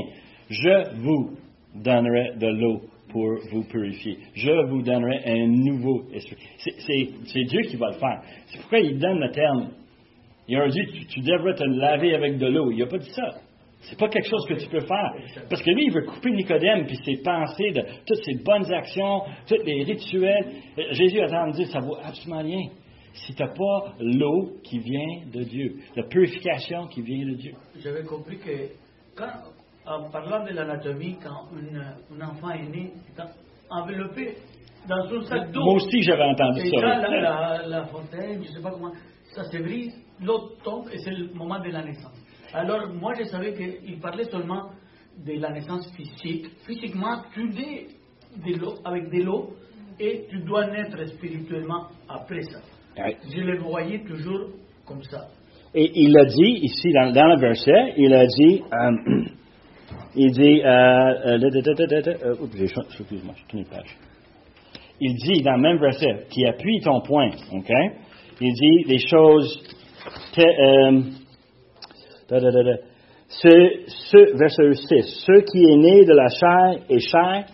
je 0.49 0.97
vous 0.97 1.37
donnerai 1.75 2.33
de 2.37 2.47
l'eau 2.49 2.81
pour 3.11 3.39
vous 3.53 3.65
purifier. 3.65 4.19
Je 4.35 4.69
vous 4.69 4.83
donnerai 4.83 5.21
un 5.25 5.47
nouveau 5.47 6.05
esprit. 6.13 6.37
C'est 6.59 7.45
Dieu 7.45 7.61
qui 7.63 7.77
va 7.77 7.89
le 7.89 7.95
faire. 7.99 8.23
C'est 8.47 8.61
pourquoi 8.61 8.81
il 8.81 8.99
donne 8.99 9.21
le 9.21 9.31
terme. 9.31 9.71
Il 10.49 10.57
a 10.57 10.69
dit, 10.69 10.81
tu, 10.93 11.07
tu 11.07 11.21
devrais 11.21 11.55
te 11.55 11.65
laver 11.65 12.15
avec 12.15 12.39
de 12.39 12.47
l'eau. 12.47 12.71
Il 12.73 12.79
n'a 12.79 12.87
pas 12.87 12.99
dit 12.99 13.11
ça. 13.11 13.31
C'est 13.83 13.99
pas 13.99 14.09
quelque 14.09 14.29
chose 14.29 14.45
que 14.47 14.55
tu 14.55 14.69
peux 14.69 14.81
faire. 14.81 15.15
Parce 15.49 15.63
que 15.63 15.71
lui, 15.71 15.87
il 15.87 15.93
veut 15.93 16.03
couper 16.05 16.31
Nicodème 16.33 16.85
puis 16.87 16.97
ses 17.05 17.17
pensées 17.23 17.73
de 17.73 17.81
toutes 18.07 18.23
ses 18.25 18.35
bonnes 18.45 18.71
actions, 18.73 19.23
tous 19.49 19.63
les 19.65 19.85
rituels. 19.85 20.53
Euh, 20.79 20.83
Jésus 20.93 21.21
a 21.21 21.29
tendance 21.29 21.57
de 21.57 21.65
dire, 21.65 21.73
ça 21.73 21.81
vaut 21.81 21.97
absolument 22.03 22.43
rien 22.43 22.69
si 23.13 23.35
tu 23.35 23.43
n'as 23.43 23.49
pas 23.49 23.95
l'eau 23.99 24.53
qui 24.63 24.79
vient 24.79 25.25
de 25.33 25.43
Dieu, 25.43 25.77
la 25.97 26.05
purification 26.05 26.87
qui 26.87 27.03
vient 27.03 27.27
de 27.27 27.35
Dieu. 27.37 27.53
j'avais 27.83 28.05
compris 28.05 28.39
que 28.39 28.69
quand, 29.17 29.33
en 29.85 30.09
parlant 30.11 30.45
de 30.45 30.51
l'anatomie, 30.53 31.17
quand 31.21 31.49
un 31.53 32.21
enfant 32.25 32.51
est 32.51 32.69
né, 32.69 32.93
enveloppé 33.71 34.37
dans 34.89 35.13
un 35.15 35.23
sac 35.25 35.51
d'eau. 35.53 35.61
Moi 35.65 35.75
aussi, 35.75 36.03
j'avais 36.03 36.23
entendu 36.25 36.61
Et 36.61 36.71
ça. 36.71 36.81
la- 37.11 37.67
la 37.67 37.85
fontaine, 37.87 38.43
je 38.45 38.49
ne 38.51 38.55
sais 38.57 38.63
pas 38.63 38.71
comment, 38.71 38.93
ça 39.35 39.45
se 39.45 39.59
brise, 39.59 39.93
l'eau 40.21 40.51
tombe 40.65 40.87
et 40.93 40.99
c'est 40.99 41.11
le 41.11 41.33
moment 41.35 41.59
de 41.59 41.69
la 41.71 41.83
naissance. 41.83 42.20
Alors, 42.53 42.89
moi, 42.89 43.15
je 43.19 43.25
savais 43.25 43.55
qu'il 43.55 44.01
parlait 44.01 44.25
seulement 44.25 44.71
de 45.25 45.33
la 45.41 45.51
naissance 45.51 45.91
physique. 45.95 46.47
Physiquement, 46.67 47.23
tu 47.33 47.45
nais 47.49 47.87
de 48.37 48.55
avec 48.85 49.11
de 49.11 49.23
l'eau 49.25 49.51
et 49.99 50.25
tu 50.31 50.41
dois 50.41 50.67
naître 50.67 51.05
spirituellement 51.09 51.87
après 52.09 52.43
ça. 52.43 52.61
Ouais. 52.99 53.17
Je 53.35 53.41
le 53.41 53.59
voyais 53.59 54.01
toujours 54.05 54.51
comme 54.87 55.03
ça. 55.03 55.29
Et 55.75 55.91
il 55.95 56.17
a 56.19 56.25
dit, 56.25 56.59
ici, 56.63 56.93
dans, 56.93 57.13
dans 57.13 57.27
le 57.35 57.39
verset, 57.41 57.95
il 57.97 58.13
a 58.13 58.27
dit, 58.27 58.63
euh, 58.73 59.25
il 60.17 60.33
dit, 60.33 60.61
euh, 60.65 60.69
euh, 60.69 61.39
euh, 62.25 62.35
excuse-moi, 62.65 63.35
je 63.37 63.45
tourne 63.47 63.63
une 63.63 63.69
page. 63.69 63.97
Il 65.01 65.15
dit, 65.15 65.43
dans 65.43 65.55
le 65.57 65.63
même 65.63 65.79
verset, 65.79 66.27
qui 66.31 66.45
appuie 66.47 66.81
ton 66.81 67.01
point, 67.03 67.31
OK? 67.53 67.71
Il 68.41 68.53
dit 68.53 68.85
les 68.89 68.99
choses, 68.99 69.63
te- 70.35 71.20
Ce, 73.29 73.49
ce, 73.87 74.37
verset 74.37 74.75
6, 74.75 75.25
ce 75.27 75.41
qui 75.53 75.65
est 75.65 75.77
né 75.77 76.05
de 76.05 76.13
la 76.13 76.29
chair 76.29 76.83
est 76.89 76.99
chair, 76.99 77.45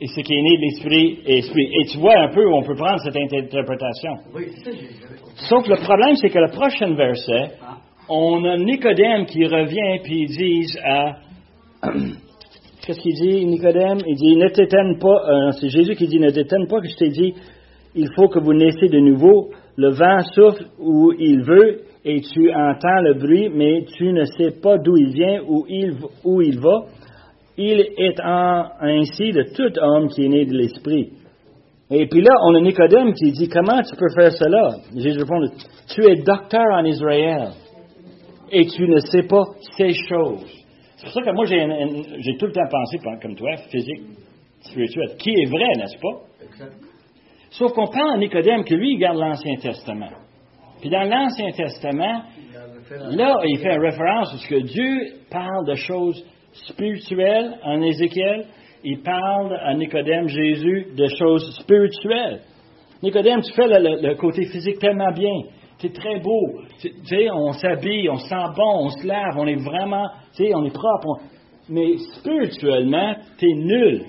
et 0.00 0.06
ce 0.06 0.20
qui 0.20 0.34
est 0.34 0.42
né 0.42 0.56
de 0.56 0.62
l'esprit 0.62 1.18
est 1.26 1.38
esprit. 1.38 1.68
Et 1.80 1.84
tu 1.86 1.98
vois 1.98 2.18
un 2.18 2.28
peu 2.28 2.44
où 2.46 2.54
on 2.54 2.62
peut 2.62 2.74
prendre 2.74 2.98
cette 3.04 3.16
interprétation. 3.16 4.14
Oui. 4.34 4.46
Sauf 5.48 5.68
le 5.68 5.76
problème, 5.76 6.16
c'est 6.16 6.30
que 6.30 6.38
le 6.38 6.50
prochain 6.50 6.94
verset, 6.94 7.52
Ah. 7.62 7.76
on 8.08 8.42
a 8.44 8.56
Nicodème 8.56 9.26
qui 9.26 9.46
revient 9.46 10.00
puis 10.02 10.22
ils 10.22 10.36
disent 10.36 10.78
à 10.84 11.16
qu'est-ce 12.86 12.98
qu'il 13.00 13.14
dit 13.14 13.44
Nicodème? 13.46 13.98
Il 14.06 14.16
dit 14.16 14.36
ne 14.36 14.48
t'étonne 14.48 14.98
pas. 14.98 15.08
euh, 15.48 15.50
c'est 15.60 15.68
Jésus 15.68 15.94
qui 15.94 16.08
dit 16.08 16.18
ne 16.18 16.30
t'étonne 16.30 16.66
pas 16.68 16.80
que 16.80 16.88
je 16.88 16.96
t'ai 16.96 17.08
dit 17.10 17.34
il 17.94 18.08
faut 18.16 18.28
que 18.28 18.38
vous 18.40 18.54
naissiez 18.54 18.88
de 18.88 18.98
nouveau. 18.98 19.50
Le 19.76 19.90
vent 19.90 20.20
souffle 20.34 20.64
où 20.80 21.12
il 21.18 21.42
veut 21.42 21.82
et 22.04 22.20
tu 22.20 22.52
entends 22.52 23.00
le 23.02 23.14
bruit, 23.14 23.48
mais 23.54 23.84
tu 23.96 24.12
ne 24.12 24.24
sais 24.24 24.60
pas 24.60 24.76
d'où 24.78 24.96
il 24.96 25.12
vient 25.12 25.40
ou 25.46 25.64
il, 25.68 25.94
où 26.24 26.42
il 26.42 26.58
va. 26.58 26.86
Il 27.56 27.80
est 27.96 28.20
en- 28.20 28.64
ainsi 28.80 29.30
de 29.30 29.44
tout 29.54 29.78
homme 29.78 30.08
qui 30.08 30.24
est 30.24 30.28
né 30.28 30.44
de 30.46 30.54
l'esprit. 30.56 31.10
Et 31.90 32.06
puis 32.06 32.22
là, 32.22 32.30
on 32.46 32.54
a 32.54 32.60
Nicodème 32.60 33.12
qui 33.12 33.32
dit, 33.32 33.48
comment 33.48 33.82
tu 33.82 33.94
peux 33.96 34.08
faire 34.16 34.32
cela? 34.32 34.76
Jésus 34.96 35.18
répond, 35.18 35.40
tu 35.94 36.02
es 36.10 36.16
docteur 36.22 36.64
en 36.72 36.84
Israël 36.84 37.50
et 38.50 38.66
tu 38.66 38.88
ne 38.88 38.98
sais 38.98 39.24
pas 39.24 39.42
ces 39.76 39.92
choses. 40.08 40.46
C'est 40.96 41.04
pour 41.06 41.12
ça 41.14 41.22
que 41.22 41.34
moi, 41.34 41.44
j'ai, 41.44 42.36
tout 42.38 42.46
le 42.46 42.52
temps 42.52 42.68
pensé, 42.70 42.98
comme 43.20 43.34
toi, 43.34 43.56
physique, 43.70 44.02
spirituel, 44.62 45.16
qui 45.18 45.30
est 45.30 45.46
vrai, 45.50 45.68
n'est-ce 45.76 45.98
pas? 46.00 46.44
Exact. 46.46 46.72
Sauf 47.50 47.72
qu'on 47.74 47.88
parle 47.88 48.14
à 48.14 48.18
Nicodème 48.18 48.64
que 48.64 48.74
lui, 48.74 48.94
il 48.94 48.98
garde 48.98 49.18
l'Ancien 49.18 49.56
Testament. 49.56 50.21
Puis 50.82 50.90
dans 50.90 51.04
l'Ancien 51.04 51.50
Testament, 51.52 52.22
Là, 52.90 53.40
il 53.44 53.58
fait 53.58 53.74
une 53.74 53.82
référence 53.82 54.30
parce 54.30 54.46
que 54.46 54.60
Dieu 54.60 55.14
parle 55.30 55.66
de 55.66 55.74
choses 55.74 56.24
spirituelles 56.68 57.58
en 57.64 57.80
Ézéchiel. 57.80 58.46
Il 58.84 59.02
parle 59.02 59.56
à 59.56 59.74
Nicodème, 59.74 60.28
Jésus, 60.28 60.88
de 60.96 61.06
choses 61.18 61.58
spirituelles. 61.60 62.40
Nicodème, 63.02 63.40
tu 63.40 63.52
fais 63.54 63.66
le, 63.66 64.14
côté 64.16 64.44
physique 64.46 64.78
tellement 64.78 65.12
bien. 65.12 65.32
C'est 65.78 65.92
très 65.92 66.20
beau. 66.20 66.60
Tu 66.80 66.90
sais, 67.04 67.30
on 67.30 67.52
s'habille, 67.52 68.08
on 68.08 68.16
se 68.16 68.28
sent 68.28 68.44
bon, 68.56 68.86
on 68.86 68.88
se 68.90 69.06
lave, 69.06 69.36
on 69.36 69.46
est 69.46 69.56
vraiment, 69.56 70.08
tu 70.36 70.44
sais, 70.44 70.54
on 70.54 70.64
est 70.64 70.74
propre. 70.74 71.22
Mais 71.68 71.96
spirituellement, 72.18 73.14
tu 73.38 73.48
es 73.48 73.54
nul. 73.54 74.04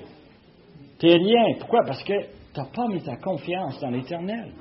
Tu 0.99 1.07
rien. 1.07 1.55
Pourquoi? 1.59 1.81
Parce 1.85 2.03
que 2.03 2.13
tu 2.13 2.59
n'as 2.59 2.69
pas 2.75 2.87
mis 2.87 3.01
ta 3.01 3.15
confiance 3.17 3.79
dans 3.79 3.89
l'éternel. 3.89 4.51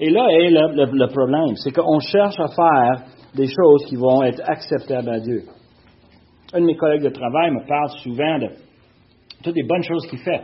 Et 0.00 0.10
là 0.10 0.26
est 0.30 0.50
le, 0.50 1.06
problème, 1.08 1.56
c'est 1.56 1.70
qu'on 1.72 2.00
cherche 2.00 2.38
à 2.38 2.48
faire 2.48 3.06
des 3.34 3.46
choses 3.46 3.84
qui 3.86 3.96
vont 3.96 4.22
être 4.22 4.42
acceptables 4.44 5.08
à 5.10 5.20
Dieu. 5.20 5.42
Un 6.52 6.60
de 6.60 6.66
mes 6.66 6.76
collègues 6.76 7.02
de 7.02 7.10
travail 7.10 7.50
me 7.50 7.66
parle 7.66 7.90
souvent 8.02 8.38
de 8.38 8.48
toutes 9.42 9.56
les 9.56 9.64
bonnes 9.64 9.82
choses 9.82 10.06
qu'il 10.08 10.18
fait. 10.20 10.42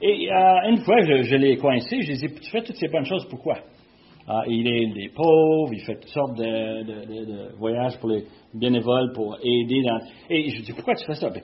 Et 0.00 0.30
euh, 0.32 0.68
une 0.70 0.78
fois, 0.78 1.00
je, 1.02 1.22
je 1.22 1.36
l'ai 1.36 1.56
coincé, 1.56 2.00
je 2.02 2.12
lui 2.12 2.24
ai 2.24 2.28
dit, 2.28 2.34
tu 2.40 2.50
fais 2.50 2.62
toutes 2.62 2.76
ces 2.76 2.88
bonnes 2.88 3.04
choses, 3.04 3.26
pourquoi? 3.28 3.56
Ah, 4.28 4.42
il 4.46 4.66
aide 4.68 4.94
les 4.94 5.08
pauvres, 5.08 5.72
il 5.72 5.80
fait 5.80 5.94
toutes 5.94 6.10
sortes 6.10 6.36
de 6.36 7.56
voyages 7.58 7.98
pour 7.98 8.10
les 8.10 8.24
bénévoles, 8.54 9.12
pour 9.14 9.36
aider 9.42 9.82
dans... 9.82 9.98
Et 10.28 10.50
je 10.50 10.56
lui 10.56 10.62
dis, 10.62 10.72
pourquoi 10.72 10.94
tu 10.94 11.04
fais 11.06 11.14
ça? 11.14 11.30
Ben, 11.30 11.42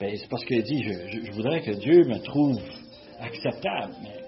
ben, 0.00 0.16
c'est 0.16 0.28
parce 0.30 0.44
qu'il 0.44 0.62
dit, 0.62 0.82
je, 0.82 0.92
je- 1.18 1.26
je 1.26 1.32
voudrais 1.32 1.60
que 1.60 1.72
Dieu 1.72 2.04
me 2.04 2.18
trouve 2.24 2.58
acceptable. 3.20 3.92
Mais 4.02 4.21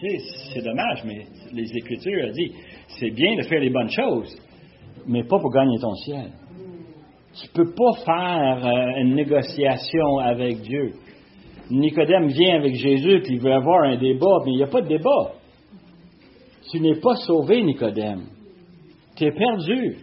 c'est 0.00 0.62
dommage, 0.62 1.02
mais 1.04 1.26
les 1.52 1.76
Écritures 1.76 2.30
dit, 2.32 2.52
c'est 2.98 3.10
bien 3.10 3.36
de 3.36 3.42
faire 3.42 3.60
les 3.60 3.70
bonnes 3.70 3.90
choses, 3.90 4.36
mais 5.06 5.24
pas 5.24 5.38
pour 5.38 5.50
gagner 5.50 5.78
ton 5.80 5.94
ciel. 5.94 6.30
Tu 7.40 7.48
peux 7.52 7.72
pas 7.72 7.92
faire 8.04 8.66
euh, 8.66 9.00
une 9.00 9.14
négociation 9.14 10.18
avec 10.18 10.60
Dieu. 10.62 10.92
Nicodème 11.70 12.28
vient 12.28 12.56
avec 12.56 12.74
Jésus 12.74 13.20
puis 13.22 13.34
il 13.34 13.40
veut 13.40 13.52
avoir 13.52 13.84
un 13.84 13.96
débat, 13.96 14.38
mais 14.44 14.52
il 14.52 14.56
n'y 14.56 14.62
a 14.62 14.68
pas 14.68 14.80
de 14.80 14.88
débat. 14.88 15.32
Tu 16.70 16.80
n'es 16.80 16.96
pas 16.96 17.16
sauvé, 17.16 17.62
Nicodème. 17.62 18.24
Tu 19.16 19.24
es 19.24 19.32
perdu. 19.32 19.96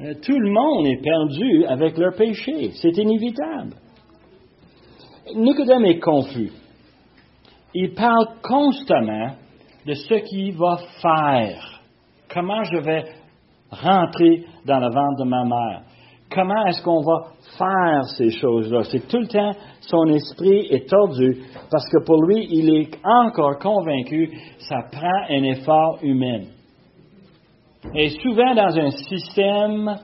Euh, 0.00 0.14
Tout 0.22 0.38
le 0.38 0.50
monde 0.50 0.86
est 0.86 1.02
perdu 1.02 1.64
avec 1.66 1.96
leur 1.98 2.14
péché. 2.14 2.70
C'est 2.80 2.96
inévitable. 2.96 3.74
Nicodème 5.34 5.84
est 5.84 5.98
confus. 5.98 6.50
Il 7.74 7.94
parle 7.94 8.28
constamment 8.42 9.32
de 9.86 9.94
ce 9.94 10.14
qu'il 10.14 10.56
va 10.56 10.78
faire. 11.02 11.80
Comment 12.32 12.62
je 12.64 12.78
vais 12.78 13.04
rentrer 13.70 14.44
dans 14.64 14.78
le 14.78 14.92
ventre 14.92 15.18
de 15.18 15.24
ma 15.24 15.44
mère? 15.44 15.82
Comment 16.30 16.66
est-ce 16.66 16.82
qu'on 16.82 17.02
va 17.02 17.32
faire 17.56 18.04
ces 18.16 18.30
choses-là? 18.30 18.82
C'est 18.84 19.08
tout 19.08 19.18
le 19.18 19.26
temps, 19.28 19.52
son 19.80 20.06
esprit 20.08 20.66
est 20.70 20.88
tordu 20.88 21.42
parce 21.70 21.88
que 21.90 22.04
pour 22.04 22.22
lui, 22.24 22.46
il 22.50 22.74
est 22.74 22.90
encore 23.02 23.58
convaincu, 23.58 24.30
ça 24.58 24.76
prend 24.92 25.24
un 25.30 25.42
effort 25.44 25.98
humain. 26.02 26.44
Et 27.94 28.10
souvent 28.10 28.54
dans 28.54 28.76
un 28.78 28.90
système 28.90 29.96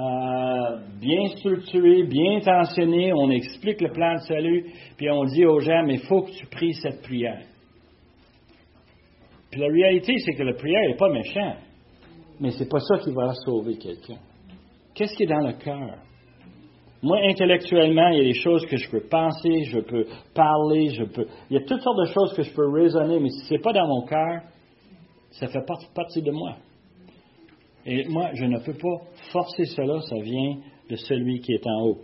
euh, 0.00 0.78
bien 1.00 1.26
structuré, 1.36 2.04
bien 2.04 2.36
intentionné, 2.36 3.12
on 3.12 3.30
explique 3.30 3.80
le 3.80 3.90
plan 3.90 4.14
de 4.14 4.20
salut, 4.20 4.66
puis 4.96 5.10
on 5.10 5.24
dit 5.24 5.44
aux 5.44 5.60
gens, 5.60 5.82
mais 5.84 5.94
il 5.94 6.06
faut 6.06 6.22
que 6.22 6.30
tu 6.30 6.46
pries 6.46 6.74
cette 6.74 7.02
prière. 7.02 7.42
Puis 9.50 9.60
la 9.60 9.66
réalité, 9.66 10.14
c'est 10.18 10.32
que 10.32 10.42
la 10.42 10.54
prière 10.54 10.88
n'est 10.88 10.96
pas 10.96 11.10
méchante, 11.10 11.58
mais 12.40 12.50
c'est 12.52 12.68
pas 12.68 12.80
ça 12.80 12.98
qui 12.98 13.12
va 13.12 13.34
sauver 13.44 13.76
quelqu'un. 13.76 14.18
Qu'est-ce 14.94 15.14
qui 15.16 15.24
est 15.24 15.26
dans 15.26 15.46
le 15.46 15.54
cœur? 15.54 15.98
Moi, 17.02 17.18
intellectuellement, 17.24 18.08
il 18.08 18.18
y 18.18 18.20
a 18.20 18.24
des 18.24 18.40
choses 18.40 18.66
que 18.66 18.76
je 18.76 18.90
peux 18.90 19.00
penser, 19.08 19.64
je 19.64 19.80
peux 19.80 20.06
parler, 20.34 20.90
je 20.90 21.04
peux. 21.04 21.26
Il 21.48 21.54
y 21.54 21.56
a 21.56 21.64
toutes 21.64 21.80
sortes 21.80 21.98
de 21.98 22.12
choses 22.12 22.34
que 22.34 22.42
je 22.42 22.54
peux 22.54 22.70
raisonner, 22.70 23.18
mais 23.18 23.30
si 23.30 23.46
ce 23.46 23.54
n'est 23.54 23.60
pas 23.60 23.72
dans 23.72 23.86
mon 23.86 24.06
cœur, 24.06 24.42
Ça 25.32 25.46
fait 25.46 25.64
partie 25.94 26.22
de 26.22 26.32
moi. 26.32 26.56
Et 27.86 28.06
moi, 28.08 28.30
je 28.34 28.44
ne 28.44 28.58
peux 28.58 28.74
pas 28.74 29.04
forcer 29.32 29.64
cela, 29.64 30.00
ça 30.02 30.16
vient 30.22 30.56
de 30.88 30.96
celui 30.96 31.40
qui 31.40 31.52
est 31.52 31.66
en 31.66 31.86
haut. 31.86 31.98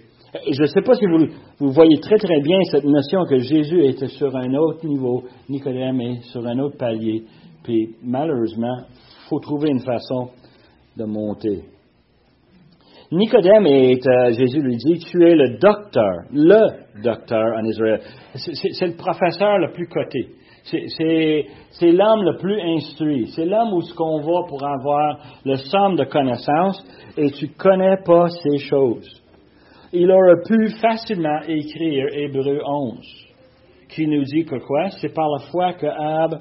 Je 0.51 0.63
ne 0.63 0.67
sais 0.67 0.83
pas 0.83 0.95
si 0.95 1.07
vous, 1.07 1.27
vous, 1.59 1.71
voyez 1.73 1.99
très 2.01 2.17
très 2.17 2.41
bien 2.41 2.59
cette 2.71 2.85
notion 2.85 3.25
que 3.25 3.39
Jésus 3.39 3.85
était 3.85 4.09
sur 4.09 4.35
un 4.37 4.53
autre 4.55 4.87
niveau, 4.87 5.25
Nicodème 5.49 6.01
est 6.01 6.21
sur 6.33 6.47
un 6.47 6.59
autre 6.59 6.77
palier. 6.77 7.25
Puis 7.63 7.95
malheureusement, 8.03 8.77
il 8.89 9.29
faut 9.29 9.41
trouver 9.41 9.71
une 9.71 9.81
façon 9.81 10.31
de 10.97 11.05
monter. 11.05 11.63
Nicodème 13.13 13.67
est, 13.67 14.05
euh, 14.07 14.33
Jésus 14.33 14.61
lui 14.61 14.77
dit, 14.77 14.99
tu 14.99 15.23
es 15.23 15.35
le 15.35 15.59
docteur, 15.59 16.25
le 16.33 17.03
docteur 17.03 17.57
en 17.57 17.65
Israël. 17.65 18.01
C'est 18.35 18.87
le 18.87 18.97
professeur 18.97 19.59
le 19.59 19.73
plus 19.73 19.87
coté. 19.87 20.29
C'est 20.71 21.93
l'homme 21.93 22.25
le 22.25 22.37
plus 22.39 22.61
instruit. 22.61 23.29
C'est 23.35 23.47
l'homme 23.47 23.73
où 23.73 23.83
ce 23.83 23.95
qu'on 23.95 24.21
va 24.21 24.47
pour 24.49 24.65
avoir 24.65 25.19
le 25.45 25.57
somme 25.57 25.97
de 25.97 26.05
connaissances 26.05 26.85
et 27.17 27.31
tu 27.31 27.49
connais 27.49 27.97
pas 28.05 28.29
ces 28.29 28.59
choses. 28.59 29.23
Il 29.93 30.11
aurait 30.11 30.43
pu 30.45 30.69
facilement 30.81 31.41
écrire 31.47 32.07
Hébreu 32.13 32.61
11, 32.67 32.99
qui 33.89 34.07
nous 34.07 34.25
dit 34.25 34.45
que 34.45 34.57
quoi? 34.57 34.91
C'est 35.01 35.15
par 35.15 35.29
la 35.29 35.39
foi 35.51 35.73
que 35.75 35.87
Ab, 35.87 36.35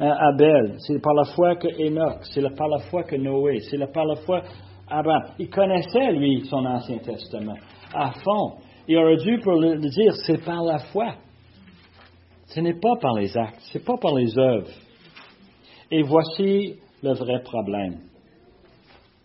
euh, 0.00 0.04
Abel, 0.04 0.74
c'est 0.78 1.00
par 1.00 1.14
la 1.14 1.24
foi 1.24 1.56
que 1.56 1.68
Enoch, 1.68 2.20
c'est 2.34 2.42
par 2.54 2.68
la 2.68 2.78
foi 2.90 3.04
que 3.04 3.16
Noé, 3.16 3.60
c'est 3.60 3.78
par 3.92 4.04
la 4.04 4.16
foi 4.16 4.42
Abraham. 4.88 5.22
Il 5.38 5.48
connaissait, 5.48 6.12
lui, 6.12 6.44
son 6.44 6.64
Ancien 6.64 6.98
Testament 6.98 7.56
à 7.94 8.12
fond. 8.12 8.58
Il 8.88 8.96
aurait 8.98 9.16
dû 9.16 9.38
pour 9.38 9.54
le 9.54 9.78
dire, 9.78 10.14
c'est 10.26 10.44
par 10.44 10.62
la 10.62 10.78
foi. 10.78 11.14
Ce 12.46 12.60
n'est 12.60 12.78
pas 12.78 12.96
par 13.00 13.14
les 13.14 13.36
actes, 13.36 13.60
ce 13.72 13.78
n'est 13.78 13.84
pas 13.84 13.96
par 13.96 14.14
les 14.14 14.38
œuvres. 14.38 14.70
Et 15.90 16.02
voici 16.02 16.74
le 17.02 17.12
vrai 17.12 17.42
problème. 17.42 17.98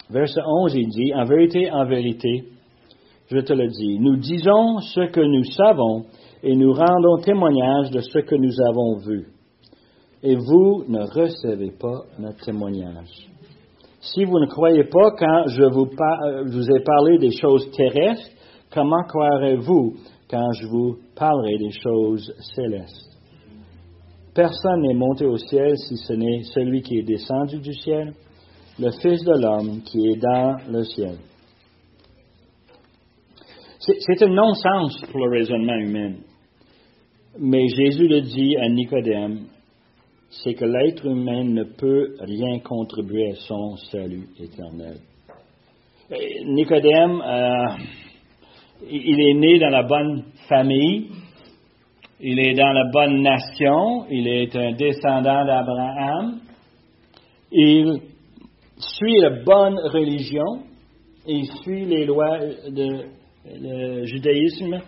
Verset 0.10 0.42
11, 0.46 0.76
il 0.76 0.90
dit, 0.90 1.14
En 1.16 1.26
vérité, 1.26 1.72
en 1.72 1.86
vérité, 1.86 2.44
je 3.32 3.40
te 3.40 3.54
le 3.54 3.68
dis, 3.68 3.98
nous 4.00 4.18
disons 4.18 4.80
ce 4.80 5.10
que 5.10 5.22
nous 5.22 5.44
savons 5.46 6.06
et 6.44 6.56
nous 6.56 6.74
rendons 6.74 7.22
témoignage 7.24 7.92
de 7.92 8.00
ce 8.00 8.20
que 8.20 8.36
nous 8.36 8.60
avons 8.68 8.98
vu. 8.98 9.28
Et 10.22 10.36
vous 10.36 10.84
ne 10.88 11.02
recevez 11.02 11.72
pas 11.72 12.02
notre 12.20 12.44
témoignage. 12.44 13.30
Si 14.02 14.26
vous 14.26 14.40
ne 14.40 14.48
croyez 14.48 14.84
pas 14.84 15.12
quand 15.18 15.48
je 15.48 15.64
vous, 15.64 15.90
je 15.90 16.58
vous 16.58 16.72
ai 16.72 16.84
parlé 16.84 17.20
des 17.20 17.32
choses 17.32 17.72
terrestres, 17.72 18.30
comment 18.74 19.04
croirez-vous 19.08 19.94
quand 20.30 20.52
je 20.60 20.68
vous 20.68 20.98
parlerai 21.22 21.58
des 21.60 21.72
choses 21.84 22.34
célestes? 22.56 23.12
Personne 24.34 24.82
n'est 24.82 24.96
monté 24.96 25.26
au 25.26 25.38
ciel 25.38 25.78
si 25.78 25.98
ce 25.98 26.14
n'est 26.14 26.42
celui 26.56 26.82
qui 26.82 26.98
est 26.98 27.04
descendu 27.04 27.60
du 27.60 27.74
ciel, 27.74 28.14
le 28.80 28.90
Fils 29.02 29.24
de 29.24 29.40
l'homme 29.40 29.82
qui 29.84 30.00
est 30.08 30.16
dans 30.16 30.58
le 30.68 30.84
ciel. 30.84 31.18
C'est 33.80 34.24
un 34.24 34.30
non-sens 34.30 35.00
pour 35.12 35.20
le 35.26 35.38
raisonnement 35.38 35.76
humain. 35.76 36.16
Mais 37.38 37.68
Jésus 37.68 38.08
le 38.08 38.22
dit 38.22 38.58
à 38.58 38.68
Nicodème, 38.70 39.46
c'est 40.30 40.54
que 40.54 40.66
l'être 40.66 41.06
humain 41.06 41.44
ne 41.44 41.64
peut 41.64 42.16
rien 42.20 42.60
contribuer 42.60 43.32
à 43.32 43.36
son 43.36 43.76
salut 43.92 44.28
éternel. 44.40 44.98
Nicodème, 46.46 47.22
euh, 47.22 47.66
il 48.90 49.20
est 49.22 49.34
né 49.34 49.60
dans 49.60 49.70
la 49.70 49.84
bonne 49.84 50.24
famille, 50.48 51.10
il 52.20 52.40
est 52.40 52.54
dans 52.54 52.72
la 52.72 52.90
bonne 52.92 53.22
nation, 53.22 54.06
il 54.10 54.28
est 54.28 54.56
un 54.56 54.74
descendant 54.74 55.46
d'Abraham, 55.46 56.40
il 57.52 58.00
suit 58.78 59.18
la 59.20 59.44
bonne 59.44 59.78
religion, 59.78 60.64
il 61.28 61.46
suit 61.64 61.86
les 61.86 62.06
lois 62.06 62.40
du 62.70 64.06
judaïsme, 64.06 64.82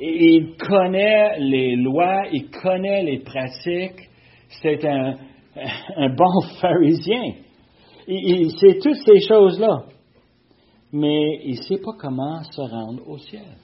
il 0.00 0.54
connaît 0.58 1.38
les 1.38 1.76
lois, 1.76 2.22
il 2.32 2.50
connaît 2.50 3.02
les 3.02 3.18
pratiques, 3.18 4.08
c'est 4.62 4.84
un, 4.84 5.14
bon 6.16 6.40
pharisien. 6.60 7.32
Il 8.06 8.50
sait 8.52 8.78
toutes 8.82 9.02
ces 9.04 9.20
choses-là, 9.28 9.84
mais 10.92 11.40
il 11.44 11.56
ne 11.56 11.62
sait 11.62 11.78
pas 11.78 11.92
comment 11.98 12.42
se 12.42 12.60
rendre 12.60 13.08
au 13.08 13.18
ciel. 13.18 13.56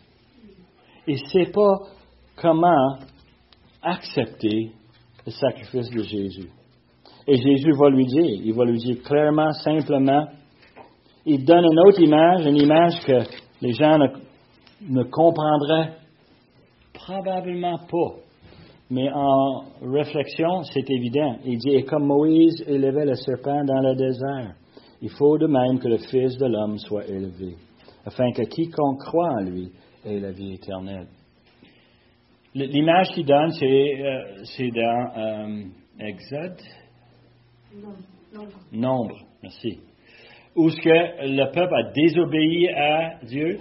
Il 1.06 1.14
ne 1.14 1.28
sait 1.28 1.50
pas 1.52 1.80
comment 2.36 2.98
accepter 3.82 4.72
le 5.26 5.32
sacrifice 5.32 5.90
de 5.90 6.02
Jésus. 6.02 6.50
Et 7.26 7.36
Jésus 7.36 7.72
va 7.78 7.88
lui 7.88 8.06
dire, 8.06 8.40
il 8.44 8.52
va 8.52 8.64
lui 8.64 8.78
dire 8.78 9.02
clairement, 9.02 9.50
simplement, 9.52 10.26
il 11.24 11.44
donne 11.44 11.64
une 11.64 11.80
autre 11.80 12.00
image, 12.00 12.46
une 12.46 12.56
image 12.56 13.00
que 13.06 13.22
les 13.62 13.72
gens 13.72 13.96
ne, 13.96 14.08
ne 14.88 15.02
comprendraient 15.04 15.94
probablement 16.92 17.78
pas. 17.78 18.16
Mais 18.90 19.08
en 19.10 19.64
réflexion, 19.82 20.62
c'est 20.64 20.88
évident. 20.90 21.38
Il 21.44 21.58
dit, 21.58 21.70
et 21.70 21.84
comme 21.84 22.06
Moïse 22.06 22.62
élevait 22.66 23.06
le 23.06 23.14
serpent 23.14 23.64
dans 23.64 23.80
le 23.80 23.94
désert, 23.96 24.54
il 25.04 25.10
faut 25.10 25.36
de 25.36 25.46
même 25.46 25.78
que 25.80 25.88
le 25.88 25.98
Fils 25.98 26.38
de 26.38 26.46
l'homme 26.46 26.78
soit 26.78 27.06
élevé, 27.06 27.56
afin 28.06 28.32
que 28.32 28.40
quiconque 28.44 29.00
croit 29.00 29.34
en 29.34 29.42
lui 29.42 29.70
ait 30.02 30.18
la 30.18 30.32
vie 30.32 30.54
éternelle. 30.54 31.08
L'image 32.54 33.08
qu'il 33.08 33.26
donne, 33.26 33.50
c'est 33.50 34.00
euh, 34.00 34.70
dans 34.70 35.20
euh, 35.20 35.64
Exode. 36.00 36.58
Nombre. 38.32 38.56
Nombre, 38.72 39.16
merci. 39.42 39.78
Où 40.56 40.70
ce 40.70 40.76
que 40.80 40.88
le 40.88 41.52
peuple 41.52 41.74
a 41.74 41.92
désobéi 41.92 42.68
à 42.70 43.18
Dieu 43.26 43.58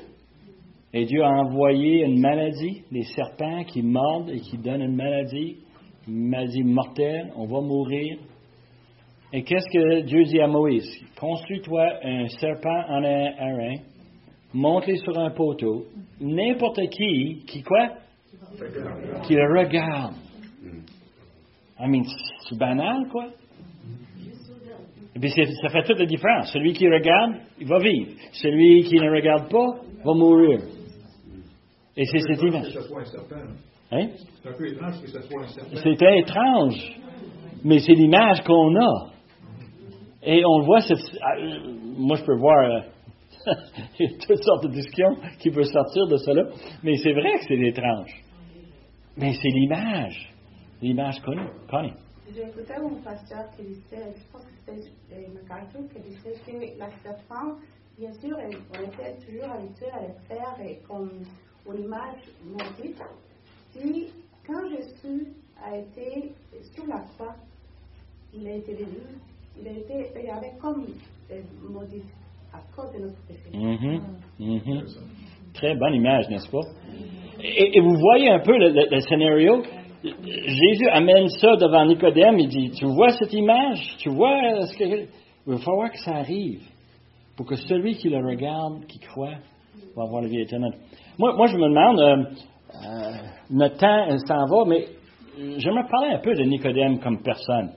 et 0.93 1.03
Dieu 1.03 1.23
a 1.23 1.29
envoyé 1.29 2.05
une 2.05 2.21
maladie, 2.21 2.83
des 2.89 3.03
serpents 3.03 3.65
qui 3.65 3.81
mordent 3.81 4.29
et 4.29 4.39
qui 4.39 4.57
donnent 4.59 4.83
une 4.83 4.95
maladie, 4.95 5.57
une 6.07 6.29
maladie 6.29 6.63
mortelle, 6.63 7.33
on 7.35 7.47
va 7.47 7.59
mourir. 7.59 8.17
Et 9.35 9.43
qu'est-ce 9.43 9.65
que 9.65 10.01
Dieu 10.01 10.23
dit 10.25 10.39
à 10.39 10.47
Moïse? 10.47 10.87
Construis-toi 11.19 11.83
un 12.03 12.27
serpent 12.27 12.83
en 12.87 13.03
un 13.03 13.03
airain, 13.03 13.81
monte-les 14.53 14.97
sur 14.97 15.17
un 15.17 15.31
poteau, 15.31 15.85
n'importe 16.21 16.79
qui, 16.89 17.43
qui 17.47 17.63
quoi? 17.63 17.89
qui 19.23 19.33
le 19.33 19.59
regarde. 19.59 20.13
I 21.79 21.87
mean, 21.87 22.03
c'est 22.47 22.57
banal, 22.57 23.07
quoi. 23.11 23.29
Et 25.15 25.19
puis 25.19 25.29
ça 25.31 25.69
fait 25.69 25.83
toute 25.83 25.99
la 25.99 26.05
différence. 26.05 26.51
Celui 26.51 26.73
qui 26.73 26.87
regarde, 26.87 27.33
il 27.59 27.67
va 27.67 27.79
vivre. 27.79 28.11
Celui 28.33 28.83
qui 28.83 28.95
ne 28.95 29.09
regarde 29.09 29.49
pas, 29.49 29.81
va 30.05 30.13
mourir. 30.13 30.59
Et 31.97 32.05
c'est 32.05 32.19
cette 32.19 32.41
image. 32.41 32.77
Hein? 33.91 34.07
C'est 34.41 34.49
un 34.49 34.53
peu 34.53 34.67
étrange 34.67 35.01
que 35.01 35.07
ce 35.07 35.21
soit 35.21 35.43
un 35.43 35.47
serpent. 35.47 35.75
C'était 35.83 36.19
étrange, 36.19 36.99
mais 37.63 37.79
c'est 37.79 37.93
l'image 37.93 38.41
qu'on 38.43 38.75
a. 38.75 39.12
Et 40.25 40.43
on 40.45 40.61
voit, 40.61 40.79
cette, 40.81 40.97
euh, 40.97 41.73
moi 41.97 42.15
je 42.15 42.23
peux 42.23 42.37
voir 42.37 42.57
euh, 42.57 42.79
toutes 44.27 44.43
sortes 44.43 44.63
de 44.63 44.69
discussions 44.69 45.15
qui 45.39 45.51
peuvent 45.51 45.65
sortir 45.65 46.07
de 46.07 46.17
cela, 46.17 46.43
mais 46.81 46.95
c'est 46.95 47.11
vrai 47.13 47.39
que 47.39 47.45
c'est 47.47 47.59
étrange. 47.59 48.23
Mais 49.17 49.33
c'est 49.33 49.49
l'image, 49.49 50.33
l'image 50.81 51.19
connue. 51.21 51.49
Connie. 51.69 51.93
J'écoutais 52.33 52.75
un 52.75 52.89
pasteur 53.03 53.49
qui 53.55 53.63
disait, 53.63 54.13
je 54.15 54.31
pense 54.31 54.43
que 54.43 54.71
c'était 54.71 55.27
MacArthur, 55.27 55.81
qui 55.93 56.09
disait 56.09 56.33
que 56.45 56.79
la 56.79 56.89
serpent, 57.03 57.57
bien 57.99 58.11
sûr, 58.13 58.37
on 58.37 58.81
était 58.81 59.17
toujours 59.25 59.51
habitué 59.51 59.87
à 59.91 60.01
le 60.07 60.13
faire 60.27 60.55
et 60.65 60.79
comme 60.87 61.11
une 61.67 61.83
image 61.83 62.23
maudite. 62.45 63.01
Si, 63.71 64.07
quand 64.47 64.69
Jésus 64.69 65.27
a 65.61 65.77
été 65.77 66.31
sur 66.73 66.85
la 66.87 67.01
croix, 67.01 67.35
il 68.33 68.47
a 68.47 68.53
été 68.53 68.73
venu, 68.73 69.03
il 69.59 69.67
a 69.67 69.71
été 69.71 70.19
regardé 70.19 70.47
comme 70.61 70.87
maudit 71.69 72.03
à 72.53 72.59
cause 72.75 72.91
de 72.93 72.99
notre 72.99 73.21
péché. 73.27 73.49
Mm 73.53 73.75
-hmm. 73.75 74.01
Mm 74.39 74.59
-hmm. 74.59 74.81
Très 75.53 75.75
bonne 75.75 75.95
image, 75.95 76.29
n'est-ce 76.29 76.49
pas? 76.49 76.65
Et, 77.41 77.79
vous 77.81 77.95
voyez 77.97 78.29
un 78.29 78.39
peu 78.39 78.57
le, 78.57 78.99
scénario? 79.01 79.63
Jésus 80.03 80.89
amène 80.91 81.27
ça 81.27 81.55
devant 81.57 81.85
Nicodème. 81.85 82.39
Il 82.39 82.49
dit 82.49 82.71
Tu 82.71 82.85
vois 82.85 83.09
cette 83.09 83.33
image? 83.33 83.95
Tu 83.99 84.09
vois 84.09 84.65
ce 84.67 84.77
que. 84.77 84.83
Il 85.45 85.53
va 85.53 85.57
falloir 85.57 85.91
que 85.91 85.97
ça 85.97 86.15
arrive 86.15 86.61
pour 87.35 87.45
que 87.45 87.55
celui 87.55 87.95
qui 87.95 88.09
le 88.09 88.17
regarde, 88.25 88.85
qui 88.87 88.99
croit, 88.99 89.37
va 89.95 90.03
avoir 90.03 90.21
la 90.21 90.29
vie 90.29 90.41
éternelle. 90.41 90.75
Moi, 91.19 91.35
moi 91.35 91.47
je 91.47 91.57
me 91.57 91.67
demande, 91.67 91.99
euh, 91.99 92.23
euh, 92.75 93.11
notre 93.49 93.77
temps 93.77 94.17
s'en 94.27 94.45
va, 94.45 94.65
mais 94.65 94.85
j'aimerais 95.57 95.87
parler 95.89 96.13
un 96.13 96.19
peu 96.19 96.33
de 96.33 96.43
Nicodème 96.43 96.99
comme 96.99 97.21
personne. 97.21 97.71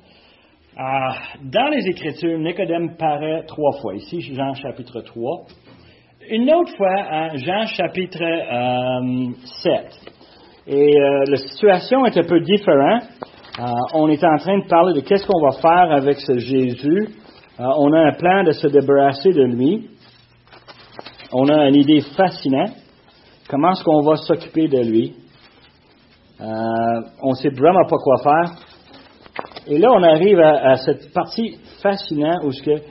Ah, 0.78 1.14
dans 1.42 1.68
les 1.68 1.88
Écritures, 1.88 2.38
Nicodème 2.38 2.96
paraît 2.98 3.44
trois 3.46 3.72
fois. 3.80 3.94
Ici, 3.94 4.20
Jean 4.34 4.52
chapitre 4.52 5.00
3. 5.00 5.44
Une 6.28 6.52
autre 6.52 6.76
fois, 6.76 6.92
à 6.98 7.34
Jean 7.34 7.64
chapitre 7.66 8.18
7. 8.18 9.72
Euh, 9.72 9.80
Et 10.66 11.00
euh, 11.00 11.24
la 11.28 11.36
situation 11.38 12.04
est 12.04 12.18
un 12.18 12.24
peu 12.24 12.40
différente. 12.40 13.04
Euh, 13.58 13.64
on 13.94 14.08
est 14.10 14.22
en 14.22 14.36
train 14.36 14.58
de 14.58 14.66
parler 14.68 14.92
de 14.92 15.00
qu'est-ce 15.00 15.26
qu'on 15.26 15.40
va 15.40 15.52
faire 15.52 15.92
avec 15.92 16.18
ce 16.20 16.36
Jésus. 16.36 17.08
Euh, 17.58 17.64
on 17.78 17.90
a 17.94 18.08
un 18.08 18.12
plan 18.12 18.44
de 18.44 18.52
se 18.52 18.66
débarrasser 18.66 19.32
de 19.32 19.44
lui. 19.44 19.88
On 21.32 21.48
a 21.48 21.68
une 21.68 21.76
idée 21.76 22.02
fascinante. 22.02 22.72
Comment 23.48 23.70
est-ce 23.70 23.82
qu'on 23.82 24.02
va 24.02 24.16
s'occuper 24.16 24.68
de 24.68 24.80
lui? 24.82 25.14
Euh, 26.38 26.44
on 27.22 27.30
ne 27.30 27.34
sait 27.36 27.48
vraiment 27.48 27.86
pas 27.88 27.96
quoi 27.96 28.18
faire. 28.22 28.65
Et 29.68 29.78
là, 29.78 29.90
on 29.92 30.02
arrive 30.02 30.38
à, 30.38 30.76
cette 30.76 31.12
partie 31.12 31.58
fascinante 31.82 32.44
où 32.44 32.52
ce 32.52 32.62
que 32.62 32.82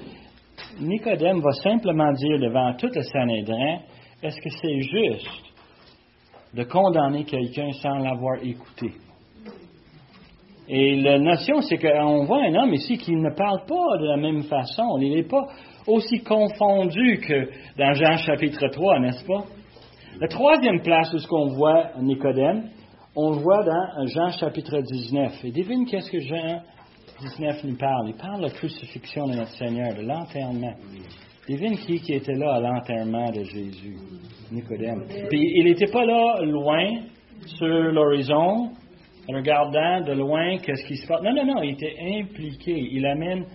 Nicodème 0.82 1.40
va 1.40 1.52
simplement 1.52 2.12
dire 2.12 2.38
devant 2.38 2.74
tout 2.74 2.90
le 2.94 3.02
Sanhédrin, 3.02 3.78
est-ce 4.22 4.36
que 4.42 4.50
c'est 4.50 4.82
juste 4.82 5.54
de 6.54 6.64
condamner 6.64 7.24
quelqu'un 7.24 7.72
sans 7.82 7.98
l'avoir 8.00 8.44
écouté? 8.44 8.92
Et 10.68 10.98
la 10.98 11.18
notion, 11.18 11.62
c'est 11.62 11.78
qu'on 11.78 12.26
voit 12.26 12.44
un 12.44 12.56
homme 12.56 12.74
ici 12.74 12.98
qui 12.98 13.16
ne 13.16 13.30
parle 13.30 13.66
pas 13.66 13.98
de 13.98 14.08
la 14.08 14.18
même 14.18 14.44
façon. 14.44 14.98
Il 15.00 15.16
n'est 15.16 15.28
pas 15.28 15.48
aussi 15.88 16.24
confondu 16.24 17.20
que 17.20 17.50
dans 17.78 17.94
Jean 17.94 18.18
chapitre 18.18 18.68
3, 18.68 19.00
n'est-ce 19.00 19.26
pas? 19.26 19.46
La 20.20 20.28
troisième 20.28 20.82
place 20.82 21.14
où 21.14 21.20
ce 21.20 21.28
qu'on 21.28 21.54
voit 21.56 21.92
Nicodème, 22.02 22.70
on 23.16 23.32
le 23.32 23.38
voit 23.38 23.64
dans 23.64 24.06
Jean 24.08 24.30
chapitre 24.32 24.82
19. 24.82 25.46
Et 25.46 25.52
devine 25.52 25.86
qu'est-ce 25.86 26.12
que 26.12 26.20
Jean 26.20 26.62
19 27.22 27.64
nous 27.64 27.78
parle? 27.78 28.10
Il 28.10 28.16
parle 28.16 28.38
de 28.38 28.48
la 28.48 28.52
crucifixion 28.52 29.28
de 29.28 29.36
notre 29.36 29.52
Seigneur, 29.52 29.96
de 29.96 30.02
l'enterrement. 30.02 30.74
Devine 31.48 31.78
qui, 31.78 32.00
qui 32.00 32.14
était 32.14 32.34
là 32.34 32.56
à 32.56 32.60
l'enterrement 32.60 33.32
de 33.32 33.44
Jésus, 33.44 33.98
Nicodème. 34.52 35.06
Puis 35.30 35.40
il 35.56 35.66
n'était 35.66 35.92
pas 35.92 36.04
là 36.04 36.42
loin 36.42 36.90
sur 37.46 37.68
l'horizon, 37.68 38.72
regardant 39.30 40.02
de 40.02 40.14
loin 40.14 40.58
qu'est-ce 40.58 40.86
qui 40.86 40.98
se 40.98 41.08
passe. 41.08 41.22
Non, 41.22 41.34
non, 41.34 41.46
non, 41.46 41.62
il 41.62 41.74
était 41.74 41.96
impliqué. 42.20 42.76
Il 42.92 43.06
amène 43.06 43.46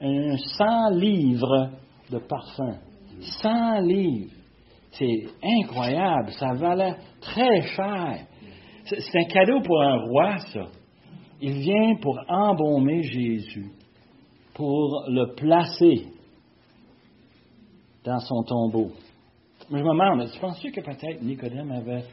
un 0.00 0.36
100 0.36 0.90
livres 0.98 1.70
de 2.10 2.18
parfum. 2.18 2.76
100 3.20 3.80
livres. 3.80 4.32
C'est 4.92 5.24
incroyable. 5.42 6.30
Ça 6.32 6.54
valait 6.54 6.96
très 7.20 7.62
cher. 7.62 8.26
C'est 8.86 9.18
un 9.18 9.24
cadeau 9.24 9.60
pour 9.62 9.82
un 9.82 9.98
roi, 10.04 10.38
ça. 10.52 10.66
Il 11.40 11.54
vient 11.54 11.96
pour 12.00 12.18
embaumer 12.28 13.02
Jésus, 13.02 13.72
pour 14.54 15.04
le 15.08 15.34
placer 15.34 16.06
dans 18.04 18.20
son 18.20 18.42
tombeau. 18.44 18.92
Mais 19.70 19.80
je 19.80 19.84
me 19.84 19.90
demande, 19.90 20.30
tu 20.32 20.38
penses-tu 20.38 20.70
que 20.70 20.80
peut-être 20.80 21.20
Nicodème 21.22 21.72
avait 21.72 22.04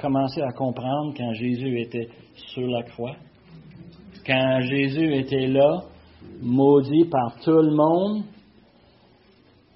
commencé 0.00 0.40
à 0.40 0.52
comprendre 0.52 1.12
quand 1.16 1.32
Jésus 1.34 1.80
était 1.80 2.08
sur 2.34 2.66
la 2.68 2.84
croix? 2.84 3.16
Quand 4.24 4.60
Jésus 4.60 5.14
était 5.16 5.48
là, 5.48 5.82
maudit 6.40 7.04
par 7.06 7.40
tout 7.42 7.50
le 7.50 7.74
monde, 7.74 8.22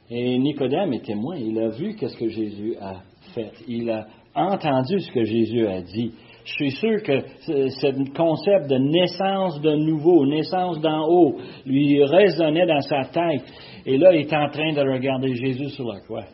et 0.09 0.39
Nicodème 0.39 0.93
est 0.93 1.05
témoin, 1.05 1.37
il 1.37 1.59
a 1.59 1.71
vu 1.71 1.97
qu'est-ce 1.97 2.17
que 2.17 2.29
Jésus 2.29 2.77
a 2.81 3.03
fait. 3.35 3.53
Il 3.67 3.91
a 3.91 4.07
entendu 4.37 5.01
ce 5.01 5.11
que 5.11 5.25
Jésus 5.25 5.67
a 5.67 5.83
dit. 5.83 6.13
Je 6.47 6.53
suis 6.53 6.71
sûr 6.71 7.03
que 7.03 7.21
ce 7.41 8.13
concept 8.15 8.71
de 8.71 8.79
naissance 8.79 9.61
de 9.61 9.75
nouveau, 9.75 10.25
naissance 10.27 10.81
d'en 10.81 11.05
haut, 11.09 11.37
lui 11.67 12.03
résonnait 12.05 12.67
dans 12.67 12.81
sa 12.83 13.03
tête. 13.07 13.43
Et 13.85 13.99
là, 13.99 14.15
il 14.15 14.21
est 14.21 14.33
en 14.33 14.49
train 14.49 14.73
de 14.73 14.81
regarder 14.81 15.35
Jésus 15.35 15.71
sur 15.71 15.93
la 15.93 16.01
croix. 16.01 16.25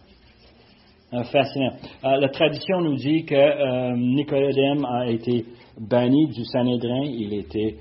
Euh, 1.14 1.24
fascinant. 1.24 1.72
Euh, 2.04 2.16
la 2.20 2.28
tradition 2.30 2.80
nous 2.80 2.96
dit 2.96 3.24
que 3.24 3.34
euh, 3.34 3.94
Nicodème 3.96 4.82
a 4.86 5.10
été 5.10 5.44
banni 5.78 6.26
du 6.28 6.42
Sanhédrin. 6.44 7.04
Il 7.04 7.34
était, 7.34 7.76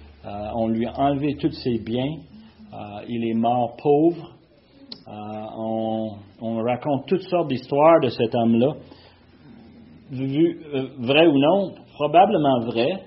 on 0.56 0.68
lui 0.68 0.86
a 0.86 1.00
enlevé 1.00 1.36
tous 1.36 1.52
ses 1.52 1.80
biens. 1.80 2.14
il 3.08 3.30
est 3.30 3.34
mort 3.34 3.78
pauvre. 3.82 4.36
On, 5.08 6.12
on, 6.42 6.64
raconte 6.64 7.08
toutes 7.08 7.24
sortes 7.24 7.48
d'histoires 7.48 8.02
de 8.02 8.10
cet 8.10 8.36
homme-là. 8.36 8.74
vrai 10.12 11.28
ou 11.28 11.38
non, 11.38 11.72
probablement 11.94 12.60
vrai, 12.62 13.04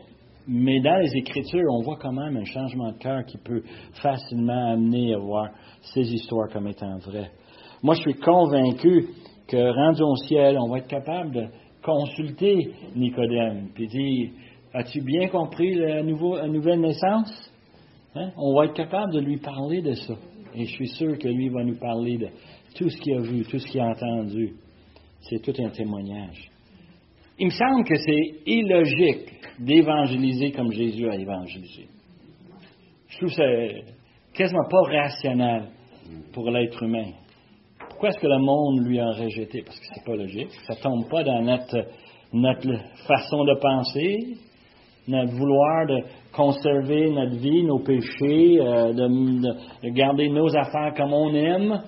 mais 0.47 0.81
dans 0.81 0.97
les 0.97 1.17
Écritures, 1.17 1.69
on 1.71 1.83
voit 1.83 1.97
quand 1.97 2.13
même 2.13 2.37
un 2.37 2.45
changement 2.45 2.93
de 2.93 2.99
cœur 2.99 3.25
qui 3.25 3.39
peut 3.39 3.63
facilement 4.03 4.73
amener 4.73 5.15
à 5.15 5.19
voir 5.19 5.49
ces 5.81 6.03
histoires 6.03 6.49
comme 6.53 6.69
étant 6.69 6.99
vraies. 6.99 7.31
Moi, 7.83 7.95
je 7.95 8.01
suis 8.01 8.15
convaincu 8.15 9.09
que 9.49 9.57
rendu 9.57 10.03
au 10.03 10.17
ciel, 10.27 10.59
on 10.59 10.69
va 10.69 10.79
être 10.79 10.89
capable 10.89 11.33
de 11.33 11.47
consulter 11.83 12.73
Nicodème, 12.95 13.69
puis 13.75 13.87
dire, 13.89 14.31
as-tu 14.73 15.01
bien 15.03 15.29
compris 15.29 15.75
la, 15.75 16.03
nouvelle 16.03 16.81
naissance? 16.81 17.51
Hein? 18.15 18.31
On 18.37 18.55
va 18.55 18.67
être 18.67 18.75
capable 18.75 19.13
de 19.13 19.21
lui 19.21 19.39
parler 19.39 19.83
de 19.83 19.93
ça. 19.93 20.15
Et 20.55 20.67
je 20.67 20.73
suis 20.73 20.89
sûr 20.89 21.19
que 21.19 21.29
lui 21.29 21.49
va 21.49 21.65
nous 21.65 21.79
parler 21.79 22.17
de 22.17 22.29
tout 22.77 22.89
ce 22.89 22.97
qu'il 22.99 23.15
a 23.15 23.21
vu, 23.21 23.45
tout 23.45 23.59
ce 23.59 23.67
qu'il 23.67 23.81
a 23.81 23.89
entendu. 23.89 24.55
C'est 25.21 25.43
tout 25.43 25.55
un 25.63 25.71
témoignage. 25.71 26.51
Il 27.37 27.47
me 27.47 27.51
semble 27.51 27.85
que 27.85 27.97
c'est 27.97 28.35
illogique 28.47 29.33
d'évangéliser 29.59 30.53
comme 30.53 30.71
Jésus 30.71 31.09
a 31.09 31.17
évangélisé. 31.17 31.89
Je 33.09 33.19
trouve 33.19 33.33
ça 33.33 33.45
quasiment 34.33 34.69
pas 34.71 34.83
rationnel 34.83 35.65
pour 36.33 36.49
l'être 36.51 36.81
humain. 36.83 37.11
Pourquoi 37.89 38.11
est-ce 38.11 38.19
que 38.19 38.27
le 38.27 38.39
monde 38.39 38.87
lui 38.87 39.01
a 39.01 39.11
rejeté? 39.11 39.63
Parce 39.63 39.79
que 39.79 39.87
c'est 39.93 40.05
pas 40.05 40.17
logique. 40.17 40.51
Ça 40.67 40.77
tombe 40.77 41.09
pas 41.09 41.25
dans 41.25 41.43
notre, 41.43 41.89
notre 42.33 42.69
façon 43.07 43.45
de 43.45 43.59
penser, 43.61 44.37
notre 45.09 45.33
vouloir 45.33 45.87
de 45.87 46.05
conserver 46.33 47.11
notre 47.11 47.37
vie, 47.37 47.65
nos 47.65 47.81
péchés, 47.81 48.61
euh, 48.61 48.93
de, 48.93 49.91
garder 49.91 50.29
nos 50.29 50.55
affaires 50.57 50.95
comme 50.97 51.13
on 51.13 51.35
aime. 51.35 51.83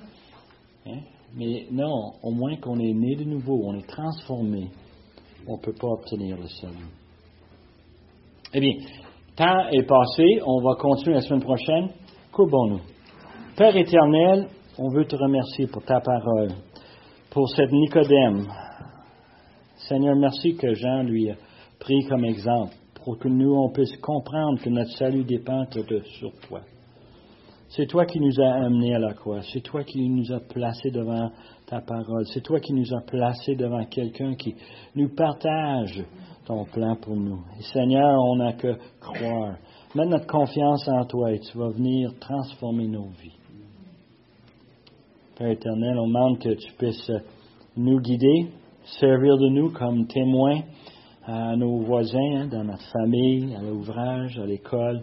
Hein? 0.86 1.01
Mais 1.36 1.66
non, 1.70 2.12
au 2.22 2.32
moins 2.32 2.57
qu'on 2.57 2.78
est 2.80 2.94
né 2.94 3.14
de 3.14 3.24
nouveau, 3.24 3.61
on 3.64 3.74
est 3.74 3.86
transformé 3.86 4.70
on 5.47 5.57
ne 5.57 5.61
peut 5.61 5.72
pas 5.72 5.88
obtenir 5.88 6.36
le 6.36 6.49
salut. 6.49 6.74
Eh 8.53 8.61
bien, 8.61 8.72
temps 9.36 9.68
est 9.70 9.86
passé, 9.86 10.40
on 10.44 10.61
va 10.62 10.74
continuer 10.76 11.14
la 11.14 11.22
semaine 11.22 11.42
prochaine. 11.42 11.88
Courbons-nous. 12.32 12.80
Père 13.57 13.76
éternel, 13.76 14.49
on 14.78 14.88
veut 14.90 15.07
te 15.07 15.16
remercier 15.16 15.66
pour 15.66 15.82
ta 15.82 16.01
parole, 16.01 16.51
pour 17.30 17.49
cette 17.51 17.72
Nicodème. 17.72 18.47
Seigneur, 19.88 20.16
merci 20.16 20.57
que 20.57 20.74
Jean 20.74 21.03
lui 21.03 21.30
a 21.30 21.36
pris 21.78 22.05
comme 22.09 22.24
exemple 22.24 22.74
pour 23.07 23.18
que 23.18 23.28
nous, 23.28 23.55
on 23.55 23.70
puisse 23.70 23.97
comprendre 23.99 24.61
que 24.61 24.68
notre 24.68 24.90
salut 24.97 25.22
dépend 25.22 25.62
de 25.62 26.01
sur 26.18 26.32
toi. 26.49 26.61
C'est 27.68 27.86
toi 27.86 28.05
qui 28.05 28.18
nous 28.18 28.40
as 28.40 28.64
amenés 28.64 28.97
à 28.97 28.99
la 28.99 29.14
croix. 29.14 29.42
C'est 29.53 29.61
toi 29.61 29.84
qui 29.84 30.09
nous 30.09 30.32
as 30.32 30.40
placés 30.40 30.90
devant 30.90 31.30
ta 31.66 31.80
parole. 31.80 32.24
C'est 32.32 32.42
toi 32.42 32.60
qui 32.60 32.72
nous 32.72 32.94
as 32.94 33.00
placés 33.02 33.56
devant 33.56 33.84
quelqu'un 33.84 34.34
qui 34.34 34.54
nous 34.94 35.08
partage 35.08 36.04
ton 36.46 36.64
plan 36.64 36.96
pour 36.96 37.16
nous. 37.16 37.40
Seigneur, 37.72 38.18
on 38.24 38.36
n'a 38.36 38.52
que 38.52 38.76
croire. 39.00 39.56
Mets 39.94 40.06
notre 40.06 40.26
confiance 40.26 40.86
en 40.88 41.04
toi 41.04 41.32
et 41.32 41.40
tu 41.40 41.58
vas 41.58 41.70
venir 41.70 42.12
transformer 42.20 42.86
nos 42.86 43.08
vies. 43.20 43.34
Père 45.36 45.50
éternel, 45.50 45.98
on 45.98 46.06
demande 46.06 46.38
que 46.38 46.54
tu 46.54 46.72
puisses 46.78 47.12
nous 47.76 48.00
guider, 48.00 48.48
servir 49.00 49.36
de 49.36 49.48
nous 49.48 49.70
comme 49.70 50.06
témoins 50.06 50.60
à 51.24 51.56
nos 51.56 51.78
voisins, 51.78 52.36
hein, 52.36 52.46
dans 52.46 52.64
notre 52.64 52.88
famille, 52.92 53.54
à 53.54 53.62
l'ouvrage, 53.62 54.38
à 54.38 54.46
l'école. 54.46 55.02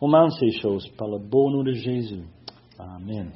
On 0.00 0.08
demande 0.08 0.32
ces 0.32 0.50
choses 0.60 0.88
par 0.98 1.08
le 1.08 1.18
beau 1.18 1.48
nom 1.50 1.62
de 1.62 1.72
Jésus. 1.72 2.24
Amen. 2.78 3.30